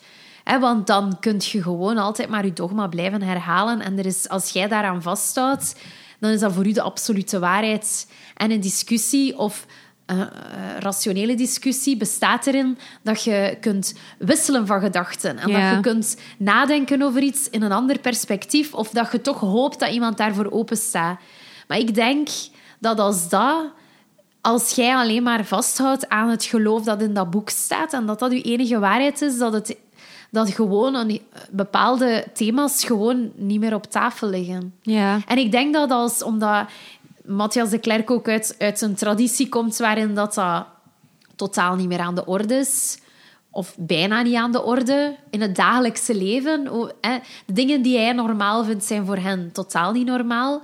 Want 0.59 0.87
dan 0.87 1.17
kun 1.19 1.35
je 1.39 1.61
gewoon 1.61 1.97
altijd 1.97 2.29
maar 2.29 2.45
je 2.45 2.53
dogma 2.53 2.87
blijven 2.87 3.21
herhalen. 3.21 3.81
En 3.81 3.97
er 3.97 4.05
is, 4.05 4.29
als 4.29 4.49
jij 4.49 4.67
daaraan 4.67 5.01
vasthoudt, 5.01 5.75
dan 6.19 6.31
is 6.31 6.39
dat 6.39 6.53
voor 6.53 6.67
u 6.67 6.71
de 6.71 6.81
absolute 6.81 7.39
waarheid. 7.39 8.07
En 8.35 8.51
een 8.51 8.59
discussie 8.61 9.37
of 9.37 9.65
eh, 10.05 10.21
eh, 10.21 10.27
rationele 10.79 11.35
discussie 11.35 11.97
bestaat 11.97 12.47
erin 12.47 12.77
dat 13.01 13.23
je 13.23 13.57
kunt 13.61 13.93
wisselen 14.17 14.67
van 14.67 14.81
gedachten. 14.81 15.37
En 15.37 15.49
Ja. 15.49 15.67
dat 15.67 15.75
je 15.75 15.81
kunt 15.91 16.17
nadenken 16.37 17.01
over 17.01 17.21
iets 17.21 17.49
in 17.49 17.61
een 17.61 17.71
ander 17.71 17.99
perspectief. 17.99 18.73
Of 18.73 18.89
dat 18.89 19.11
je 19.11 19.21
toch 19.21 19.39
hoopt 19.39 19.79
dat 19.79 19.89
iemand 19.91 20.17
daarvoor 20.17 20.51
openstaat. 20.51 21.19
Maar 21.67 21.77
ik 21.77 21.95
denk 21.95 22.29
dat 22.79 22.99
als 22.99 23.29
dat... 23.29 23.63
Als 24.41 24.71
jij 24.71 24.95
alleen 24.95 25.23
maar 25.23 25.45
vasthoudt 25.45 26.09
aan 26.09 26.29
het 26.29 26.43
geloof 26.43 26.83
dat 26.83 27.01
in 27.01 27.13
dat 27.13 27.29
boek 27.29 27.49
staat 27.49 27.93
en 27.93 28.05
dat 28.05 28.19
dat 28.19 28.31
je 28.31 28.41
enige 28.41 28.79
waarheid 28.79 29.21
is, 29.21 29.37
dat, 29.37 29.53
het, 29.53 29.77
dat 30.31 30.49
gewoon 30.49 30.95
een, 30.95 31.21
bepaalde 31.51 32.25
thema's 32.33 32.83
gewoon 32.83 33.31
niet 33.35 33.59
meer 33.59 33.73
op 33.73 33.85
tafel 33.85 34.27
liggen. 34.27 34.73
Ja. 34.81 35.19
En 35.27 35.37
ik 35.37 35.51
denk 35.51 35.73
dat 35.73 35.91
als, 35.91 36.23
omdat 36.23 36.67
Matthias 37.25 37.69
de 37.69 37.77
Klerk 37.77 38.11
ook 38.11 38.27
uit, 38.27 38.55
uit 38.57 38.81
een 38.81 38.95
traditie 38.95 39.49
komt 39.49 39.77
waarin 39.77 40.15
dat, 40.15 40.33
dat 40.33 40.65
totaal 41.35 41.75
niet 41.75 41.87
meer 41.87 41.99
aan 41.99 42.15
de 42.15 42.25
orde 42.25 42.53
is, 42.53 42.99
of 43.49 43.75
bijna 43.77 44.21
niet 44.21 44.35
aan 44.35 44.51
de 44.51 44.63
orde 44.63 45.15
in 45.29 45.41
het 45.41 45.55
dagelijkse 45.55 46.15
leven. 46.15 46.63
De 47.45 47.53
dingen 47.53 47.81
die 47.81 47.97
hij 47.97 48.11
normaal 48.11 48.63
vindt, 48.63 48.83
zijn 48.83 49.05
voor 49.05 49.17
hen 49.17 49.51
totaal 49.51 49.91
niet 49.91 50.07
normaal. 50.07 50.61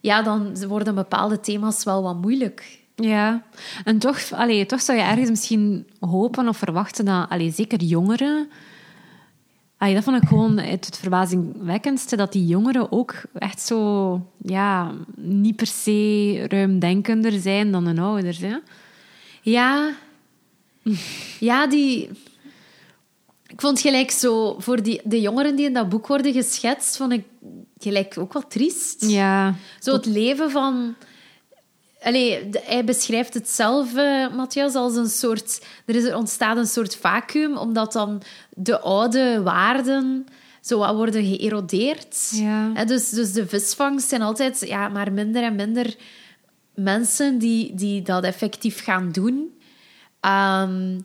Ja, 0.00 0.22
dan 0.22 0.66
worden 0.66 0.94
bepaalde 0.94 1.40
thema's 1.40 1.84
wel 1.84 2.02
wat 2.02 2.20
moeilijk. 2.20 2.78
Ja, 2.94 3.42
en 3.84 3.98
toch, 3.98 4.32
allee, 4.32 4.66
toch 4.66 4.80
zou 4.80 4.98
je 4.98 5.04
ergens 5.04 5.28
misschien 5.30 5.86
hopen 6.00 6.48
of 6.48 6.56
verwachten 6.56 7.04
dat, 7.04 7.28
allee, 7.28 7.50
zeker 7.50 7.82
jongeren, 7.82 8.48
allee, 9.78 9.94
dat 9.94 10.04
vond 10.04 10.22
ik 10.22 10.28
gewoon 10.28 10.58
het, 10.58 10.86
het 10.86 10.98
verbazingwekkendste, 10.98 12.16
dat 12.16 12.32
die 12.32 12.46
jongeren 12.46 12.92
ook 12.92 13.14
echt 13.34 13.60
zo, 13.60 14.20
ja, 14.36 14.92
niet 15.16 15.56
per 15.56 15.66
se 15.66 16.44
ruimdenkender 16.48 17.40
zijn 17.40 17.72
dan 17.72 17.86
hun 17.86 17.98
ouders. 17.98 18.38
Hè? 18.38 18.56
Ja, 19.42 19.90
ja 21.40 21.66
die... 21.66 22.08
Ik 23.46 23.60
vond 23.60 23.80
gelijk 23.80 24.10
zo... 24.10 24.56
Voor 24.58 24.82
die, 24.82 25.00
de 25.04 25.20
jongeren 25.20 25.56
die 25.56 25.66
in 25.66 25.72
dat 25.72 25.88
boek 25.88 26.06
worden 26.06 26.32
geschetst, 26.32 26.96
vond 26.96 27.12
ik 27.12 27.24
gelijk 27.78 28.18
ook 28.18 28.32
wel 28.32 28.46
triest. 28.46 29.04
Ja, 29.06 29.54
Zo 29.78 29.92
het 29.92 30.06
leven 30.06 30.50
van... 30.50 30.94
Allee, 32.02 32.48
de- 32.50 32.62
hij 32.64 32.84
beschrijft 32.84 33.34
het 33.34 33.48
zelf, 33.48 33.94
eh, 33.94 34.34
Matthias, 34.34 34.74
als 34.74 34.96
een 34.96 35.08
soort... 35.08 35.64
Er 35.86 35.94
is, 35.94 36.04
er 36.04 36.16
ontstaat 36.16 36.56
een 36.56 36.66
soort 36.66 36.96
vacuüm, 36.96 37.56
omdat 37.56 37.92
dan 37.92 38.22
de 38.50 38.80
oude 38.80 39.42
waarden 39.42 40.26
zo 40.60 40.78
wat 40.78 40.94
worden 40.94 41.24
geërodeerd. 41.24 42.30
Ja. 42.34 42.84
Dus, 42.84 43.10
dus 43.10 43.32
de 43.32 43.46
visvangst 43.46 44.08
zijn 44.08 44.22
altijd 44.22 44.64
ja, 44.66 44.88
maar 44.88 45.12
minder 45.12 45.42
en 45.42 45.54
minder 45.54 45.96
mensen 46.74 47.38
die, 47.38 47.74
die 47.74 48.02
dat 48.02 48.24
effectief 48.24 48.84
gaan 48.84 49.10
doen. 49.12 49.58
Ehm, 50.20 50.98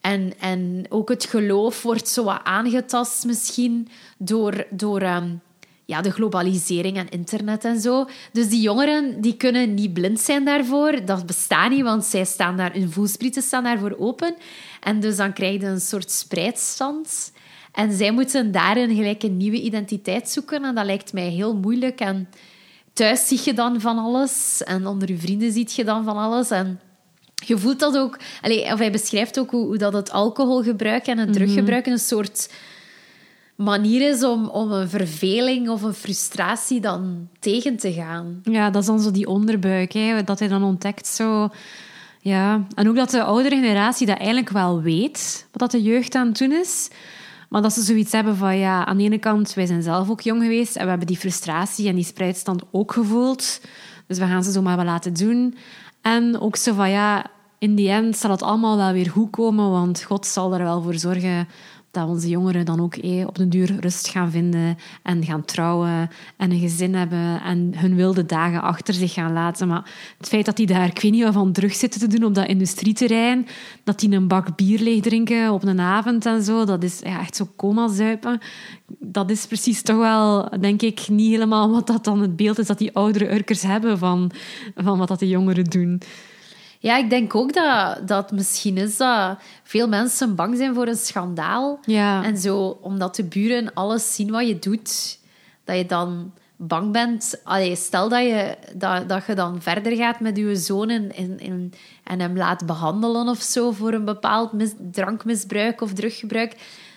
En, 0.00 0.32
en 0.40 0.86
ook 0.88 1.08
het 1.08 1.24
geloof 1.24 1.82
wordt 1.82 2.08
zo 2.08 2.24
wat 2.24 2.40
aangetast 2.44 3.24
misschien 3.24 3.88
door, 4.18 4.66
door 4.70 5.00
ehm, 5.00 5.30
ja, 5.86 6.00
de 6.00 6.10
globalisering 6.10 6.96
en 6.96 7.08
internet 7.08 7.64
en 7.64 7.80
zo. 7.80 8.04
Dus 8.32 8.48
die 8.48 8.60
jongeren 8.60 9.20
die 9.20 9.36
kunnen 9.36 9.74
niet 9.74 9.92
blind 9.92 10.20
zijn 10.20 10.44
daarvoor. 10.44 11.04
Dat 11.04 11.26
bestaat 11.26 11.70
niet, 11.70 11.82
want 11.82 12.04
zij 12.04 12.24
staan 12.24 12.56
daar, 12.56 12.72
hun 12.72 12.92
voelsprieten 12.92 13.42
staan 13.42 13.64
daarvoor 13.64 13.96
open. 13.98 14.34
En 14.80 15.00
dus 15.00 15.16
dan 15.16 15.32
krijg 15.32 15.60
je 15.60 15.66
een 15.66 15.80
soort 15.80 16.10
spreidstand. 16.10 17.32
En 17.72 17.92
zij 17.92 18.10
moeten 18.10 18.52
daarin 18.52 18.94
gelijk 18.94 19.22
een 19.22 19.36
nieuwe 19.36 19.60
identiteit 19.60 20.28
zoeken. 20.28 20.64
En 20.64 20.74
dat 20.74 20.84
lijkt 20.84 21.12
mij 21.12 21.28
heel 21.28 21.56
moeilijk. 21.56 22.00
En 22.00 22.28
thuis 22.92 23.28
zie 23.28 23.40
je 23.44 23.54
dan 23.54 23.80
van 23.80 23.98
alles. 23.98 24.62
En 24.64 24.86
onder 24.86 25.08
je 25.08 25.18
vrienden 25.18 25.52
zie 25.52 25.68
je 25.74 25.84
dan 25.84 26.04
van 26.04 26.16
alles. 26.16 26.50
En 26.50 26.80
je 27.46 27.58
voelt 27.58 27.80
dat 27.80 27.96
ook... 27.96 28.18
Allez, 28.40 28.72
of 28.72 28.78
hij 28.78 28.92
beschrijft 28.92 29.38
ook 29.38 29.50
hoe, 29.50 29.66
hoe 29.66 29.78
dat 29.78 29.92
het 29.92 30.10
alcoholgebruik 30.10 31.06
en 31.06 31.18
het 31.18 31.32
druggebruik 31.32 31.86
een 31.86 31.98
soort 31.98 32.48
manier 33.56 34.08
is 34.10 34.24
om, 34.24 34.48
om 34.48 34.72
een 34.72 34.88
verveling 34.88 35.68
of 35.68 35.82
een 35.82 35.94
frustratie 35.94 36.80
dan 36.80 37.28
tegen 37.38 37.76
te 37.76 37.92
gaan. 37.92 38.40
Ja, 38.42 38.70
dat 38.70 38.82
is 38.82 38.88
dan 38.88 39.00
zo 39.00 39.10
die 39.10 39.26
onderbuik, 39.26 39.92
hè, 39.92 40.24
dat 40.24 40.38
hij 40.38 40.48
dan 40.48 40.62
ontdekt 40.62 41.06
zo... 41.06 41.48
Ja, 42.20 42.66
en 42.74 42.88
ook 42.88 42.96
dat 42.96 43.10
de 43.10 43.22
oudere 43.22 43.54
generatie 43.54 44.06
dat 44.06 44.18
eigenlijk 44.18 44.50
wel 44.50 44.82
weet, 44.82 45.46
wat 45.50 45.60
dat 45.60 45.70
de 45.70 45.82
jeugd 45.82 46.14
aan 46.14 46.26
het 46.26 46.38
doen 46.38 46.52
is. 46.52 46.90
Maar 47.48 47.62
dat 47.62 47.72
ze 47.72 47.82
zoiets 47.82 48.12
hebben 48.12 48.36
van, 48.36 48.56
ja, 48.56 48.84
aan 48.84 48.96
de 48.96 49.02
ene 49.02 49.18
kant, 49.18 49.54
wij 49.54 49.66
zijn 49.66 49.82
zelf 49.82 50.10
ook 50.10 50.20
jong 50.20 50.42
geweest 50.42 50.76
en 50.76 50.82
we 50.82 50.88
hebben 50.88 51.06
die 51.06 51.16
frustratie 51.16 51.88
en 51.88 51.94
die 51.94 52.04
spreidstand 52.04 52.62
ook 52.70 52.92
gevoeld. 52.92 53.60
Dus 54.06 54.18
we 54.18 54.24
gaan 54.24 54.44
ze 54.44 54.52
zo 54.52 54.62
maar 54.62 54.76
wel 54.76 54.84
laten 54.84 55.12
doen. 55.14 55.56
En 56.02 56.40
ook 56.40 56.56
zo 56.56 56.74
van, 56.74 56.90
ja, 56.90 57.26
in 57.58 57.74
die 57.74 57.90
end 57.90 58.16
zal 58.16 58.30
het 58.30 58.42
allemaal 58.42 58.76
wel 58.76 58.92
weer 58.92 59.10
goed 59.10 59.30
komen, 59.30 59.70
want 59.70 60.02
God 60.02 60.26
zal 60.26 60.54
er 60.54 60.62
wel 60.62 60.82
voor 60.82 60.94
zorgen 60.94 61.48
dat 61.96 62.08
onze 62.08 62.28
jongeren 62.28 62.64
dan 62.64 62.80
ook 62.80 62.94
eh, 62.94 63.26
op 63.26 63.36
den 63.36 63.48
duur 63.48 63.80
rust 63.80 64.08
gaan 64.08 64.30
vinden 64.30 64.78
en 65.02 65.24
gaan 65.24 65.44
trouwen 65.44 66.10
en 66.36 66.50
een 66.50 66.58
gezin 66.58 66.94
hebben 66.94 67.42
en 67.42 67.72
hun 67.76 67.94
wilde 67.94 68.26
dagen 68.26 68.62
achter 68.62 68.94
zich 68.94 69.12
gaan 69.12 69.32
laten. 69.32 69.68
Maar 69.68 69.90
het 70.18 70.28
feit 70.28 70.44
dat 70.44 70.56
die 70.56 70.66
daar, 70.66 70.86
ik 70.86 71.00
weet 71.00 71.12
niet 71.12 71.22
wat 71.22 71.32
van 71.32 71.52
terug 71.52 71.74
zitten 71.74 72.00
te 72.00 72.08
doen 72.08 72.24
op 72.24 72.34
dat 72.34 72.46
industrieterrein, 72.46 73.46
dat 73.84 74.00
die 74.00 74.12
een 74.12 74.28
bak 74.28 74.56
bier 74.56 74.80
leeg 74.80 75.02
drinken 75.02 75.52
op 75.52 75.64
een 75.64 75.80
avond 75.80 76.26
en 76.26 76.42
zo, 76.42 76.64
dat 76.64 76.82
is 76.82 77.00
ja, 77.02 77.20
echt 77.20 77.36
zo 77.36 77.48
coma 77.56 77.88
zuipen. 77.88 78.38
Dat 78.98 79.30
is 79.30 79.46
precies 79.46 79.82
toch 79.82 79.98
wel, 79.98 80.48
denk 80.60 80.82
ik, 80.82 81.08
niet 81.08 81.30
helemaal 81.30 81.70
wat 81.70 81.86
dat 81.86 82.04
dan 82.04 82.20
het 82.20 82.36
beeld 82.36 82.58
is 82.58 82.66
dat 82.66 82.78
die 82.78 82.94
oudere 82.94 83.34
urkers 83.34 83.62
hebben 83.62 83.98
van, 83.98 84.30
van 84.74 84.98
wat 84.98 85.08
dat 85.08 85.18
de 85.18 85.28
jongeren 85.28 85.64
doen. 85.64 86.00
Ja, 86.78 86.96
ik 86.96 87.10
denk 87.10 87.34
ook 87.34 87.52
dat, 87.52 88.08
dat 88.08 88.32
misschien 88.32 88.76
is 88.76 88.96
dat 88.96 89.38
veel 89.62 89.88
mensen 89.88 90.34
bang 90.34 90.56
zijn 90.56 90.74
voor 90.74 90.86
een 90.86 90.96
schandaal. 90.96 91.78
Ja. 91.84 92.24
En 92.24 92.38
zo, 92.38 92.78
omdat 92.80 93.16
de 93.16 93.24
buren 93.24 93.74
alles 93.74 94.14
zien 94.14 94.30
wat 94.30 94.46
je 94.46 94.58
doet, 94.58 95.18
dat 95.64 95.76
je 95.76 95.86
dan 95.86 96.32
bang 96.56 96.92
bent. 96.92 97.40
Allee, 97.44 97.76
stel 97.76 98.08
dat 98.08 98.22
je, 98.22 98.56
dat, 98.74 99.08
dat 99.08 99.26
je 99.26 99.34
dan 99.34 99.62
verder 99.62 99.96
gaat 99.96 100.20
met 100.20 100.36
je 100.36 100.56
zoon 100.56 100.88
en, 100.88 101.12
en, 101.14 101.72
en 102.04 102.20
hem 102.20 102.36
laat 102.36 102.66
behandelen 102.66 103.28
of 103.28 103.40
zo 103.40 103.70
voor 103.70 103.92
een 103.92 104.04
bepaald 104.04 104.52
mis, 104.52 104.72
drankmisbruik 104.90 105.80
of 105.80 105.92
druggebruik, 105.92 106.56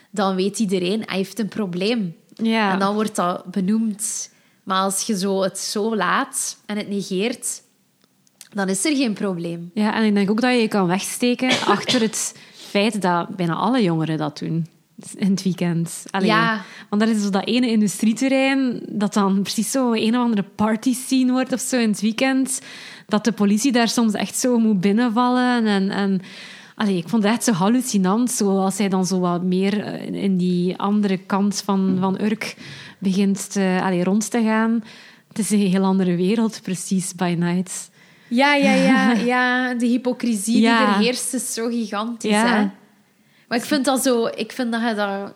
dan 0.09 0.35
weet 0.35 0.59
iedereen, 0.59 1.03
hij 1.05 1.17
heeft 1.17 1.39
een 1.39 1.47
probleem. 1.47 2.15
Ja. 2.33 2.71
En 2.73 2.79
dan 2.79 2.93
wordt 2.93 3.15
dat 3.15 3.45
benoemd. 3.45 4.31
Maar 4.63 4.81
als 4.81 5.01
je 5.01 5.17
zo 5.17 5.41
het 5.41 5.57
zo 5.57 5.95
laat 5.95 6.57
en 6.65 6.77
het 6.77 6.89
negeert, 6.89 7.61
dan 8.49 8.69
is 8.69 8.85
er 8.85 8.95
geen 8.95 9.13
probleem. 9.13 9.71
Ja, 9.73 9.95
en 9.95 10.03
ik 10.03 10.13
denk 10.13 10.29
ook 10.29 10.41
dat 10.41 10.51
je 10.51 10.57
je 10.57 10.67
kan 10.67 10.87
wegsteken 10.87 11.49
achter 11.75 12.01
het 12.01 12.35
feit 12.53 13.01
dat 13.01 13.35
bijna 13.35 13.53
alle 13.53 13.83
jongeren 13.83 14.17
dat 14.17 14.39
doen. 14.39 14.67
In 15.15 15.31
het 15.31 15.43
weekend. 15.43 16.03
Allee, 16.09 16.27
Ja. 16.27 16.61
Want 16.89 17.01
dat 17.01 17.11
is 17.11 17.21
zo 17.21 17.29
dat 17.29 17.47
ene 17.47 17.69
industrieterrein 17.69 18.81
dat 18.89 19.13
dan 19.13 19.41
precies 19.41 19.71
zo 19.71 19.93
een 19.93 20.17
of 20.17 20.23
andere 20.23 20.43
party 20.55 20.93
scene 20.93 21.31
wordt 21.31 21.53
of 21.53 21.59
zo 21.59 21.77
in 21.79 21.89
het 21.89 22.01
weekend. 22.01 22.61
Dat 23.07 23.23
de 23.23 23.31
politie 23.31 23.71
daar 23.71 23.87
soms 23.87 24.13
echt 24.13 24.35
zo 24.35 24.57
moet 24.57 24.81
binnenvallen. 24.81 25.65
En, 25.65 25.89
en 25.89 26.21
allee, 26.75 26.97
ik 26.97 27.09
vond 27.09 27.23
het 27.23 27.31
echt 27.31 27.43
zo 27.43 27.51
hallucinant. 27.51 28.31
Zo 28.31 28.57
als 28.57 28.77
hij 28.77 28.89
dan 28.89 29.05
zo 29.05 29.19
wat 29.19 29.43
meer 29.43 29.83
eh, 29.83 30.23
in 30.23 30.37
die 30.37 30.77
andere 30.77 31.17
kant 31.17 31.61
van, 31.65 31.97
van 31.99 32.21
Urk 32.21 32.55
begint 32.99 33.51
te, 33.51 33.79
allee, 33.83 34.03
rond 34.03 34.31
te 34.31 34.41
gaan. 34.43 34.83
Het 35.27 35.39
is 35.39 35.49
een 35.49 35.59
heel 35.59 35.83
andere 35.83 36.15
wereld, 36.15 36.59
precies, 36.63 37.13
by 37.15 37.35
night. 37.39 37.89
Ja, 38.29 38.53
ja, 38.53 38.73
ja, 38.73 39.11
ja. 39.33 39.73
De 39.73 39.85
hypocrisie 39.85 40.61
Ja. 40.61 40.77
die 40.85 40.87
er 40.95 40.99
heerst 41.01 41.33
is 41.33 41.53
zo 41.53 41.67
gigantisch. 41.67 42.31
Ja. 42.31 42.47
Hè? 42.55 42.69
Maar 43.47 43.57
ik 43.57 43.63
vind 43.63 43.85
dat 43.85 44.03
zo... 44.03 44.25
Ik 44.35 44.51
vind 44.51 44.71
dat 44.71 44.81
je 44.87 44.93
dat... 44.95 45.33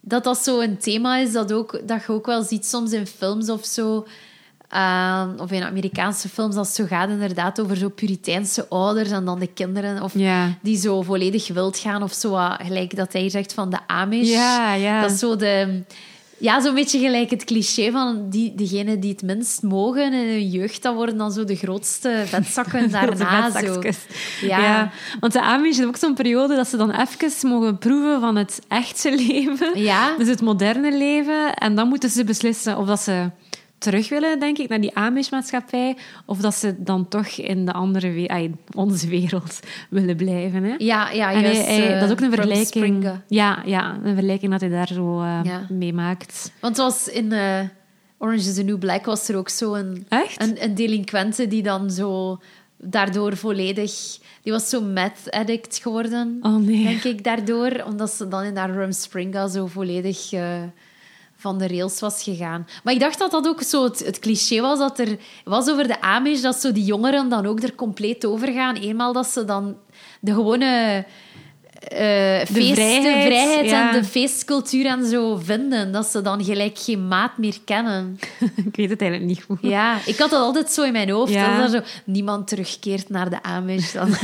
Dat 0.00 0.24
dat 0.24 0.38
zo 0.38 0.60
een 0.60 0.78
thema 0.78 1.16
is 1.16 1.32
dat, 1.32 1.52
ook, 1.52 1.80
dat 1.88 2.02
je 2.06 2.12
ook 2.12 2.26
wel 2.26 2.42
ziet 2.42 2.66
soms 2.66 2.92
in 2.92 3.06
films 3.06 3.48
of 3.50 3.64
zo. 3.64 4.06
eh, 4.68 5.24
of 5.38 5.50
in 5.52 5.62
Amerikaanse 5.62 6.28
films, 6.28 6.54
dat 6.54 6.66
het 6.66 6.74
zo 6.74 6.84
gaat 6.86 7.08
inderdaad 7.08 7.60
over 7.60 7.76
zo 7.76 7.88
Puriteinse 7.88 8.68
ouders 8.68 9.10
en 9.10 9.24
dan 9.24 9.38
de 9.38 9.46
kinderen. 9.46 10.02
Of 10.02 10.12
Ja. 10.14 10.48
die 10.62 10.76
zo 10.78 11.02
volledig 11.02 11.48
wild 11.48 11.78
gaan 11.78 12.02
of 12.02 12.12
zo. 12.12 12.34
Gelijk 12.58 12.96
dat 12.96 13.12
hij 13.12 13.28
zegt 13.30 13.54
van 13.54 13.70
de 13.70 13.78
Amish. 13.86 14.28
Ja, 14.30 14.74
ja. 14.74 15.00
Dat 15.00 15.10
is 15.10 15.18
zo 15.18 15.36
de... 15.36 15.82
Ja, 16.38 16.60
zo'n 16.60 16.74
beetje 16.74 16.98
gelijk 16.98 17.30
het 17.30 17.44
cliché 17.44 17.90
van 17.90 18.26
die, 18.30 18.54
degenen 18.54 19.00
die 19.00 19.10
het 19.10 19.22
minst 19.22 19.62
mogen 19.62 20.12
in 20.12 20.12
hun 20.12 20.48
jeugd, 20.48 20.82
dat 20.82 20.94
worden 20.94 21.16
dan 21.16 21.32
zo 21.32 21.44
de 21.44 21.56
grootste 21.56 22.22
vetzakken 22.26 22.90
daarna. 22.90 23.50
Zo. 23.50 23.80
Ja. 24.40 24.58
Ja. 24.58 24.90
Want 25.20 25.32
de 25.32 25.42
Amish 25.42 25.78
is 25.78 25.84
ook 25.84 25.96
zo'n 25.96 26.14
periode 26.14 26.56
dat 26.56 26.68
ze 26.68 26.76
dan 26.76 26.90
even 26.90 27.48
mogen 27.48 27.78
proeven 27.78 28.20
van 28.20 28.36
het 28.36 28.60
echte 28.68 29.10
leven. 29.26 29.82
Ja. 29.82 30.16
Dus 30.18 30.28
het 30.28 30.40
moderne 30.40 30.98
leven. 30.98 31.54
En 31.54 31.74
dan 31.74 31.88
moeten 31.88 32.10
ze 32.10 32.24
beslissen 32.24 32.78
of 32.78 32.86
dat 32.86 33.00
ze 33.00 33.30
terug 33.78 34.08
willen, 34.08 34.40
denk 34.40 34.58
ik, 34.58 34.68
naar 34.68 34.80
die 34.80 34.94
Amish-maatschappij. 34.96 35.96
Of 36.26 36.38
dat 36.38 36.54
ze 36.54 36.74
dan 36.78 37.08
toch 37.08 37.26
in 37.28 37.64
de 37.64 37.72
andere 37.72 38.10
we- 38.10 38.50
onze 38.74 39.08
wereld 39.08 39.60
willen 39.90 40.16
blijven. 40.16 40.62
Hè? 40.64 40.74
Ja, 40.78 41.10
ja, 41.10 41.32
En 41.32 41.40
juist. 41.40 41.66
hij- 41.66 41.92
eh, 41.92 42.00
dat 42.00 42.08
is 42.08 42.14
ook 42.14 42.20
een 42.20 42.30
vergelijking. 42.32 43.10
Ja, 43.28 43.62
ja, 43.64 43.94
een 43.94 44.14
vergelijking 44.14 44.50
dat 44.52 44.60
hij 44.60 44.70
daar 44.70 44.88
zo 44.92 45.20
eh, 45.20 45.40
Ja. 45.42 45.66
mee 45.68 45.92
maakt. 45.92 46.52
Want 46.60 46.76
was 46.76 47.08
in 47.08 47.32
eh, 47.32 47.60
Orange 48.18 48.48
is 48.48 48.54
the 48.54 48.62
New 48.62 48.78
Black 48.78 49.04
was 49.04 49.28
er 49.28 49.36
ook 49.36 49.48
zo 49.48 49.74
een, 49.74 50.06
Echt? 50.08 50.42
een, 50.42 50.62
een 50.62 50.74
delinquente 50.74 51.46
die 51.48 51.62
dan 51.62 51.90
zo 51.90 52.40
daardoor 52.78 53.36
volledig... 53.36 54.18
Die 54.42 54.52
was 54.54 54.68
zo 54.68 54.80
meth 54.82 55.30
addict 55.30 55.78
geworden, 55.82 56.38
Oh 56.42 56.56
nee. 56.56 56.82
denk 56.84 57.02
ik, 57.04 57.24
daardoor. 57.24 57.84
Omdat 57.86 58.10
ze 58.10 58.28
dan 58.28 58.42
in 58.42 58.54
dat 58.54 58.70
Rum 58.70 58.92
Springa 58.92 59.48
zo 59.48 59.66
volledig 59.66 60.32
eh, 60.32 60.62
van 61.46 61.58
de 61.58 61.66
rails 61.66 62.00
was 62.00 62.22
gegaan. 62.22 62.66
Maar 62.84 62.94
ik 62.94 63.00
dacht 63.00 63.18
dat 63.18 63.30
dat 63.30 63.46
ook 63.46 63.62
zo 63.62 63.84
het, 63.84 63.98
het 64.04 64.18
cliché 64.18 64.60
was 64.60 64.78
dat 64.78 64.98
er 64.98 65.18
was 65.44 65.68
over 65.68 65.86
de 65.86 66.00
Amish, 66.00 66.40
dat 66.40 66.56
zo 66.60 66.72
die 66.72 66.84
jongeren 66.84 67.28
dan 67.28 67.46
ook 67.46 67.62
er 67.62 67.74
compleet 67.74 68.24
over 68.24 68.52
gaan. 68.52 68.74
Eenmaal 68.74 69.12
dat 69.12 69.26
ze 69.26 69.44
dan 69.44 69.76
de 70.20 70.32
gewone... 70.32 71.04
feest, 72.46 72.72
vrijheid, 72.72 73.02
de 73.02 73.26
vrijheid 73.26 73.70
ja. 73.70 73.92
en 73.92 74.00
de 74.00 74.06
feestcultuur 74.06 74.86
en 74.86 75.06
zo 75.06 75.36
vinden. 75.36 75.92
Dat 75.92 76.06
ze 76.06 76.22
dan 76.22 76.44
gelijk 76.44 76.78
geen 76.78 77.08
maat 77.08 77.38
meer 77.38 77.56
kennen. 77.64 78.18
ik 78.70 78.76
weet 78.76 78.90
het 78.90 79.00
eigenlijk 79.00 79.30
niet 79.30 79.42
goed. 79.42 79.58
Ja, 79.60 79.98
ik 80.06 80.18
had 80.18 80.30
dat 80.30 80.40
altijd 80.40 80.72
zo 80.72 80.82
in 80.82 80.92
mijn 80.92 81.10
hoofd. 81.10 81.32
Ja. 81.32 81.56
Dat 81.56 81.72
er 81.72 81.78
zo, 81.78 82.00
niemand 82.04 82.48
terugkeert 82.48 83.08
naar 83.08 83.30
de 83.30 83.42
Amish. 83.42 83.92
Dan. 83.92 84.08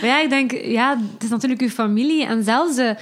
Maar 0.00 0.10
ja, 0.10 0.20
ik 0.20 0.30
denk, 0.30 0.52
ja, 0.52 0.98
het 1.12 1.22
is 1.22 1.28
natuurlijk 1.28 1.60
uw 1.60 1.68
familie. 1.68 2.26
En 2.26 2.44
zelfs 2.44 2.76
de, 2.76 2.96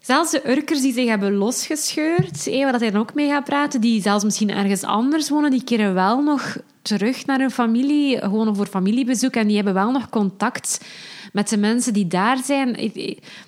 zelfs 0.00 0.30
de 0.30 0.50
Urkers 0.50 0.80
die 0.80 0.92
zich 0.92 1.08
hebben 1.08 1.34
losgescheurd, 1.34 2.46
eh, 2.46 2.62
waar 2.64 2.78
hij 2.78 2.90
dan 2.90 3.00
ook 3.00 3.14
mee 3.14 3.28
gaat 3.28 3.44
praten, 3.44 3.80
die 3.80 4.02
zelfs 4.02 4.24
misschien 4.24 4.50
ergens 4.50 4.82
anders 4.82 5.28
wonen, 5.28 5.50
die 5.50 5.64
keren 5.64 5.94
wel 5.94 6.22
nog 6.22 6.56
terug 6.82 7.26
naar 7.26 7.38
hun 7.38 7.50
familie, 7.50 8.18
gewoon 8.18 8.56
voor 8.56 8.66
familiebezoek. 8.66 9.34
En 9.34 9.46
die 9.46 9.56
hebben 9.56 9.74
wel 9.74 9.90
nog 9.90 10.08
contact 10.08 10.84
met 11.32 11.48
de 11.48 11.56
mensen 11.56 11.92
die 11.92 12.06
daar 12.06 12.38
zijn. 12.44 12.68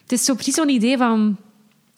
Het 0.02 0.12
is 0.12 0.24
zo 0.24 0.34
precies 0.34 0.54
zo'n 0.54 0.68
idee 0.68 0.96
van... 0.96 1.36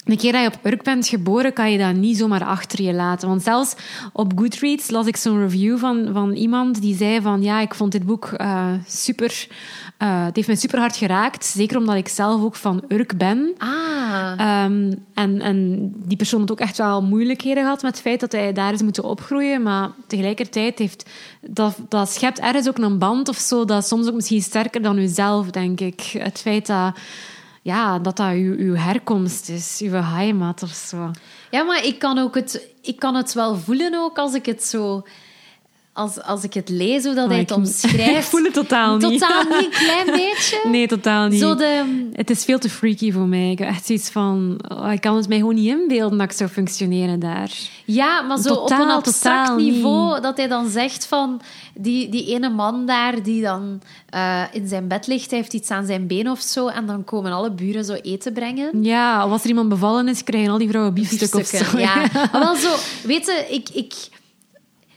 Een 0.05 0.17
keer 0.17 0.33
dat 0.33 0.43
je 0.43 0.47
op 0.47 0.73
Urk 0.73 0.83
bent 0.83 1.09
geboren, 1.09 1.53
kan 1.53 1.73
je 1.73 1.79
dat 1.79 1.95
niet 1.95 2.17
zomaar 2.17 2.45
achter 2.45 2.83
je 2.83 2.93
laten. 2.93 3.29
Want 3.29 3.43
zelfs 3.43 3.75
op 4.13 4.33
Goodreads 4.37 4.91
las 4.91 5.07
ik 5.07 5.17
zo'n 5.17 5.41
review 5.41 5.79
van, 5.79 6.09
van 6.13 6.33
iemand 6.33 6.81
die 6.81 6.97
zei 6.97 7.21
van... 7.21 7.43
Ja, 7.43 7.61
ik 7.61 7.75
vond 7.75 7.93
dit 7.93 8.07
boek 8.07 8.25
eh, 8.25 8.73
super... 8.87 9.49
eh, 9.97 10.25
het 10.25 10.37
heeft 10.37 10.49
me 10.49 10.57
super 10.57 10.79
hard 10.79 10.97
geraakt. 10.97 11.45
Zeker 11.45 11.77
omdat 11.77 11.95
ik 11.95 12.09
zelf 12.09 12.43
ook 12.43 12.55
van 12.55 12.85
Urk 12.89 13.19
ben. 13.19 13.55
Ah, 13.59 13.95
Ehm, 14.37 14.93
en, 15.15 15.41
en 15.41 15.91
die 15.97 16.17
persoon 16.17 16.41
had 16.41 16.51
ook 16.51 16.61
echt 16.61 16.77
wel 16.77 17.03
moeilijkheden 17.03 17.63
gehad 17.63 17.83
met 17.83 17.91
het 17.93 18.01
feit 18.01 18.21
dat 18.21 18.33
hij 18.33 18.53
daar 18.53 18.73
is 18.73 18.83
moeten 18.83 19.05
opgroeien. 19.05 19.63
Maar 19.63 19.91
tegelijkertijd 20.07 20.79
heeft 20.79 21.11
dat, 21.41 21.77
dat 21.89 22.11
schept 22.11 22.39
ergens 22.41 22.69
ook 22.69 22.79
een 22.79 22.99
band 22.99 23.29
of 23.29 23.37
zo. 23.37 23.65
Dat 23.65 23.87
soms 23.87 24.07
ook 24.07 24.15
misschien 24.15 24.43
sterker 24.43 24.83
dan 24.83 24.99
uzelf, 24.99 25.51
denk 25.51 25.81
ik. 25.81 26.01
Het 26.01 26.39
feit 26.39 26.67
dat 26.67 26.95
ja, 27.63 27.99
dat, 27.99 28.17
dat 28.17 28.33
uw, 28.33 28.57
uw 28.57 28.75
herkomst 28.75 29.49
is, 29.49 29.81
uw 29.85 29.93
heimat 29.93 30.63
of 30.63 30.71
zo. 30.71 31.11
ja, 31.51 31.63
maar 31.63 31.85
ik 31.85 31.99
kan, 31.99 32.19
ook 32.19 32.35
het, 32.35 32.67
ik 32.83 32.99
kan 32.99 33.15
het 33.15 33.33
wel 33.33 33.57
voelen 33.57 33.95
ook 33.95 34.19
als 34.19 34.35
ik 34.35 34.47
het 34.47 34.65
zo... 34.65 35.03
als, 35.95 36.23
als 36.23 36.45
ik 36.45 36.55
het 36.55 36.69
lees, 36.69 37.05
hoe 37.05 37.15
dat 37.15 37.29
hij 37.29 37.39
het 37.39 37.51
ik- 37.51 37.57
omschrijft... 37.57 38.17
Ik 38.25 38.31
voel 38.31 38.43
het 38.43 38.53
totaal 38.53 38.97
niet. 38.97 39.21
Totaal 39.21 39.43
niet, 39.45 39.65
een 39.65 39.71
klein 39.71 40.07
beetje. 40.31 40.61
Nee, 40.65 40.87
totaal 40.87 41.29
niet. 41.29 41.41
Zo 41.41 41.55
de... 41.55 42.09
Het 42.13 42.31
is 42.31 42.45
veel 42.45 42.59
te 42.59 42.71
freaky 42.71 43.13
voor 43.13 43.27
mij. 43.27 43.51
Ik 43.51 43.59
heb 43.59 43.69
echt 43.69 43.87
zoiets 43.87 44.11
van... 44.11 44.61
oh, 44.69 44.93
ik 44.93 45.01
kan 45.01 45.17
het 45.17 45.29
mij 45.29 45.39
gewoon 45.39 45.55
niet 45.55 45.67
inbeelden 45.69 46.19
dat 46.19 46.31
ik 46.31 46.37
zou 46.37 46.51
functioneren 46.51 47.21
daar. 47.21 47.51
Ja, 47.85 48.21
maar 48.21 48.39
zo 48.39 48.55
op 48.55 48.71
een 48.71 48.91
abstract 48.91 49.57
niveau, 49.57 50.13
niet. 50.15 50.23
dat 50.23 50.37
hij 50.37 50.49
dan 50.49 50.69
zegt 50.69 51.07
van... 51.07 51.41
Die, 51.77 52.09
die 52.09 52.27
ene 52.35 52.49
man 52.49 52.87
daar, 52.87 53.23
die 53.23 53.43
dan 53.43 53.81
eh, 54.11 54.43
in 54.53 54.69
zijn 54.69 54.89
bed 54.89 55.07
ligt, 55.07 55.31
hij 55.31 55.39
heeft 55.39 55.53
iets 55.53 55.71
aan 55.71 55.87
zijn 55.87 56.07
been 56.07 56.31
of 56.31 56.41
zo, 56.41 56.67
en 56.69 56.87
dan 56.87 57.05
komen 57.05 57.33
alle 57.33 57.51
buren 57.53 57.85
zo 57.85 57.93
eten 57.93 58.33
brengen. 58.33 58.83
Ja, 58.83 59.19
als 59.21 59.43
er 59.43 59.49
iemand 59.49 59.69
bevallen 59.69 60.09
is, 60.09 60.25
krijgen 60.25 60.51
al 60.51 60.59
die 60.59 60.69
vrouwen 60.69 60.95
biefstuk 60.95 61.35
of 61.35 61.47
zo. 61.47 61.59
Biefstukken, 61.59 61.79
ja. 61.81 61.95
Maar 62.33 62.41
wel 62.41 62.55
zo, 62.57 62.75
weet 63.07 63.27
je, 63.27 63.47
ik, 63.51 63.69
ik, 63.69 63.95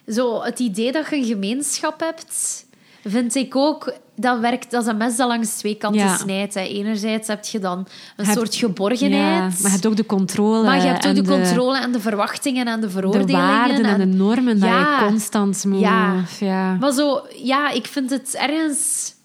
zo 0.08 0.42
het 0.44 0.60
idee 0.60 0.92
dat 0.92 1.10
je 1.10 1.16
een 1.16 1.26
gemeenschap 1.26 2.00
hebt, 2.00 2.66
vind 3.04 3.36
ik 3.36 3.56
ook, 3.56 3.94
dat 4.16 4.40
werkt, 4.40 4.72
dat 4.72 4.82
is 4.82 4.88
een 4.88 4.98
mes 4.98 5.16
dat 5.16 5.28
langs 5.28 5.58
twee 5.58 5.76
kanten 5.76 6.02
Ja. 6.02 6.18
snijdt. 6.18 6.54
Hè. 6.54 6.62
Enerzijds 6.62 7.28
heb 7.28 7.46
je 7.46 7.60
dan 7.60 7.88
een 8.18 8.26
soort 8.26 8.56
Ja, 8.56 8.68
geborgenheid. 8.68 9.52
maar 9.62 9.62
je 9.62 9.68
hebt 9.70 9.88
ook 9.88 9.96
de 9.96 10.06
controle. 10.06 10.64
maar 10.64 10.76
je 10.76 10.82
hebt 10.88 10.98
ook 11.08 11.16
en 11.16 11.24
de 11.24 11.30
controle 11.30 11.80
en 11.80 11.92
de 11.92 12.00
verwachtingen 12.00 12.68
en 12.68 12.80
de 12.82 12.86
De 12.86 12.92
veroordelingen. 12.92 13.42
waarden 13.42 13.86
en 13.86 13.98
de 14.00 14.06
normen 14.18 14.60
dat 14.60 14.70
Ja. 14.70 15.00
je 15.00 15.06
constant 15.08 15.66
moet... 15.66 15.80
Ja. 15.80 16.24
ja. 16.40 16.74
Maar 16.74 16.92
zo, 16.92 17.22
ja, 17.44 17.70
ik 17.70 17.86
vind 17.86 18.10
het 18.10 18.36
ergens... 18.36 19.16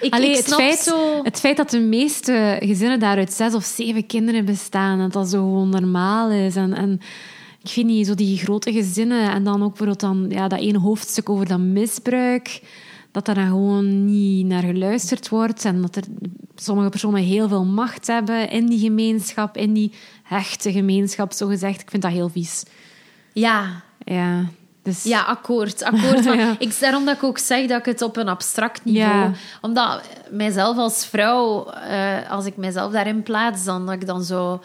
Ik, 0.00 0.14
Allee, 0.14 0.30
ik 0.30 0.36
het, 0.36 0.54
feit, 0.54 0.78
zo... 0.78 1.20
het 1.22 1.40
feit 1.40 1.56
dat 1.56 1.70
de 1.70 1.78
meeste 1.80 2.56
gezinnen 2.60 2.98
daar 2.98 3.16
uit 3.16 3.32
zes 3.32 3.54
of 3.54 3.64
zeven 3.64 4.06
kinderen 4.06 4.44
bestaan, 4.44 5.00
en 5.00 5.08
dat 5.08 5.28
zo 5.28 5.38
gewoon 5.38 5.68
normaal 5.68 6.30
is. 6.30 6.56
En, 6.56 6.74
en 6.74 7.00
ik 7.66 7.72
vind 7.72 7.86
niet, 7.86 8.06
zo 8.06 8.14
die 8.14 8.38
grote 8.38 8.72
gezinnen, 8.72 9.30
en 9.30 9.44
dan 9.44 9.62
ook 9.62 9.68
bijvoorbeeld 9.68 10.00
dan, 10.00 10.26
ja, 10.28 10.48
dat 10.48 10.58
ene 10.58 10.78
hoofdstuk 10.78 11.28
over 11.28 11.46
dat 11.46 11.58
misbruik, 11.58 12.62
dat 13.12 13.24
daar 13.24 13.34
dan 13.34 13.46
gewoon 13.46 14.04
niet 14.04 14.46
naar 14.46 14.62
geluisterd 14.62 15.28
wordt. 15.28 15.64
En 15.64 15.80
dat 15.82 15.96
er 15.96 16.04
sommige 16.54 16.88
personen 16.88 17.22
heel 17.22 17.48
veel 17.48 17.64
macht 17.64 18.06
hebben 18.06 18.50
in 18.50 18.66
die 18.66 18.78
gemeenschap, 18.78 19.56
in 19.56 19.72
die 19.72 19.92
hechte 20.22 20.72
gemeenschap, 20.72 21.32
zo 21.32 21.46
gezegd. 21.46 21.80
Ik 21.80 21.90
vind 21.90 22.02
dat 22.02 22.12
heel 22.12 22.28
vies. 22.28 22.64
Ja, 23.32 23.82
Ja, 24.04 24.44
dus... 24.82 25.02
Ja, 25.02 25.20
akkoord. 25.20 25.82
akkoord. 25.82 26.24
Maar 26.24 26.36
Ja. 26.36 26.56
ik, 26.58 26.80
daarom 26.80 27.04
dat 27.04 27.16
ik 27.16 27.22
ook 27.22 27.38
zeg 27.38 27.66
dat 27.66 27.78
ik 27.78 27.84
het 27.84 28.02
op 28.02 28.16
een 28.16 28.28
abstract 28.28 28.84
niveau... 28.84 29.18
Ja. 29.18 29.32
Omdat 29.60 30.02
mijzelf 30.30 30.76
als 30.76 31.06
vrouw, 31.06 31.70
eh, 31.70 32.30
als 32.30 32.44
ik 32.46 32.56
mijzelf 32.56 32.92
daarin 32.92 33.22
plaats, 33.22 33.64
dan 33.64 33.86
dat 33.86 33.94
ik 33.94 34.06
dan 34.06 34.22
zo... 34.22 34.62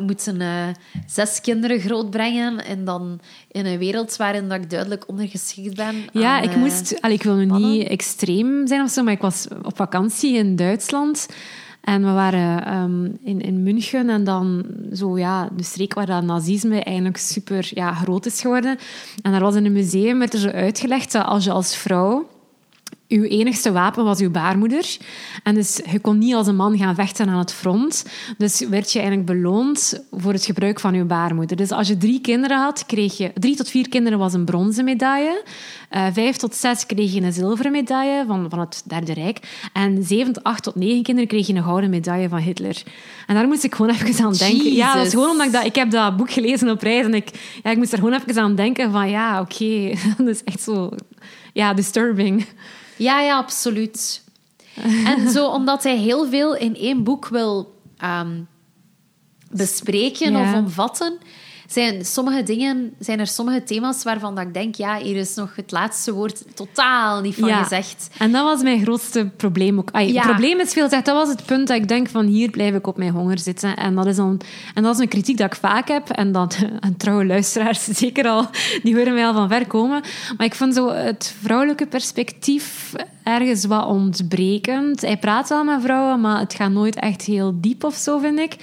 moeten 0.00 0.40
eh, 0.40 0.68
zes 1.06 1.40
kinderen 1.40 1.80
grootbrengen 1.80 2.64
en 2.64 2.84
dan 2.84 3.20
in 3.50 3.66
een 3.66 3.78
wereld 3.78 4.16
waarin 4.16 4.48
dat 4.48 4.62
ik 4.62 4.70
duidelijk 4.70 5.08
ondergeschikt 5.08 5.76
ben. 5.76 5.94
Ja, 6.12 6.36
aan, 6.36 6.42
ik 6.42 6.50
eh, 6.50 6.56
moest... 6.56 7.00
allee, 7.00 7.16
ik 7.16 7.22
wil 7.22 7.34
nu 7.34 7.46
mannen. 7.46 7.70
niet 7.70 7.88
extreem 7.88 8.66
zijn 8.66 8.82
of 8.82 8.90
zo, 8.90 9.02
maar 9.02 9.12
ik 9.12 9.20
was 9.20 9.46
op 9.62 9.76
vakantie 9.76 10.36
in 10.36 10.56
Duitsland. 10.56 11.26
En 11.80 12.04
we 12.04 12.10
waren 12.10 12.64
ehm, 12.64 13.04
in, 13.22 13.40
in 13.40 13.62
München 13.62 14.08
en 14.08 14.24
dan 14.24 14.66
zo, 14.92 15.18
ja, 15.18 15.48
de 15.56 15.62
streek 15.62 15.94
waar 15.94 16.06
dat 16.06 16.22
nazisme 16.22 16.82
eigenlijk 16.82 17.16
super 17.16 17.70
ja, 17.74 17.94
groot 17.94 18.26
is 18.26 18.40
geworden. 18.40 18.78
En 19.22 19.30
daar 19.30 19.40
was 19.40 19.54
in 19.54 19.64
een 19.64 19.72
museum 19.72 20.18
werd 20.18 20.32
er 20.32 20.38
zo 20.38 20.48
uitgelegd 20.48 21.12
dat 21.12 21.24
als 21.24 21.44
je 21.44 21.50
als 21.50 21.76
vrouw... 21.76 22.28
Uw 23.08 23.22
enigste 23.22 23.72
wapen 23.72 24.04
was 24.04 24.20
uw 24.20 24.30
baarmoeder. 24.30 24.96
En 25.42 25.54
dus 25.54 25.80
je 25.90 26.00
kon 26.00 26.18
niet 26.18 26.34
als 26.34 26.46
een 26.46 26.56
man 26.56 26.78
gaan 26.78 26.94
vechten 26.94 27.28
aan 27.28 27.38
het 27.38 27.52
front. 27.52 28.04
Dus 28.38 28.66
werd 28.68 28.92
je 28.92 28.98
eigenlijk 28.98 29.28
beloond 29.28 30.04
voor 30.10 30.32
het 30.32 30.44
gebruik 30.44 30.80
van 30.80 30.94
uw 30.94 31.06
baarmoeder. 31.06 31.56
Dus 31.56 31.70
als 31.70 31.88
je 31.88 31.96
drie 31.96 32.20
kinderen 32.20 32.58
had, 32.58 32.86
kreeg 32.86 33.16
je... 33.16 33.30
Drie 33.34 33.56
tot 33.56 33.70
vier 33.70 33.88
kinderen 33.88 34.18
was 34.18 34.32
een 34.32 34.44
bronzen 34.44 34.84
medaille. 34.84 35.42
Eh, 35.88 36.06
vijf 36.12 36.36
tot 36.36 36.54
zes 36.54 36.86
kreeg 36.86 37.12
je 37.12 37.20
een 37.20 37.32
zilveren 37.32 37.72
medaille 37.72 38.24
van, 38.26 38.46
van 38.50 38.58
het 38.58 38.82
Derde 38.86 39.12
Rijk. 39.12 39.68
En 39.72 40.02
zeven 40.02 40.32
tot 40.32 40.42
acht 40.42 40.62
tot 40.62 40.74
negen 40.74 41.02
kinderen 41.02 41.28
kreeg 41.28 41.46
je 41.46 41.54
een 41.54 41.62
gouden 41.62 41.90
medaille 41.90 42.28
van 42.28 42.38
Hitler. 42.38 42.82
En 43.26 43.34
daar 43.34 43.46
moest 43.46 43.64
ik 43.64 43.74
gewoon 43.74 43.90
even 43.90 44.24
aan 44.24 44.32
denken. 44.32 44.72
Ja, 44.72 44.94
dat 44.94 45.06
is 45.06 45.12
gewoon 45.12 45.30
omdat 45.30 45.46
ik 45.46 45.52
dat... 45.52 45.64
Ik 45.64 45.74
heb 45.74 45.90
dat 45.90 46.16
boek 46.16 46.30
gelezen 46.30 46.70
op 46.70 46.82
reis 46.82 47.04
en 47.04 47.14
ik, 47.14 47.30
ja, 47.62 47.70
ik 47.70 47.76
moest 47.76 47.92
er 47.92 47.98
gewoon 47.98 48.20
even 48.26 48.42
aan 48.42 48.54
denken 48.54 48.92
van... 48.92 49.10
Ja, 49.10 49.40
oké, 49.40 49.92
dat 50.18 50.28
is 50.28 50.44
echt 50.44 50.60
zo... 50.60 50.90
Ja, 51.52 51.74
disturbing. 51.74 52.46
Ja, 52.96 53.20
ja, 53.20 53.36
absoluut. 53.36 54.22
en 55.04 55.30
zo, 55.30 55.46
omdat 55.46 55.82
hij 55.82 55.96
heel 55.96 56.28
veel 56.28 56.56
in 56.56 56.76
één 56.76 57.04
boek 57.04 57.28
wil 57.28 57.74
ehm, 57.98 58.40
bespreken 59.50 60.32
Ja. 60.32 60.40
of 60.42 60.54
omvatten, 60.58 61.18
zijn, 61.66 62.04
sommige 62.04 62.42
dingen, 62.42 62.94
zijn 62.98 63.18
er 63.20 63.26
sommige 63.26 63.62
thema's 63.62 64.02
waarvan 64.02 64.34
dat 64.34 64.44
ik 64.44 64.54
denk, 64.54 64.74
ja, 64.74 64.98
hier 64.98 65.16
is 65.16 65.34
nog 65.34 65.56
het 65.56 65.70
laatste 65.70 66.12
woord 66.12 66.42
totaal 66.54 67.20
niet 67.20 67.34
van 67.34 67.48
Ja. 67.48 67.62
gezegd. 67.62 68.08
En 68.18 68.32
dat 68.32 68.44
was 68.44 68.62
mijn 68.62 68.82
grootste 68.82 69.30
probleem 69.36 69.78
ook. 69.78 69.90
Ja. 69.92 70.00
Het 70.00 70.22
probleem 70.22 70.60
is 70.60 70.72
veel 70.72 70.84
gezegd, 70.84 71.04
dat 71.04 71.14
was 71.14 71.28
het 71.28 71.44
punt 71.44 71.68
dat 71.68 71.76
ik 71.76 71.88
denk 71.88 72.08
van 72.08 72.26
hier 72.26 72.50
blijf 72.50 72.74
ik 72.74 72.86
op 72.86 72.96
mijn 72.96 73.12
honger 73.12 73.38
zitten. 73.38 73.76
En 73.76 73.94
dat 73.94 74.06
is, 74.06 74.16
dan, 74.16 74.40
en 74.74 74.82
dat 74.82 74.94
is 74.94 75.00
een 75.00 75.08
kritiek 75.08 75.36
dat 75.38 75.52
ik 75.52 75.58
vaak 75.58 75.88
heb. 75.88 76.08
En 76.10 76.32
dat 76.32 76.56
en 76.80 76.96
trouwe 76.96 77.24
luisteraars 77.26 77.84
zeker 78.04 78.28
al, 78.28 78.46
die 78.82 78.96
horen 78.96 79.14
mij 79.14 79.26
al 79.26 79.34
van 79.34 79.48
ver 79.48 79.66
komen. 79.66 80.00
Maar 80.36 80.46
ik 80.46 80.54
vind 80.54 80.74
zo 80.74 80.88
het 80.92 81.34
vrouwelijke 81.42 81.86
perspectief 81.86 82.92
ergens 83.22 83.64
wat 83.64 83.86
ontbrekend. 83.86 85.00
Hij 85.00 85.16
praat 85.16 85.48
wel 85.48 85.64
met 85.64 85.82
vrouwen, 85.82 86.20
maar 86.20 86.38
het 86.40 86.54
gaat 86.54 86.70
nooit 86.70 86.94
echt 86.96 87.22
heel 87.22 87.54
diep 87.60 87.84
of 87.84 87.94
zo, 87.94 88.18
vind 88.18 88.38
ik. 88.38 88.56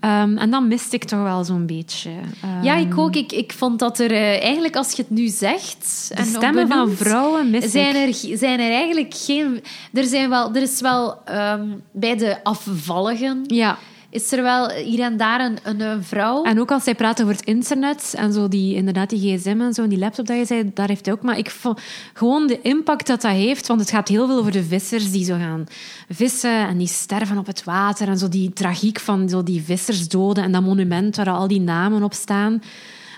Ehm, 0.00 0.36
en 0.36 0.50
dat 0.50 0.62
miste 0.62 0.96
ik 0.96 1.04
toch 1.04 1.22
wel 1.22 1.44
zo'n 1.44 1.66
beetje. 1.66 2.10
Ehm, 2.42 2.62
Ja, 2.62 2.74
ik 2.76 2.98
ook. 2.98 3.14
Ik, 3.16 3.32
ik 3.32 3.52
vond 3.52 3.78
dat 3.78 3.98
er 3.98 4.10
eh, 4.10 4.42
eigenlijk, 4.42 4.76
als 4.76 4.92
je 4.92 5.02
het 5.02 5.10
nu 5.10 5.28
zegt... 5.28 6.10
de 6.16 6.24
stemmen 6.24 6.68
van 6.68 6.90
vrouwen 6.90 7.50
mis 7.50 7.70
zijn 7.70 7.96
ik. 7.96 8.14
er, 8.22 8.38
zijn 8.38 8.60
er 8.60 8.70
eigenlijk 8.72 9.14
geen... 9.14 9.62
Er, 9.92 10.04
zijn 10.04 10.28
wel, 10.28 10.54
er 10.54 10.62
is 10.62 10.80
wel 10.80 11.24
ehm, 11.24 11.66
bij 11.92 12.16
de 12.16 12.44
afvalligen... 12.44 13.44
Ja. 13.46 13.78
Is 14.10 14.32
er 14.32 14.42
wel 14.42 14.70
hier 14.70 15.00
en 15.00 15.16
daar 15.16 15.40
een, 15.40 15.80
een, 15.80 16.04
vrouw? 16.04 16.44
En 16.44 16.60
ook 16.60 16.70
als 16.70 16.84
hij 16.84 16.94
praat 16.94 17.22
over 17.22 17.34
het 17.34 17.44
internet 17.44 18.14
en 18.16 18.32
zo 18.32 18.48
die, 18.48 18.74
inderdaad 18.74 19.10
die 19.10 19.38
gsm 19.38 19.60
en 19.60 19.74
zo, 19.74 19.82
en 19.82 19.88
die 19.88 19.98
laptop 19.98 20.26
dat 20.26 20.36
je 20.36 20.44
zei, 20.44 20.70
daar 20.74 20.88
heeft 20.88 21.06
hij 21.06 21.14
ook... 21.14 21.22
Maar 21.22 21.38
ik 21.38 21.50
vond 21.50 21.80
gewoon 22.14 22.46
de 22.46 22.60
impact 22.60 23.06
dat 23.06 23.20
dat 23.20 23.32
heeft, 23.32 23.66
want 23.66 23.80
het 23.80 23.90
gaat 23.90 24.08
heel 24.08 24.26
veel 24.26 24.38
over 24.38 24.52
de 24.52 24.64
vissers 24.64 25.10
die 25.10 25.24
zo 25.24 25.36
gaan 25.36 25.66
vissen 26.08 26.68
en 26.68 26.78
die 26.78 26.86
sterven 26.86 27.38
op 27.38 27.46
het 27.46 27.64
water 27.64 28.08
en 28.08 28.18
zo 28.18 28.28
die 28.28 28.52
tragiek 28.52 29.00
van 29.00 29.28
zo 29.28 29.42
die 29.42 29.62
vissersdoden 29.62 30.44
en 30.44 30.52
dat 30.52 30.62
monument 30.62 31.16
waar 31.16 31.30
al 31.30 31.48
die 31.48 31.60
namen 31.60 32.02
op 32.02 32.12
staan. 32.12 32.62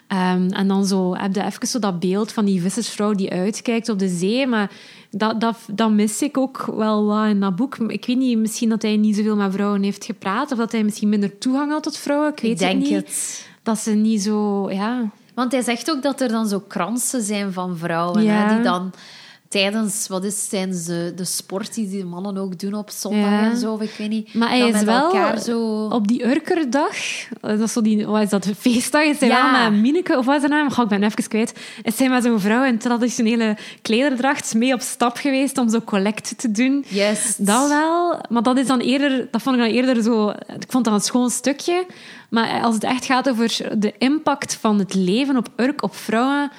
Ehm, 0.07 0.49
en 0.49 0.69
dan 0.69 0.87
zo 0.87 1.17
heb 1.17 1.35
je 1.35 1.45
even 1.45 1.67
zo 1.67 1.79
dat 1.79 2.01
beeld 2.01 2.33
van 2.33 2.45
die 2.45 2.63
vissersvrouw 2.63 3.13
die 3.13 3.31
uitkijkt 3.31 3.89
op 3.89 3.99
de 3.99 4.09
zee, 4.09 4.47
maar 4.47 4.71
dat, 5.11 5.41
dat, 5.41 5.57
dat 5.73 5.91
mis 5.91 6.23
ik 6.23 6.39
ook 6.39 6.65
wel 6.77 7.05
wat 7.07 7.27
in 7.27 7.41
dat 7.41 7.57
boek. 7.57 7.77
Ik 7.77 8.05
weet 8.07 8.17
niet, 8.19 8.39
misschien 8.39 8.69
dat 8.69 8.83
hij 8.83 8.97
niet 8.97 9.17
zoveel 9.17 9.37
met 9.37 9.53
vrouwen 9.53 9.83
heeft 9.83 10.05
gepraat, 10.05 10.53
of 10.53 10.59
dat 10.59 10.73
hij 10.73 10.85
misschien 10.85 11.09
minder 11.09 11.39
toegang 11.39 11.71
had 11.73 11.83
tot 11.83 11.97
vrouwen, 11.97 12.33
ik 12.33 12.41
weet 12.41 12.51
ik 12.51 12.59
denk 12.59 12.81
het 12.81 12.91
niet. 12.91 12.97
het. 12.97 13.49
Dat 13.63 13.79
ze 13.79 13.91
niet 13.91 14.23
zo, 14.23 14.71
ja. 14.71 15.11
Want 15.35 15.53
hij 15.53 15.63
zegt 15.63 15.91
ook 15.91 16.03
dat 16.03 16.21
er 16.21 16.29
dan 16.29 16.49
zo 16.49 16.61
kransen 16.69 17.23
zijn 17.23 17.53
van 17.53 17.77
vrouwen, 17.77 18.23
Ja. 18.23 18.33
hè, 18.47 18.55
die 18.55 18.65
dan 18.65 18.93
tijdens, 19.51 20.09
wat 20.09 20.25
is 20.25 20.47
tijdens 20.49 20.85
de, 20.85 21.13
de 21.17 21.25
sport 21.25 21.75
die 21.75 21.89
die 21.89 22.05
mannen 22.05 22.37
ook 22.37 22.59
doen 22.59 22.75
op 22.75 22.91
zondag 22.91 23.31
Ja. 23.31 23.51
en 23.51 23.57
zo, 23.57 23.73
of 23.73 23.81
ik 23.81 23.95
weet 23.99 24.09
niet. 24.09 24.35
Maar 24.35 24.49
hij 24.49 24.69
is 24.69 24.83
wel 24.83 25.39
zo... 25.39 25.85
op 25.85 26.09
die 26.09 26.27
Urkerdag, 26.27 26.97
eh, 26.97 27.29
dat 27.41 27.61
is 27.61 27.73
zo 27.73 27.83
die, 27.83 28.07
wat 28.07 28.23
is 28.23 28.29
dat, 28.29 28.47
feestdag, 28.59 29.03
is 29.03 29.21
hij 29.21 29.29
Ja. 29.29 29.53
wel 29.53 29.71
met 29.71 29.81
Mineke, 29.81 30.19
of 30.19 30.25
wat 30.25 30.35
is 30.35 30.41
haar 30.41 30.51
naam? 30.51 30.71
Goh, 30.71 30.85
ik 30.85 30.91
ben 30.91 31.03
even 31.03 31.29
kwijt. 31.29 31.53
Is 31.83 31.99
hij 31.99 32.09
met 32.09 32.23
zo'n 32.25 32.41
vrouw 32.41 32.65
in 32.65 32.79
traditionele 32.79 33.57
klederdracht 33.83 34.55
mee 34.55 34.73
op 34.75 34.81
stap 34.81 35.17
geweest 35.17 35.59
om 35.59 35.69
zo 35.69 35.81
collect 35.81 36.39
te 36.39 36.51
doen? 36.51 36.85
Yes. 36.89 37.35
Dat 37.39 37.69
wel, 37.69 38.21
maar 38.29 38.43
dat 38.43 38.57
is 38.59 38.67
dan 38.67 38.81
eerder, 38.81 39.29
dat 39.31 39.43
vond 39.43 39.57
ik 39.57 39.63
dan 39.63 39.71
eerder 39.71 40.03
zo, 40.03 40.29
ik 40.31 40.65
vond 40.69 40.85
dat 40.85 40.95
een 40.95 41.01
schoon 41.01 41.31
stukje. 41.31 41.87
Maar 42.29 42.63
als 42.63 42.75
het 42.75 42.85
echt 42.85 43.05
gaat 43.05 43.29
over 43.29 43.57
de 43.79 43.95
impact 43.99 44.55
van 44.61 44.79
het 44.79 44.95
leven 44.95 45.37
op 45.37 45.49
Urk, 45.57 45.83
op 45.83 45.97
vrouwen, 45.97 46.51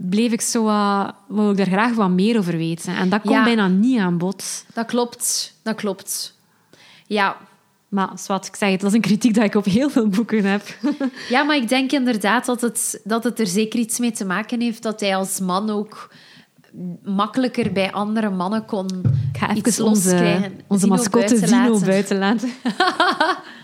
bleef 0.00 0.32
ik 0.32 0.40
zo 0.40 0.62
wat, 0.62 1.14
wou 1.28 1.50
ik 1.50 1.56
daar 1.56 1.66
graag 1.66 1.94
wat 1.94 2.10
meer 2.10 2.38
over 2.38 2.56
weten. 2.56 2.96
En 2.96 3.08
dat 3.08 3.20
komt 3.20 3.32
Ja. 3.34 3.44
bijna 3.44 3.68
niet 3.68 3.98
aan 3.98 4.18
bod. 4.18 4.64
Dat 4.74 4.86
klopt, 4.86 5.54
dat 5.62 5.74
klopt. 5.74 6.36
Ja. 7.06 7.36
Maar 7.88 8.10
zwart, 8.14 8.46
ik 8.46 8.56
zeg 8.56 8.70
het, 8.70 8.80
dat 8.80 8.90
is 8.90 8.96
een 8.96 9.02
kritiek 9.02 9.34
dat 9.34 9.44
ik 9.44 9.54
op 9.54 9.64
heel 9.64 9.90
veel 9.90 10.08
boeken 10.08 10.44
heb. 10.44 10.62
ja, 11.28 11.42
maar 11.42 11.56
ik 11.56 11.68
denk 11.68 11.92
inderdaad 11.92 12.46
dat 12.46 12.60
het, 12.60 13.00
dat 13.04 13.24
het 13.24 13.40
er 13.40 13.46
zeker 13.46 13.78
iets 13.78 13.98
mee 13.98 14.12
te 14.12 14.24
maken 14.24 14.60
heeft 14.60 14.82
dat 14.82 15.00
hij 15.00 15.16
als 15.16 15.40
man 15.40 15.70
ook 15.70 16.10
makkelijker 17.04 17.72
bij 17.72 17.92
andere 17.92 18.30
mannen 18.30 18.64
kon 18.64 18.86
Ik 19.32 19.38
ga 19.38 19.54
iets 19.54 19.68
even 19.68 19.84
onze, 19.84 20.10
loskrijgen. 20.10 20.60
onze 20.66 20.86
mascotte 20.86 21.18
buiten 21.34 21.48
Zino 21.48 21.70
laten. 21.70 21.86
buiten 21.86 22.18
laten. 22.18 22.48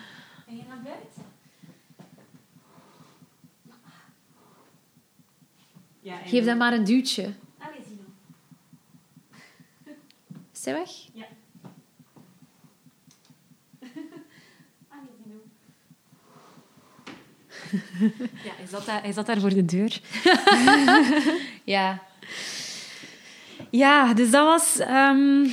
Geef 6.04 6.44
hem 6.44 6.56
maar 6.56 6.72
een 6.72 6.84
duwtje. 6.84 7.32
Is 10.54 10.64
hij 10.64 10.74
weg? 10.74 10.90
Ja. 11.12 11.24
Ja, 18.44 18.50
hij 18.56 18.66
zat, 18.70 18.86
daar, 18.86 19.02
hij 19.02 19.12
zat 19.12 19.26
daar 19.26 19.40
voor 19.40 19.54
de 19.54 19.64
deur. 19.64 20.00
Ja. 21.64 22.02
Ja, 23.70 24.14
dus 24.14 24.30
dat 24.30 24.44
was... 24.46 24.78
ehm, 24.78 25.46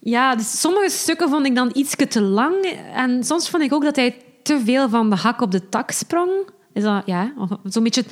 ja, 0.00 0.34
dus 0.34 0.60
sommige 0.60 0.90
stukken 0.90 1.28
vond 1.28 1.46
ik 1.46 1.54
dan 1.54 1.70
iets 1.74 1.94
te 2.08 2.20
lang. 2.22 2.64
En 2.94 3.24
soms 3.24 3.50
vond 3.50 3.62
ik 3.62 3.72
ook 3.72 3.82
dat 3.82 3.96
hij 3.96 4.22
te 4.42 4.60
veel 4.64 4.88
van 4.88 5.10
de 5.10 5.16
hak 5.16 5.40
op 5.40 5.50
de 5.50 5.68
tak 5.68 5.90
sprong. 5.90 6.30
Is 6.72 6.82
dat, 6.82 7.02
ja, 7.06 7.32
zo'n 7.64 7.82
beetje... 7.82 8.04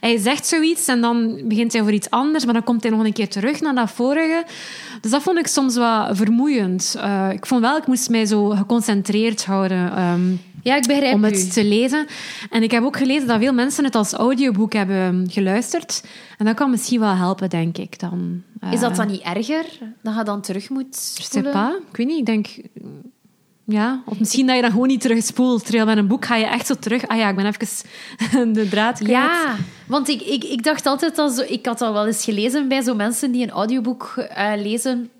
Hij 0.00 0.18
zegt 0.18 0.46
zoiets 0.46 0.86
en 0.88 1.00
dan 1.00 1.40
begint 1.44 1.72
hij 1.72 1.80
over 1.80 1.92
iets 1.92 2.10
anders, 2.10 2.44
maar 2.44 2.54
dan 2.54 2.64
komt 2.64 2.82
hij 2.82 2.92
nog 2.92 3.04
een 3.04 3.12
keer 3.12 3.28
terug 3.28 3.60
naar 3.60 3.74
dat 3.74 3.90
vorige. 3.90 4.44
Dus 5.00 5.10
dat 5.10 5.22
vond 5.22 5.38
ik 5.38 5.46
soms 5.46 5.76
wat 5.76 6.16
vermoeiend. 6.16 6.96
Eh, 6.98 7.28
ik 7.32 7.46
vond 7.46 7.60
wel, 7.60 7.76
ik 7.76 7.86
moest 7.86 8.10
mij 8.10 8.26
zo 8.26 8.48
geconcentreerd 8.48 9.44
houden 9.44 9.92
ehm, 9.96 10.30
Ja, 10.62 10.76
ik 10.76 10.86
begrijp 10.86 11.14
om 11.14 11.24
u. 11.24 11.28
het 11.28 11.52
te 11.52 11.64
lezen. 11.64 12.06
En 12.50 12.62
ik 12.62 12.70
heb 12.70 12.82
ook 12.84 12.96
gelezen 12.96 13.26
dat 13.26 13.38
veel 13.38 13.52
mensen 13.52 13.84
het 13.84 13.94
als 13.94 14.12
audioboek 14.12 14.72
hebben 14.72 15.30
geluisterd. 15.30 16.04
En 16.38 16.44
dat 16.44 16.54
kan 16.54 16.70
misschien 16.70 17.00
wel 17.00 17.14
helpen, 17.14 17.48
denk 17.50 17.78
ik. 17.78 17.98
Dan, 17.98 18.42
eh, 18.60 18.72
Is 18.72 18.80
dat 18.80 18.96
dan 18.96 19.06
niet 19.06 19.20
erger? 19.22 19.64
Dat 20.02 20.14
je 20.16 20.22
dan 20.24 20.40
terug 20.40 20.70
moet 20.70 20.96
spoelen? 20.96 21.82
Ik 21.90 21.96
weet 21.96 22.06
niet, 22.06 22.18
ik 22.18 22.26
denk... 22.26 22.46
Ja, 23.68 24.02
of 24.04 24.18
misschien 24.18 24.46
dat 24.46 24.56
je 24.56 24.62
dan 24.62 24.70
gewoon 24.70 24.86
niet 24.86 25.00
terugspoelt. 25.00 25.62
Terwijl 25.64 25.84
met 25.86 25.96
een 25.96 26.06
boek 26.06 26.24
ga 26.24 26.36
je 26.36 26.46
echt 26.46 26.66
zo 26.66 26.74
terug... 26.74 27.06
Ah 27.08 27.16
ja, 27.18 27.28
ik 27.28 27.36
ben 27.36 27.46
even 27.46 28.52
de 28.52 28.68
draad 28.68 28.94
kwijt. 28.98 29.10
Ja, 29.10 29.54
want 29.86 30.08
ik, 30.08 30.20
ik, 30.22 30.44
ik 30.44 30.62
dacht 30.62 30.86
altijd 30.86 31.16
dat 31.16 31.32
zo... 31.32 31.42
Ik 31.46 31.66
had 31.66 31.80
al 31.80 31.92
wel 31.92 32.06
eens 32.06 32.24
gelezen 32.24 32.68
bij 32.68 32.82
zo 32.82 32.94
mensen 32.94 33.32
die 33.32 33.42
een 33.42 33.50
audioboek 33.50 34.14
eh, 34.16 34.52
lezen 34.56 35.10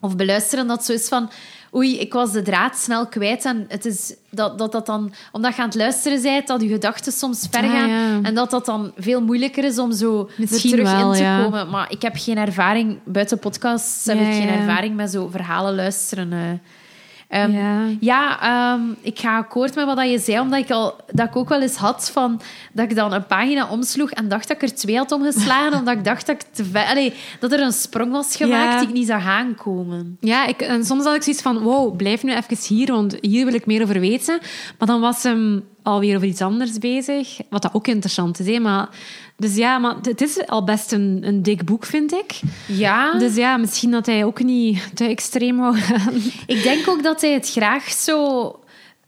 of 0.00 0.16
beluisteren, 0.16 0.66
dat 0.66 0.84
zo 0.84 0.92
is 0.92 1.08
van... 1.08 1.30
Oei, 1.74 1.98
ik 1.98 2.12
was 2.12 2.32
de 2.32 2.42
draad 2.42 2.76
snel 2.78 3.06
kwijt. 3.06 3.44
En 3.44 3.64
het 3.68 3.84
is 3.84 4.14
dat, 4.30 4.58
dat 4.58 4.72
dat 4.72 4.86
dan... 4.86 5.12
Omdat 5.32 5.54
je 5.56 5.60
aan 5.62 5.68
het 5.68 5.76
luisteren 5.76 6.22
bent, 6.22 6.46
dat 6.46 6.62
je 6.62 6.68
gedachten 6.68 7.12
soms 7.12 7.46
ver 7.50 7.62
Ah, 7.62 7.70
gaan. 7.70 7.88
ja. 7.88 8.18
En 8.22 8.34
dat 8.34 8.50
dat 8.50 8.66
dan 8.66 8.92
veel 8.96 9.22
moeilijker 9.22 9.64
is 9.64 9.78
om 9.78 9.92
zo 9.92 10.30
Misschien 10.36 10.70
er 10.72 10.76
terug 10.78 10.92
wel, 10.92 11.10
in 11.10 11.16
te 11.16 11.22
ja. 11.22 11.42
komen. 11.42 11.70
Maar 11.70 11.90
ik 11.90 12.02
heb 12.02 12.14
geen 12.16 12.36
ervaring... 12.38 12.98
Buiten 13.04 13.38
podcasts 13.38 14.04
heb 14.06 14.20
ik 14.20 14.32
geen 14.32 14.48
ervaring 14.48 14.94
met 14.96 15.10
zo 15.10 15.28
verhalen 15.28 15.74
luisteren. 15.74 16.32
eh. 16.32 16.38
Ehm, 17.28 17.50
Ja. 17.52 17.86
ja, 18.00 18.40
ehm, 18.40 18.80
ik 19.00 19.18
ga 19.18 19.36
akkoord 19.36 19.74
met 19.74 19.84
wat 19.86 20.10
je 20.10 20.18
zei, 20.18 20.40
omdat 20.40 20.58
ik, 20.58 20.70
al, 20.70 20.96
dat 21.12 21.26
ik 21.28 21.36
ook 21.36 21.48
wel 21.48 21.62
eens 21.62 21.76
had 21.76 22.10
van, 22.10 22.40
dat 22.72 22.90
ik 22.90 22.96
dan 22.96 23.12
een 23.12 23.26
pagina 23.26 23.68
omsloeg 23.70 24.10
en 24.10 24.28
dacht 24.28 24.48
dat 24.48 24.56
ik 24.62 24.68
er 24.68 24.74
twee 24.76 24.96
had 24.96 25.12
omgeslagen, 25.12 25.78
omdat 25.78 25.94
ik 25.96 26.04
dacht 26.04 26.26
dat, 26.26 26.34
ik 26.42 26.46
te 26.52 26.64
ver, 26.64 26.84
allee, 26.84 27.12
dat 27.40 27.52
er 27.52 27.60
een 27.60 27.72
sprong 27.72 28.12
was 28.12 28.36
gemaakt 28.36 28.72
Ja. 28.72 28.78
die 28.78 28.88
ik 28.88 28.94
niet 28.94 29.06
zag 29.06 29.26
aankomen. 29.26 30.16
Ja, 30.20 30.46
ik, 30.46 30.60
en 30.60 30.84
soms 30.84 31.04
had 31.04 31.14
ik 31.14 31.22
zoiets 31.22 31.42
van, 31.42 31.58
wow, 31.58 31.96
blijf 31.96 32.22
nu 32.22 32.34
even 32.34 32.56
hier, 32.76 32.92
want 32.92 33.16
hier 33.20 33.44
wil 33.44 33.54
ik 33.54 33.66
meer 33.66 33.82
over 33.82 34.00
weten. 34.00 34.38
Maar 34.78 34.88
dan 34.88 35.00
was 35.00 35.22
hem 35.22 35.64
alweer 35.82 36.16
over 36.16 36.28
iets 36.28 36.40
anders 36.42 36.78
bezig, 36.78 37.38
wat 37.50 37.62
dat 37.62 37.74
ook 37.74 37.86
interessant 37.86 38.38
is. 38.40 38.46
Hè? 38.46 38.58
Maar, 38.58 38.88
dus 39.38 39.56
ja, 39.56 39.78
maar 39.78 39.94
het 40.02 40.20
is 40.20 40.46
al 40.46 40.64
best 40.64 40.92
een, 40.92 41.18
een 41.22 41.42
dik 41.42 41.64
boek, 41.64 41.84
vind 41.86 42.12
ik. 42.12 42.40
Ja, 42.66 43.18
Dus 43.18 43.34
ja, 43.36 43.56
misschien 43.56 43.90
dat 43.90 44.06
hij 44.06 44.24
ook 44.24 44.42
niet 44.42 44.90
te 44.96 45.04
extreem 45.04 45.56
wou 45.56 45.76
gaan. 45.76 46.14
ik 46.46 46.62
denk 46.62 46.88
ook 46.88 47.02
dat 47.02 47.20
hij 47.20 47.32
het 47.32 47.50
graag 47.50 47.90
zo 47.90 48.52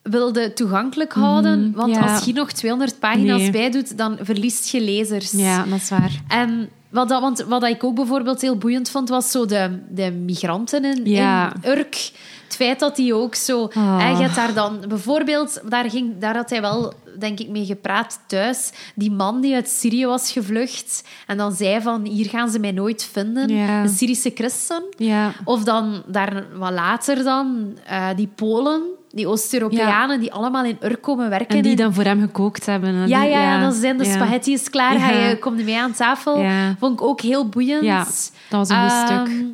wilde 0.03 0.53
toegankelijk 0.53 1.13
houden, 1.13 1.73
want 1.75 1.93
Mhm, 1.93 2.05
ja. 2.05 2.13
als 2.15 2.25
je 2.25 2.33
nog 2.33 2.53
200 2.53 2.99
pagina's 2.99 3.41
Nee. 3.41 3.51
bij 3.51 3.71
doet, 3.71 3.97
dan 3.99 4.19
verliest 4.21 4.69
je 4.71 4.81
lezers. 4.81 5.31
Ja, 5.31 5.65
dat 5.65 5.79
is 5.79 5.89
waar. 5.89 6.13
En 6.29 6.69
wat, 6.91 7.09
dat, 7.09 7.21
want 7.21 7.45
wat 7.49 7.65
ik 7.65 7.85
ook 7.85 7.95
bijvoorbeeld 7.95 8.41
heel 8.41 8.57
boeiend 8.57 8.91
vond, 8.91 9.09
was 9.09 9.31
zo 9.31 9.47
de, 9.47 9.79
de 9.89 10.11
migranten 10.11 10.85
in, 10.85 11.01
Ja. 11.05 11.53
in 11.63 11.71
Urk. 11.71 12.11
Het 12.45 12.59
feit 12.59 12.79
dat 12.81 12.97
die 12.97 13.15
ook 13.15 13.35
zo... 13.35 13.71
Ah. 13.75 14.15
je 14.17 14.23
hebt 14.23 14.35
daar 14.35 14.55
dan 14.55 14.85
bijvoorbeeld... 14.89 15.61
Daar, 15.69 15.91
ging, 15.91 16.19
daar 16.19 16.37
had 16.37 16.51
hij 16.51 16.61
wel, 16.61 16.93
denk 17.19 17.41
ik, 17.41 17.49
mee 17.49 17.65
gepraat 17.65 18.21
thuis. 18.27 18.73
Die 18.95 19.11
man 19.11 19.41
die 19.41 19.55
uit 19.55 19.69
Syrië 19.69 20.07
was 20.07 20.33
gevlucht. 20.33 21.05
En 21.27 21.37
dan 21.37 21.53
zei 21.53 21.81
van, 21.81 22.05
hier 22.05 22.29
gaan 22.29 22.51
ze 22.51 22.59
mij 22.59 22.73
nooit 22.73 23.09
vinden. 23.13 23.49
Ja. 23.49 23.83
Een 23.83 23.89
Syrische 23.89 24.31
christen. 24.35 24.83
Ja. 24.97 25.33
Of 25.45 25.65
dan, 25.65 26.03
daar 26.07 26.45
wat 26.59 26.73
later 26.73 27.25
dan, 27.25 27.79
eh, 27.87 28.09
die 28.17 28.31
Polen... 28.35 28.83
Die 29.13 29.27
Oost-Europeanen 29.29 30.21
die 30.21 30.33
allemaal 30.33 30.65
in 30.65 30.77
Urk 30.83 31.03
komen 31.03 31.29
werken. 31.31 31.57
En 31.57 31.63
die 31.63 31.77
dan 31.77 31.95
voor 31.95 32.05
hem 32.05 32.21
gekookt 32.21 32.67
hebben. 32.67 32.89
En 32.89 33.09
ja, 33.09 33.21
die- 33.21 33.31
ja, 33.31 33.43
ja, 33.43 33.61
dan 33.61 33.73
zijn 33.73 33.97
de 33.99 34.05
ja. 34.05 34.13
spaghetti 34.15 34.53
is 34.53 34.71
klaar. 34.71 34.99
Ga 34.99 35.11
je, 35.11 35.39
kom 35.39 35.57
je 35.59 35.65
mee 35.65 35.79
aan 35.81 35.93
tafel. 35.93 36.45
Vond 36.79 36.93
ik 36.93 37.03
ook 37.03 37.21
heel 37.21 37.49
boeiend. 37.49 37.83
Ja, 37.85 37.99
dat 37.99 38.33
was 38.49 38.69
een 38.69 38.91
goed 38.91 39.09
Ehm, 39.11 39.27
stuk. 39.27 39.45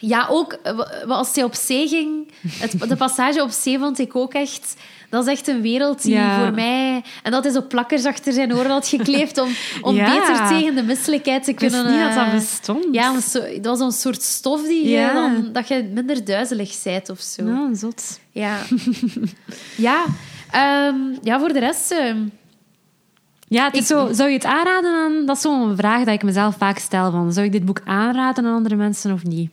Ja, 0.00 0.26
ook 0.30 0.52
eh, 0.52 0.78
als 1.08 1.34
hij 1.34 1.44
op 1.44 1.54
zee 1.54 1.88
ging, 1.88 2.32
het, 2.48 2.88
de 2.88 2.96
passage 2.96 3.42
op 3.42 3.50
zee 3.50 3.78
vond 3.78 3.98
ik 3.98 4.16
ook 4.16 4.34
echt... 4.34 4.76
Dat 5.10 5.26
is 5.26 5.32
echt 5.32 5.48
een 5.48 5.60
wereld 5.60 6.02
die 6.02 6.12
Ja. 6.14 6.40
voor 6.44 6.54
mij... 6.54 7.02
En 7.22 7.30
dat 7.32 7.44
hij 7.44 7.52
zo 7.52 7.62
plakkers 7.68 8.04
achter 8.04 8.32
zijn 8.32 8.54
oren 8.54 8.70
had 8.70 8.88
gekleefd 8.88 9.38
om, 9.38 9.48
om 9.82 9.94
Ja. 9.94 10.04
beter 10.14 10.46
tegen 10.48 10.74
de 10.74 10.82
misselijkheid 10.82 11.44
te 11.44 11.50
Ik 11.50 11.60
wist 11.60 11.74
kunnen... 11.74 11.92
niet 11.92 12.02
dat 12.02 12.14
dat 12.14 12.26
eh, 12.26 12.32
bestond. 12.34 12.86
Ja, 12.92 13.12
dat 13.60 13.78
was 13.78 13.80
een 13.80 13.92
soort 13.92 14.22
stof 14.22 14.62
die 14.66 14.84
je 14.84 14.90
Ja. 14.90 15.12
dan, 15.12 15.48
dat 15.52 15.68
je 15.68 15.90
minder 15.94 16.24
duizelig 16.24 16.82
bent 16.84 17.10
of 17.10 17.20
zo. 17.20 17.44
Ja, 17.44 17.74
zot. 17.74 18.20
Ja. 18.30 18.56
ja. 19.76 20.04
Ehm, 20.50 20.96
ja, 21.22 21.38
voor 21.38 21.52
de 21.52 21.58
rest... 21.58 21.90
ehm, 21.90 22.18
Ja, 23.48 23.64
het 23.64 23.74
is 23.74 23.80
Ik- 23.80 23.86
zo, 23.86 24.08
zou 24.12 24.28
je 24.28 24.34
het 24.34 24.44
aanraden 24.44 24.90
aan... 24.94 25.26
Dat 25.26 25.36
is 25.36 25.42
zo'n 25.42 25.76
vraag 25.76 26.04
die 26.04 26.12
ik 26.14 26.22
mezelf 26.22 26.56
vaak 26.58 26.78
stel. 26.78 27.10
Van, 27.10 27.32
zou 27.32 27.46
ik 27.46 27.52
dit 27.52 27.64
boek 27.64 27.80
aanraden 27.84 28.44
aan 28.46 28.54
andere 28.54 28.76
mensen 28.76 29.12
of 29.12 29.24
niet? 29.24 29.50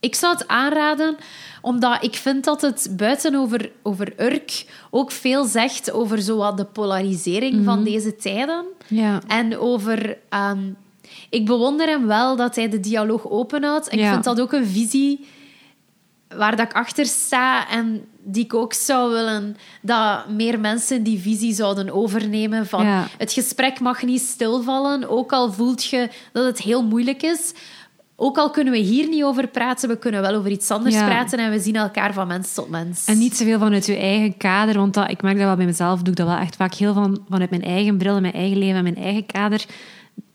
Ik 0.00 0.14
zou 0.14 0.32
het 0.32 0.48
aanraden, 0.48 1.16
omdat 1.62 2.04
ik 2.04 2.14
vind 2.14 2.44
dat 2.44 2.60
het 2.60 2.88
buiten 2.96 3.34
over, 3.34 3.70
over 3.82 4.12
Urk 4.20 4.64
ook 4.90 5.10
veel 5.10 5.44
zegt 5.44 5.92
over 5.92 6.22
zo 6.22 6.36
wat 6.36 6.56
de 6.56 6.64
polarisering 6.64 7.64
van 7.64 7.84
deze 7.84 8.16
tijden. 8.16 8.64
Ja. 8.86 9.20
En 9.26 9.58
over... 9.58 10.18
ehm, 10.28 10.70
ik 11.30 11.46
bewonder 11.46 11.86
hem 11.88 12.06
wel 12.06 12.36
dat 12.36 12.56
hij 12.56 12.68
de 12.68 12.80
dialoog 12.80 13.28
openhoudt. 13.30 13.88
En 13.88 13.98
ik 13.98 14.08
vind 14.08 14.24
dat 14.24 14.40
ook 14.40 14.52
een 14.52 14.66
visie 14.66 15.26
waar 16.36 16.56
dat 16.56 16.66
ik 16.70 16.72
achter 16.76 17.06
sta 17.06 17.68
en 17.68 18.04
die 18.22 18.44
ik 18.44 18.54
ook 18.54 18.72
zou 18.72 19.10
willen 19.12 19.56
dat 19.82 20.28
meer 20.28 20.60
mensen 20.60 21.02
die 21.02 21.20
visie 21.20 21.54
zouden 21.54 21.90
overnemen 21.90 22.66
van 22.66 22.84
Ja. 22.84 23.06
het 23.18 23.32
gesprek 23.32 23.80
mag 23.80 24.02
niet 24.02 24.20
stilvallen, 24.20 25.08
ook 25.08 25.32
al 25.32 25.52
voelt 25.52 25.84
je 25.84 26.08
dat 26.32 26.44
het 26.44 26.58
heel 26.58 26.84
moeilijk 26.84 27.22
is. 27.22 27.52
Ook 28.20 28.38
al 28.38 28.50
kunnen 28.50 28.72
we 28.72 28.78
hier 28.78 29.08
niet 29.08 29.24
over 29.24 29.48
praten, 29.48 29.88
we 29.88 29.98
kunnen 29.98 30.20
wel 30.20 30.34
over 30.34 30.50
iets 30.50 30.70
anders 30.70 30.94
Ja. 30.94 31.06
praten 31.06 31.38
en 31.38 31.50
we 31.50 31.60
zien 31.60 31.76
elkaar 31.76 32.12
van 32.12 32.26
mens 32.26 32.54
tot 32.54 32.68
mens. 32.68 33.04
En 33.04 33.18
niet 33.18 33.36
zoveel 33.36 33.58
vanuit 33.58 33.86
je 33.86 33.96
eigen 33.96 34.36
kader, 34.36 34.74
want 34.74 34.94
dat, 34.94 35.10
ik 35.10 35.22
merk 35.22 35.36
dat 35.36 35.46
wel 35.46 35.56
bij 35.56 35.66
mezelf, 35.66 35.98
doe 35.98 36.08
ik 36.10 36.16
dat 36.16 36.26
wel 36.26 36.36
echt 36.36 36.56
vaak 36.56 36.74
heel 36.74 36.94
van, 36.94 37.24
vanuit 37.28 37.50
mijn 37.50 37.62
eigen 37.62 37.96
bril, 37.96 38.16
en 38.16 38.22
mijn 38.22 38.34
eigen 38.34 38.58
leven 38.58 38.76
en 38.76 38.82
mijn 38.82 38.96
eigen 38.96 39.26
kader 39.26 39.64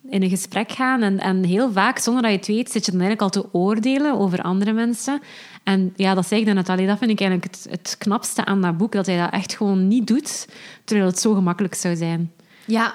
in 0.09 0.23
een 0.23 0.29
gesprek 0.29 0.71
gaan. 0.71 1.01
En, 1.01 1.19
en 1.19 1.43
heel 1.43 1.71
vaak, 1.71 1.97
zonder 1.97 2.21
dat 2.21 2.31
je 2.31 2.37
het 2.37 2.47
weet, 2.47 2.71
zit 2.71 2.85
je 2.85 2.91
dan 2.91 3.01
eigenlijk 3.01 3.35
al 3.35 3.41
te 3.41 3.49
oordelen 3.53 4.19
over 4.19 4.41
andere 4.41 4.71
mensen. 4.73 5.21
En 5.63 5.93
ja, 5.95 6.13
dat 6.13 6.27
zei 6.27 6.39
ik 6.39 6.45
dan 6.45 6.55
net 6.55 6.69
al, 6.69 6.75
dat 6.85 6.97
vind 6.97 7.11
ik 7.11 7.19
eigenlijk 7.19 7.55
het, 7.55 7.67
het 7.69 7.95
knapste 7.97 8.45
aan 8.45 8.61
dat 8.61 8.77
boek, 8.77 8.91
dat 8.91 9.05
hij 9.05 9.17
dat 9.17 9.31
echt 9.31 9.55
gewoon 9.55 9.87
niet 9.87 10.07
doet, 10.07 10.47
terwijl 10.83 11.07
het 11.09 11.19
zo 11.19 11.33
gemakkelijk 11.33 11.75
zou 11.75 11.95
zijn. 11.95 12.31
Ja, 12.65 12.93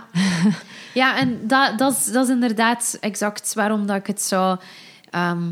ja 0.95 1.17
en 1.17 1.41
dat, 1.43 1.79
dat, 1.79 1.93
is, 1.93 2.13
dat 2.13 2.25
is 2.25 2.31
inderdaad 2.31 2.97
exact 3.01 3.55
waarom 3.55 3.87
dat 3.87 3.97
ik 3.97 4.07
het 4.07 4.23
zou, 4.23 4.59
ehm, 5.11 5.43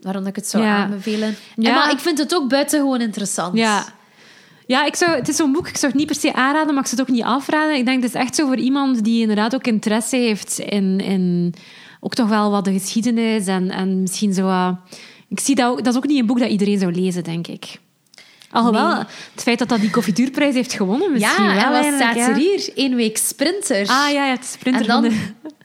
waarom 0.00 0.22
dat 0.22 0.30
ik 0.30 0.36
het 0.36 0.48
zou 0.48 0.64
Ja. 0.64 0.76
aanbevelen. 0.76 1.36
Ja. 1.56 1.68
En, 1.68 1.74
maar 1.74 1.90
ik 1.90 1.98
vind 1.98 2.18
het 2.18 2.34
ook 2.34 2.48
buitengewoon 2.48 3.00
interessant. 3.00 3.56
Ja. 3.56 3.84
Ja, 4.66 4.84
ik 4.84 4.96
zou, 4.96 5.10
het 5.10 5.28
is 5.28 5.36
zo'n 5.36 5.52
boek, 5.52 5.68
ik 5.68 5.76
zou 5.76 5.86
het 5.92 6.00
niet 6.00 6.06
per 6.10 6.20
se 6.20 6.32
aanraden, 6.32 6.74
maar 6.74 6.82
ik 6.82 6.88
zou 6.88 7.00
het 7.00 7.10
ook 7.10 7.16
niet 7.16 7.24
afraden. 7.24 7.76
Ik 7.76 7.84
denk, 7.84 8.02
het 8.02 8.14
is 8.14 8.20
echt 8.20 8.34
zo 8.34 8.46
voor 8.46 8.56
iemand 8.56 9.04
die 9.04 9.20
inderdaad 9.20 9.54
ook 9.54 9.66
interesse 9.66 10.16
heeft 10.16 10.58
in, 10.58 11.00
in 11.00 11.54
ook 12.00 12.14
toch 12.14 12.28
wel 12.28 12.50
wat 12.50 12.64
de 12.64 12.72
geschiedenis 12.72 13.46
en, 13.46 13.70
en 13.70 14.00
misschien 14.00 14.34
zo... 14.34 14.76
ik 15.28 15.40
zie 15.40 15.54
dat 15.54 15.70
ook, 15.70 15.76
dat 15.84 15.92
is 15.92 15.96
ook 15.96 16.06
niet 16.06 16.20
een 16.20 16.26
boek 16.26 16.38
dat 16.38 16.48
iedereen 16.50 16.78
zou 16.78 16.92
lezen, 16.92 17.24
denk 17.24 17.46
ik. 17.46 17.78
Alhoewel, 18.54 18.86
Nee. 18.88 19.04
het 19.34 19.42
feit 19.42 19.58
dat 19.58 19.68
dat 19.68 19.80
die 19.80 19.90
koffiedurprijs 19.90 20.54
heeft 20.54 20.72
gewonnen, 20.72 21.12
misschien 21.12 21.44
Ja, 21.44 21.54
wel 21.54 21.72
en 21.80 21.90
wat 21.90 21.94
staat 22.00 22.14
ja. 22.16 22.28
er 22.28 22.34
hier? 22.36 22.68
Eén 22.74 22.94
week 22.94 23.16
sprinter. 23.16 23.80
Ah 23.80 24.12
ja, 24.12 24.26
ja, 24.26 24.30
het 24.30 24.44
sprinter 24.44 24.80
en 24.82 24.86
dan 24.88 25.02
de- 25.02 25.16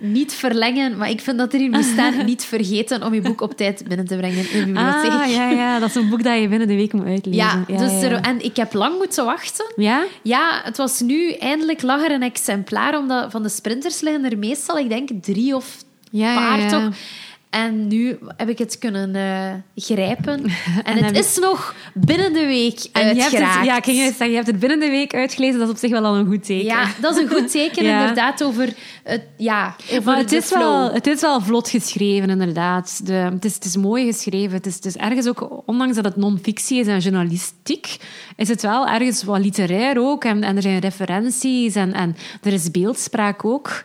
niet 0.01 0.33
verlengen, 0.33 0.97
maar 0.97 1.09
ik 1.09 1.21
vind 1.21 1.37
dat 1.37 1.53
er 1.53 1.59
hier 1.59 1.69
moet 1.69 1.83
staan, 1.83 2.25
niet 2.25 2.43
vergeten 2.45 3.03
om 3.03 3.13
je 3.13 3.21
boek 3.21 3.41
op 3.41 3.57
tijd 3.57 3.83
binnen 3.87 4.05
te 4.07 4.17
brengen 4.17 4.37
in 4.51 4.59
de 4.59 4.65
bibliotheek. 4.65 5.11
Ah, 5.11 5.31
ja, 5.31 5.49
ja, 5.49 5.79
dat 5.79 5.89
is 5.89 5.95
een 5.95 6.09
boek 6.09 6.23
dat 6.23 6.39
je 6.41 6.47
binnen 6.47 6.67
de 6.67 6.75
week 6.75 6.93
moet 6.93 7.05
uitlezen. 7.05 7.41
Ja, 7.67 7.77
dus 7.77 7.91
ja, 7.91 8.01
Er, 8.01 8.11
ja. 8.11 8.21
en 8.21 8.43
ik 8.43 8.55
heb 8.55 8.73
lang 8.73 8.97
moeten 8.97 9.25
wachten. 9.25 9.65
Ja? 9.75 10.03
Ja, 10.23 10.61
het 10.63 10.77
was 10.77 10.99
nu 10.99 11.31
eindelijk 11.31 11.81
lag 11.81 12.01
er 12.03 12.11
een 12.11 12.23
exemplaar, 12.23 12.97
omdat 12.97 13.31
van 13.31 13.43
de 13.43 13.49
sprinters 13.49 14.01
liggen 14.01 14.25
er 14.25 14.37
meestal, 14.37 14.77
ik 14.77 14.89
denk, 14.89 15.09
drie 15.21 15.55
of 15.55 15.65
Ja, 16.11 16.31
ja, 16.33 16.35
paar 16.47 16.59
ja. 16.59 16.67
toch. 16.69 16.95
En 17.49 17.87
nu 17.87 18.17
heb 18.37 18.49
ik 18.49 18.57
het 18.57 18.77
kunnen 18.77 19.15
eh, 19.15 19.83
grijpen. 19.83 20.43
En, 20.83 21.03
het 21.03 21.17
is 21.17 21.37
nog 21.37 21.75
binnen 21.93 22.33
de 22.33 22.45
week 22.45 22.79
En 22.91 23.15
je 23.15 23.21
hebt 23.21 23.37
het, 23.37 23.65
ja, 23.65 23.77
ik 23.77 23.83
ging 23.83 23.97
juist 23.97 24.17
zeggen, 24.17 24.29
je 24.29 24.35
hebt 24.35 24.47
het 24.47 24.59
binnen 24.59 24.79
de 24.79 24.89
week 24.89 25.13
uitgelezen, 25.13 25.59
dat 25.59 25.67
is 25.67 25.73
op 25.73 25.79
zich 25.79 25.89
wel 25.91 26.05
al 26.05 26.15
een 26.15 26.25
goed 26.25 26.45
teken. 26.45 26.65
Ja, 26.65 26.87
dat 27.01 27.15
is 27.15 27.21
een 27.23 27.29
goed 27.29 27.51
teken, 27.51 27.83
Ja. 27.89 27.99
inderdaad, 27.99 28.43
over 28.43 28.73
het, 29.03 29.21
ja, 29.37 29.75
over 29.91 30.03
Maar 30.03 30.17
het 30.17 30.31
is, 30.31 30.45
flow. 30.45 30.59
wel, 30.61 30.93
het 30.93 31.07
is 31.07 31.21
wel 31.21 31.41
vlot 31.41 31.69
geschreven, 31.69 32.29
inderdaad. 32.29 33.01
De, 33.05 33.13
het, 33.13 33.45
is, 33.45 33.53
het 33.53 33.65
is 33.65 33.75
mooi 33.77 34.05
geschreven. 34.05 34.51
Het 34.51 34.65
is, 34.65 34.75
het 34.75 34.85
is 34.85 34.95
ergens 34.95 35.27
ook, 35.27 35.63
ondanks 35.65 35.95
dat 35.95 36.05
het 36.05 36.15
non-fictie 36.15 36.79
is 36.79 36.87
en 36.87 36.99
journalistiek, 36.99 37.97
is 38.35 38.47
het 38.47 38.61
wel 38.61 38.87
ergens 38.87 39.23
wat 39.23 39.39
literair 39.39 39.99
ook. 39.99 40.23
En, 40.23 40.43
en 40.43 40.55
er 40.55 40.61
zijn 40.61 40.79
referenties 40.79 41.75
en, 41.75 41.93
en 41.93 42.15
er 42.41 42.53
is 42.53 42.71
beeldspraak 42.71 43.45
ook. 43.45 43.81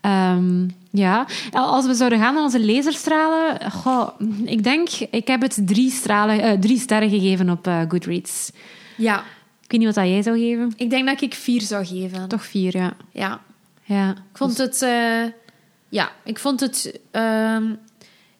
Ehm, 0.00 0.64
Ja, 0.96 1.26
als 1.52 1.86
we 1.86 1.94
zouden 1.94 2.18
gaan 2.18 2.34
naar 2.34 2.42
onze 2.42 2.64
laserstralen, 2.66 3.72
goh, 3.72 4.08
ik 4.44 4.64
denk, 4.64 4.88
ik 5.10 5.26
heb 5.26 5.40
het 5.42 5.58
drie, 5.64 5.90
stralen, 5.90 6.40
eh, 6.40 6.52
drie 6.58 6.78
sterren 6.78 7.10
gegeven 7.10 7.50
op 7.50 7.66
eh, 7.66 7.80
Goodreads. 7.88 8.50
Ja, 8.96 9.18
Ik 9.62 9.70
weet 9.70 9.80
niet 9.80 9.94
wat 9.94 10.04
dat 10.04 10.12
jij 10.12 10.22
zou 10.22 10.38
geven. 10.38 10.72
ik 10.76 10.90
denk 10.90 11.06
dat 11.06 11.20
ik 11.20 11.34
vier 11.34 11.60
zou 11.60 11.86
geven. 11.86 12.28
Toch 12.28 12.44
vier, 12.44 12.76
ja. 12.76 12.92
Ja. 13.12 13.40
ja. 13.84 14.10
Ik 14.10 14.36
vond 14.38 14.58
het... 14.58 14.82
eh, 14.82 15.22
ja, 15.88 16.10
ik 16.24 16.38
vond 16.38 16.60
het... 16.60 16.98
ehm, 17.10 17.64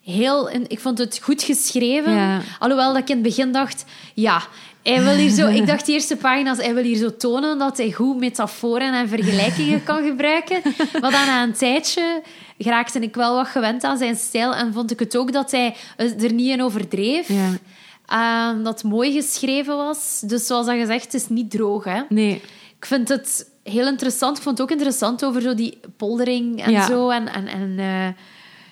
heel... 0.05 0.51
Ik 0.69 0.81
vond 0.81 0.99
het 0.99 1.19
goed 1.23 1.43
geschreven. 1.43 2.13
Ja. 2.13 2.41
Alhoewel 2.59 2.93
dat 2.93 3.03
ik 3.03 3.09
in 3.09 3.15
het 3.15 3.25
begin 3.25 3.53
dacht... 3.53 3.85
Ja, 4.15 4.43
hij 4.83 5.03
wil 5.03 5.15
hier 5.15 5.31
zo... 5.31 5.47
Ik 5.61 5.67
dacht 5.67 5.87
de 5.87 5.93
eerste 5.93 6.17
pagina's... 6.17 6.59
Hij 6.59 6.75
wil 6.75 6.83
hier 6.83 6.97
zo 6.97 7.17
tonen 7.17 7.59
dat 7.59 7.77
hij 7.77 7.93
goed 7.93 8.17
metaforen 8.19 8.95
en 8.95 9.09
vergelijkingen 9.09 9.85
kan 9.85 10.05
gebruiken. 10.05 10.61
Maar 11.01 11.11
dan 11.11 11.27
na 11.27 11.43
een 11.43 11.53
tijdje 11.53 12.23
geraakte 12.59 12.99
ik 12.99 13.15
wel 13.15 13.35
wat 13.35 13.47
gewend 13.49 13.85
aan 13.85 13.99
zijn 13.99 14.17
stijl. 14.17 14.55
En 14.55 14.73
vond 14.73 14.91
ik 14.91 14.99
het 14.99 15.17
ook 15.17 15.33
dat 15.33 15.51
hij 15.51 15.75
er 15.99 16.33
niet 16.33 16.51
in 16.51 16.63
overdreef. 16.63 17.29
Ja. 17.29 17.51
Ehm, 18.07 18.63
dat 18.63 18.73
het 18.83 18.91
mooi 18.91 19.13
geschreven 19.13 19.77
was. 19.77 20.23
Dus 20.27 20.47
zoals 20.47 20.67
dat 20.67 20.75
gezegd, 20.77 21.05
het 21.05 21.15
is 21.15 21.29
niet 21.29 21.51
droog, 21.51 21.85
hè. 21.85 22.01
Nee. 22.09 22.43
Ik 22.79 22.87
vind 22.87 23.09
het 23.09 23.51
heel 23.63 23.87
interessant. 23.87 24.37
Ik 24.37 24.43
vond 24.43 24.59
het 24.59 24.67
ook 24.67 24.73
interessant 24.77 25.25
over 25.25 25.43
zo 25.43 25.55
die 25.55 25.79
poldering 25.97 26.63
en 26.63 26.71
Ja. 26.71 26.87
zo. 26.87 27.09
En, 27.11 27.33
en, 27.33 27.47
en, 27.47 27.75
eh, 27.79 28.09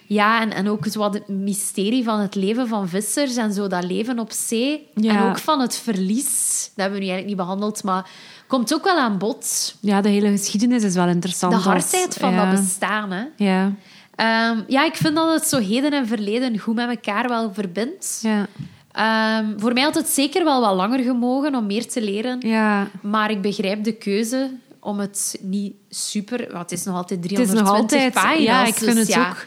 ja, 0.07 0.41
en, 0.41 0.53
en 0.53 0.69
ook 0.69 0.87
zo 0.87 0.99
wat 0.99 1.15
het 1.15 1.29
mysterie 1.29 2.05
van 2.05 2.21
het 2.21 2.35
leven 2.35 2.69
van 2.69 2.89
vissers 2.89 3.37
en 3.37 3.53
zo 3.53 3.67
dat 3.67 3.85
leven 3.85 4.19
op 4.19 4.33
zee. 4.33 4.89
Ja. 4.95 5.17
En 5.17 5.23
ook 5.31 5.39
van 5.39 5.61
het 5.61 5.77
verlies. 5.77 6.61
Dat 6.75 6.85
hebben 6.85 6.99
we 6.99 7.05
nu 7.05 7.11
eigenlijk 7.11 7.27
niet 7.27 7.37
behandeld, 7.37 7.83
maar 7.83 8.11
komt 8.47 8.75
ook 8.75 8.85
wel 8.85 8.99
aan 8.99 9.19
bod. 9.19 9.75
Ja, 9.81 10.01
de 10.01 10.09
hele 10.09 10.29
geschiedenis 10.31 10.83
is 10.83 10.95
wel 10.95 11.09
interessant. 11.09 11.53
De 11.53 11.59
als- 11.59 11.67
hardheid 11.67 12.15
van 12.17 12.33
ja. 12.33 12.51
dat 12.51 12.61
bestaan. 12.61 13.11
Hè. 13.13 13.25
Ja, 13.37 13.73
Ehm, 14.15 14.59
ja, 14.69 14.85
ik 14.85 14.95
vind 14.97 15.15
dat 15.15 15.33
het 15.35 15.49
zo 15.49 15.59
heden 15.59 15.93
en 15.93 16.07
verleden 16.07 16.59
goed 16.59 16.75
met 16.75 16.89
elkaar 16.89 17.29
wel 17.29 17.55
verbindt. 17.55 18.19
ja, 18.23 18.47
Ehm, 18.93 19.59
voor 19.59 19.73
mij 19.73 19.83
had 19.83 19.95
het 19.95 20.09
zeker 20.09 20.45
wel 20.45 20.61
wat 20.61 20.75
langer 20.75 20.99
gemogen 21.03 21.55
om 21.55 21.67
meer 21.67 21.89
te 21.89 22.03
leren. 22.03 22.41
ja. 22.41 22.89
Maar 23.03 23.31
ik 23.31 23.43
begrijp 23.43 23.85
de 23.85 23.93
keuze 23.93 24.51
om 24.81 24.99
het 24.99 25.39
niet 25.43 25.75
super... 25.89 26.39
want 26.53 26.71
het 26.71 26.79
is 26.79 26.85
nog 26.85 26.97
altijd 26.97 27.23
Het 27.23 27.31
is 27.33 27.37
320 27.37 27.73
nog 27.73 27.81
altijd... 27.83 28.13
pagina's. 28.13 28.43
Ja, 28.45 28.67
ik 28.67 28.75
vind 28.75 28.91
dus 28.97 28.99
het 29.07 29.09
ja. 29.15 29.29
ook 29.29 29.47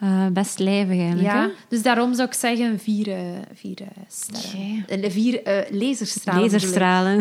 eh, 0.00 0.26
best 0.32 0.58
lijvig 0.58 0.98
eigenlijk. 0.98 1.22
Ja, 1.28 1.40
hè? 1.42 1.48
dus 1.68 1.82
daarom 1.82 2.14
zou 2.14 2.28
ik 2.28 2.34
zeggen 2.34 2.78
vier, 2.78 3.08
eh, 3.08 3.16
vier 3.54 3.78
eh, 3.80 3.86
sterren. 4.08 5.10
Vier 5.10 5.40
laserstralen. 5.70 6.42
Laserstralen. 6.42 7.20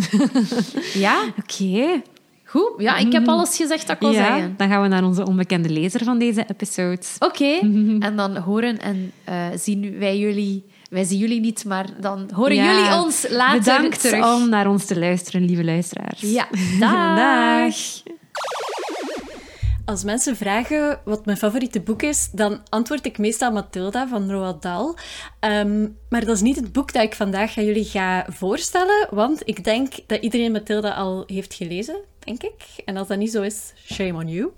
Ja, 0.93 1.23
Oké. 1.41 2.01
goed. 2.45 2.71
Ja, 2.77 2.97
ik 2.97 3.11
heb 3.11 3.27
alles 3.27 3.55
gezegd 3.55 3.88
dat 3.88 3.95
ik 3.95 4.01
wil 4.01 4.11
Ja, 4.11 4.25
zeggen. 4.25 4.53
dan 4.57 4.69
gaan 4.69 4.82
we 4.82 4.88
naar 4.88 5.03
onze 5.03 5.25
onbekende 5.25 5.69
lezer 5.69 6.03
van 6.03 6.19
deze 6.19 6.45
episode. 6.47 7.01
Oké, 7.19 7.59
en 8.07 8.13
dan 8.15 8.38
horen 8.38 8.80
en 8.80 9.11
zien 9.59 9.97
wij 9.99 10.17
jullie... 10.19 10.65
Wij 10.89 11.03
zien 11.03 11.17
jullie 11.19 11.39
niet, 11.39 11.65
maar 11.65 11.86
dan 11.99 12.30
horen 12.34 12.55
Ja. 12.55 12.73
jullie 12.75 12.93
ons 13.03 13.25
later 13.30 13.59
Bedankt 13.59 14.01
terug. 14.01 14.34
om 14.36 14.49
naar 14.49 14.67
ons 14.67 14.86
te 14.86 14.99
luisteren, 14.99 15.45
lieve 15.45 15.63
luisteraars. 15.63 16.21
Ja, 16.21 16.47
dag. 16.80 17.15
Dag. 17.17 17.75
Als 19.89 20.03
mensen 20.03 20.35
vragen 20.35 20.99
wat 21.03 21.25
mijn 21.25 21.37
favoriete 21.37 21.81
boek 21.81 22.01
is, 22.01 22.29
dan 22.31 22.61
antwoord 22.69 23.05
ik 23.05 23.17
meestal 23.17 23.51
Mathilda 23.51 24.07
van 24.07 24.31
Roald 24.31 24.61
Dahl. 24.61 24.93
Ehm, 25.39 25.87
maar 26.09 26.25
dat 26.25 26.35
is 26.35 26.41
niet 26.41 26.55
het 26.55 26.71
boek 26.71 26.93
dat 26.93 27.03
ik 27.03 27.15
vandaag 27.15 27.57
aan 27.57 27.65
jullie 27.65 27.85
ga 27.85 28.25
voorstellen, 28.27 29.07
want 29.09 29.41
ik 29.45 29.63
denk 29.63 29.93
dat 30.07 30.21
iedereen 30.21 30.51
Mathilda 30.51 30.93
al 30.93 31.23
heeft 31.27 31.53
gelezen, 31.53 31.99
denk 32.20 32.43
ik. 32.43 32.84
En 32.86 32.97
als 32.97 33.07
dat 33.07 33.17
niet 33.17 33.32
zo 33.32 33.41
is, 33.41 33.74
shame 33.86 34.13
on 34.13 34.28
you. 34.28 34.51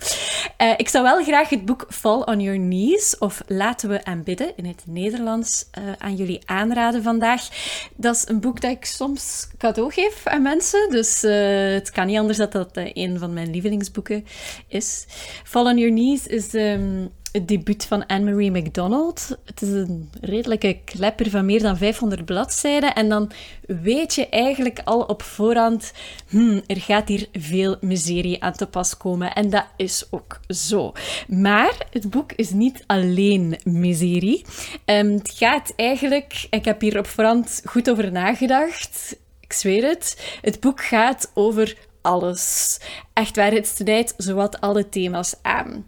Eh, 0.58 0.74
ik 0.78 0.90
zou 0.90 1.04
wel 1.04 1.24
graag 1.24 1.50
het 1.50 1.66
boek 1.66 1.86
Fall 1.90 2.22
on 2.22 2.40
Your 2.40 2.60
Knees, 2.60 3.18
of 3.18 3.42
Laten 3.48 3.90
we 3.90 4.06
aanbidden, 4.06 4.54
in 4.56 4.66
het 4.66 4.84
Nederlands, 4.86 5.66
eh, 5.72 5.84
aan 5.98 6.16
jullie 6.16 6.42
aanraden 6.46 7.04
vandaag. 7.04 7.48
Dat 7.96 8.16
is 8.16 8.28
een 8.28 8.40
boek 8.40 8.62
dat 8.62 8.72
ik 8.72 8.86
soms 8.86 9.48
cadeau 9.58 9.92
geef 9.92 10.28
aan 10.28 10.42
mensen, 10.42 10.90
dus 10.90 11.24
eh, 11.24 11.74
het 11.74 11.92
kan 11.92 12.08
niet 12.08 12.18
anders 12.18 12.38
dat 12.38 12.52
dat 12.52 12.70
een 12.74 13.20
van 13.20 13.34
mijn 13.34 13.52
lievelingsboeken 13.52 14.26
is. 14.68 15.06
Fall 15.44 15.66
on 15.66 15.78
Your 15.78 15.94
Knees 15.94 16.28
is 16.28 16.54
ehm, 16.54 17.06
het 17.32 17.48
debuut 17.48 17.86
van 17.86 18.06
Anne-Marie 18.06 18.52
MacDonald. 18.52 19.38
Het 19.46 19.62
is 19.62 19.70
een 19.70 20.10
redelijke 20.22 20.80
klepper 20.86 21.30
van 21.30 21.46
meer 21.46 21.62
dan 21.62 21.78
500 21.78 22.26
bladzijden. 22.26 22.96
En 22.96 23.10
dan 23.10 23.32
weet 23.68 24.16
je 24.16 24.30
eigenlijk 24.30 24.80
al 24.84 25.02
op 25.02 25.22
voorhand, 25.22 25.92
hmm, 26.28 26.62
er 26.68 26.82
gaat 26.82 27.08
hier 27.08 27.28
veel 27.34 27.78
miserie 27.82 28.44
aan 28.44 28.54
te 28.54 28.68
pas 28.68 28.98
komen. 28.98 29.34
En 29.34 29.50
dat 29.50 29.66
is 29.78 30.06
ook 30.10 30.40
zo. 30.48 30.92
Maar 31.28 31.88
het 31.92 32.10
boek 32.10 32.32
is 32.32 32.50
niet 32.50 32.84
alleen 32.88 33.60
miserie. 33.64 34.46
Ehm, 34.86 35.12
het 35.12 35.32
gaat 35.36 35.74
eigenlijk, 35.76 36.48
ik 36.50 36.66
heb 36.66 36.82
hier 36.82 36.98
op 36.98 37.08
voorhand 37.08 37.62
goed 37.66 37.90
over 37.90 38.12
nagedacht. 38.12 39.18
Ik 39.40 39.54
zweer 39.54 39.84
het. 39.84 40.38
Het 40.42 40.60
boek 40.60 40.84
gaat 40.84 41.32
over 41.34 41.78
alles. 42.02 42.80
Echt 43.14 43.36
waar, 43.36 43.52
het 43.52 43.68
snijdt 43.68 44.14
zowat 44.18 44.62
alle 44.62 44.90
thema's 44.90 45.36
aan. 45.42 45.86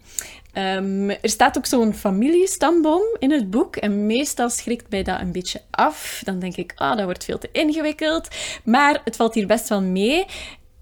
Ehm, 0.53 1.09
er 1.09 1.29
staat 1.29 1.57
ook 1.57 1.65
zo'n 1.65 1.93
familiestamboom 1.93 3.03
in 3.19 3.31
het 3.31 3.49
boek. 3.49 3.75
En 3.75 4.05
meestal 4.05 4.49
schrikt 4.49 4.89
mij 4.89 5.03
dat 5.03 5.19
een 5.19 5.31
beetje 5.31 5.61
af. 5.71 6.21
Dan 6.23 6.39
denk 6.39 6.55
ik, 6.55 6.73
ah, 6.75 6.95
dat 6.97 7.05
wordt 7.05 7.23
veel 7.23 7.37
te 7.37 7.49
ingewikkeld. 7.51 8.27
Maar 8.63 9.01
het 9.03 9.15
valt 9.15 9.33
hier 9.33 9.47
best 9.47 9.69
wel 9.69 9.81
mee. 9.81 10.25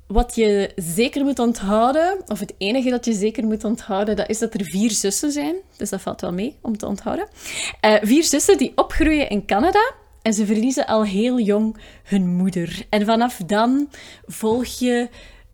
Wat 0.07 0.35
je 0.35 0.71
zeker 0.75 1.23
moet 1.23 1.39
onthouden, 1.39 2.21
of 2.27 2.39
het 2.39 2.53
enige 2.57 2.89
dat 2.89 3.05
je 3.05 3.13
zeker 3.13 3.45
moet 3.45 3.63
onthouden, 3.63 4.15
dat 4.15 4.29
is 4.29 4.39
dat 4.39 4.53
er 4.53 4.63
vier 4.63 4.91
zussen 4.91 5.31
zijn. 5.31 5.55
Dus 5.77 5.89
dat 5.89 6.01
valt 6.01 6.21
wel 6.21 6.33
mee 6.33 6.55
om 6.61 6.77
te 6.77 6.87
onthouden. 6.87 7.27
Eh, 7.79 7.95
vier 8.01 8.23
zussen 8.23 8.57
die 8.57 8.71
opgroeien 8.75 9.29
in 9.29 9.45
Canada. 9.45 9.93
En 10.21 10.33
ze 10.33 10.45
verliezen 10.45 10.85
al 10.85 11.03
heel 11.03 11.39
jong 11.39 11.77
hun 12.03 12.27
moeder. 12.27 12.85
En 12.89 13.05
vanaf 13.05 13.37
dan 13.45 13.89
volg 14.25 14.65
je 14.65 15.09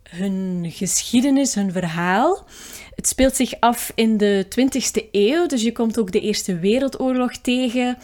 hun 0.09 0.65
geschiedenis, 0.71 1.55
hun 1.55 1.71
verhaal. 1.71 2.45
Het 2.97 3.07
speelt 3.07 3.35
zich 3.35 3.53
af 3.59 3.91
in 3.95 4.17
de 4.17 4.45
20e 4.49 5.09
eeuw, 5.11 5.45
dus 5.45 5.61
je 5.61 5.71
komt 5.71 5.99
ook 5.99 6.11
de 6.11 6.19
Eerste 6.19 6.59
Wereldoorlog 6.59 7.31
tegen. 7.31 7.97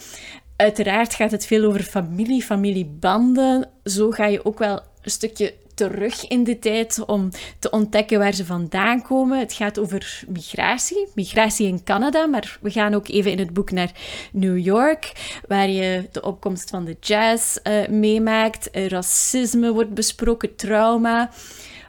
Uiteraard 0.56 1.14
gaat 1.14 1.30
het 1.30 1.46
veel 1.46 1.64
over 1.64 1.82
familie, 1.82 2.42
familiebanden. 2.42 3.68
Zo 3.84 4.10
ga 4.10 4.26
je 4.26 4.44
ook 4.44 4.58
wel 4.58 4.80
een 5.02 5.10
stukje 5.10 5.54
terug 5.74 6.28
in 6.28 6.44
de 6.44 6.58
tijd 6.58 7.04
om 7.06 7.30
te 7.58 7.70
ontdekken 7.70 8.18
waar 8.18 8.32
ze 8.32 8.44
vandaan 8.44 9.02
komen. 9.02 9.38
Het 9.38 9.52
gaat 9.52 9.78
over 9.78 10.22
migratie, 10.28 11.08
migratie 11.14 11.66
in 11.66 11.84
Canada, 11.84 12.26
maar 12.26 12.58
we 12.60 12.70
gaan 12.70 12.94
ook 12.94 13.08
even 13.08 13.30
in 13.30 13.38
het 13.38 13.52
boek 13.52 13.70
naar 13.70 13.90
New 14.32 14.58
York, 14.58 15.12
waar 15.48 15.68
je 15.68 16.08
de 16.12 16.22
opkomst 16.22 16.70
van 16.70 16.84
de 16.84 16.96
jazz 17.00 17.56
eh, 17.56 17.88
meemaakt. 17.88 18.68
Racisme 18.72 19.72
wordt 19.72 19.94
besproken, 19.94 20.56
trauma 20.56 21.30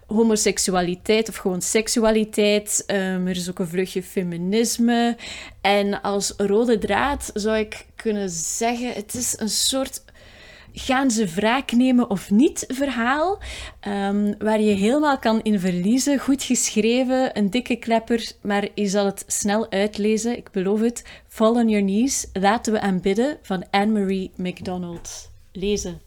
homoseksualiteit 0.07 1.29
of 1.29 1.35
gewoon 1.35 1.61
seksualiteit. 1.61 2.83
Ehm, 2.87 3.27
er 3.27 3.35
is 3.35 3.49
ook 3.49 3.59
een 3.59 3.67
vluchtje 3.67 4.03
feminisme. 4.03 5.17
En 5.61 6.01
als 6.01 6.33
rode 6.37 6.77
draad 6.77 7.31
zou 7.33 7.57
ik 7.57 7.85
kunnen 7.95 8.29
zeggen: 8.29 8.93
het 8.93 9.13
is 9.13 9.39
een 9.39 9.49
soort. 9.49 10.03
Gaan 10.77 11.11
ze 11.11 11.25
wraak 11.25 11.71
nemen 11.71 12.09
of 12.09 12.31
niet 12.31 12.65
verhaal, 12.67 13.39
ehm, 13.79 14.33
waar 14.39 14.61
je 14.61 14.73
helemaal 14.73 15.19
kan 15.19 15.41
in 15.41 15.59
verliezen. 15.59 16.19
Goed 16.19 16.43
geschreven, 16.43 17.37
een 17.37 17.49
dikke 17.49 17.75
klepper, 17.75 18.31
maar 18.41 18.67
je 18.73 18.87
zal 18.87 19.05
het 19.05 19.23
snel 19.27 19.71
uitlezen. 19.71 20.37
Ik 20.37 20.51
beloof 20.51 20.79
het. 20.79 21.03
Fall 21.27 21.55
on 21.55 21.69
your 21.69 21.85
knees, 21.85 22.27
laten 22.33 22.73
we 22.73 22.79
aanbidden 22.79 23.37
van 23.41 23.65
Anne-Marie 23.71 24.31
MacDonald. 24.35 25.31
Lezen. 25.51 26.04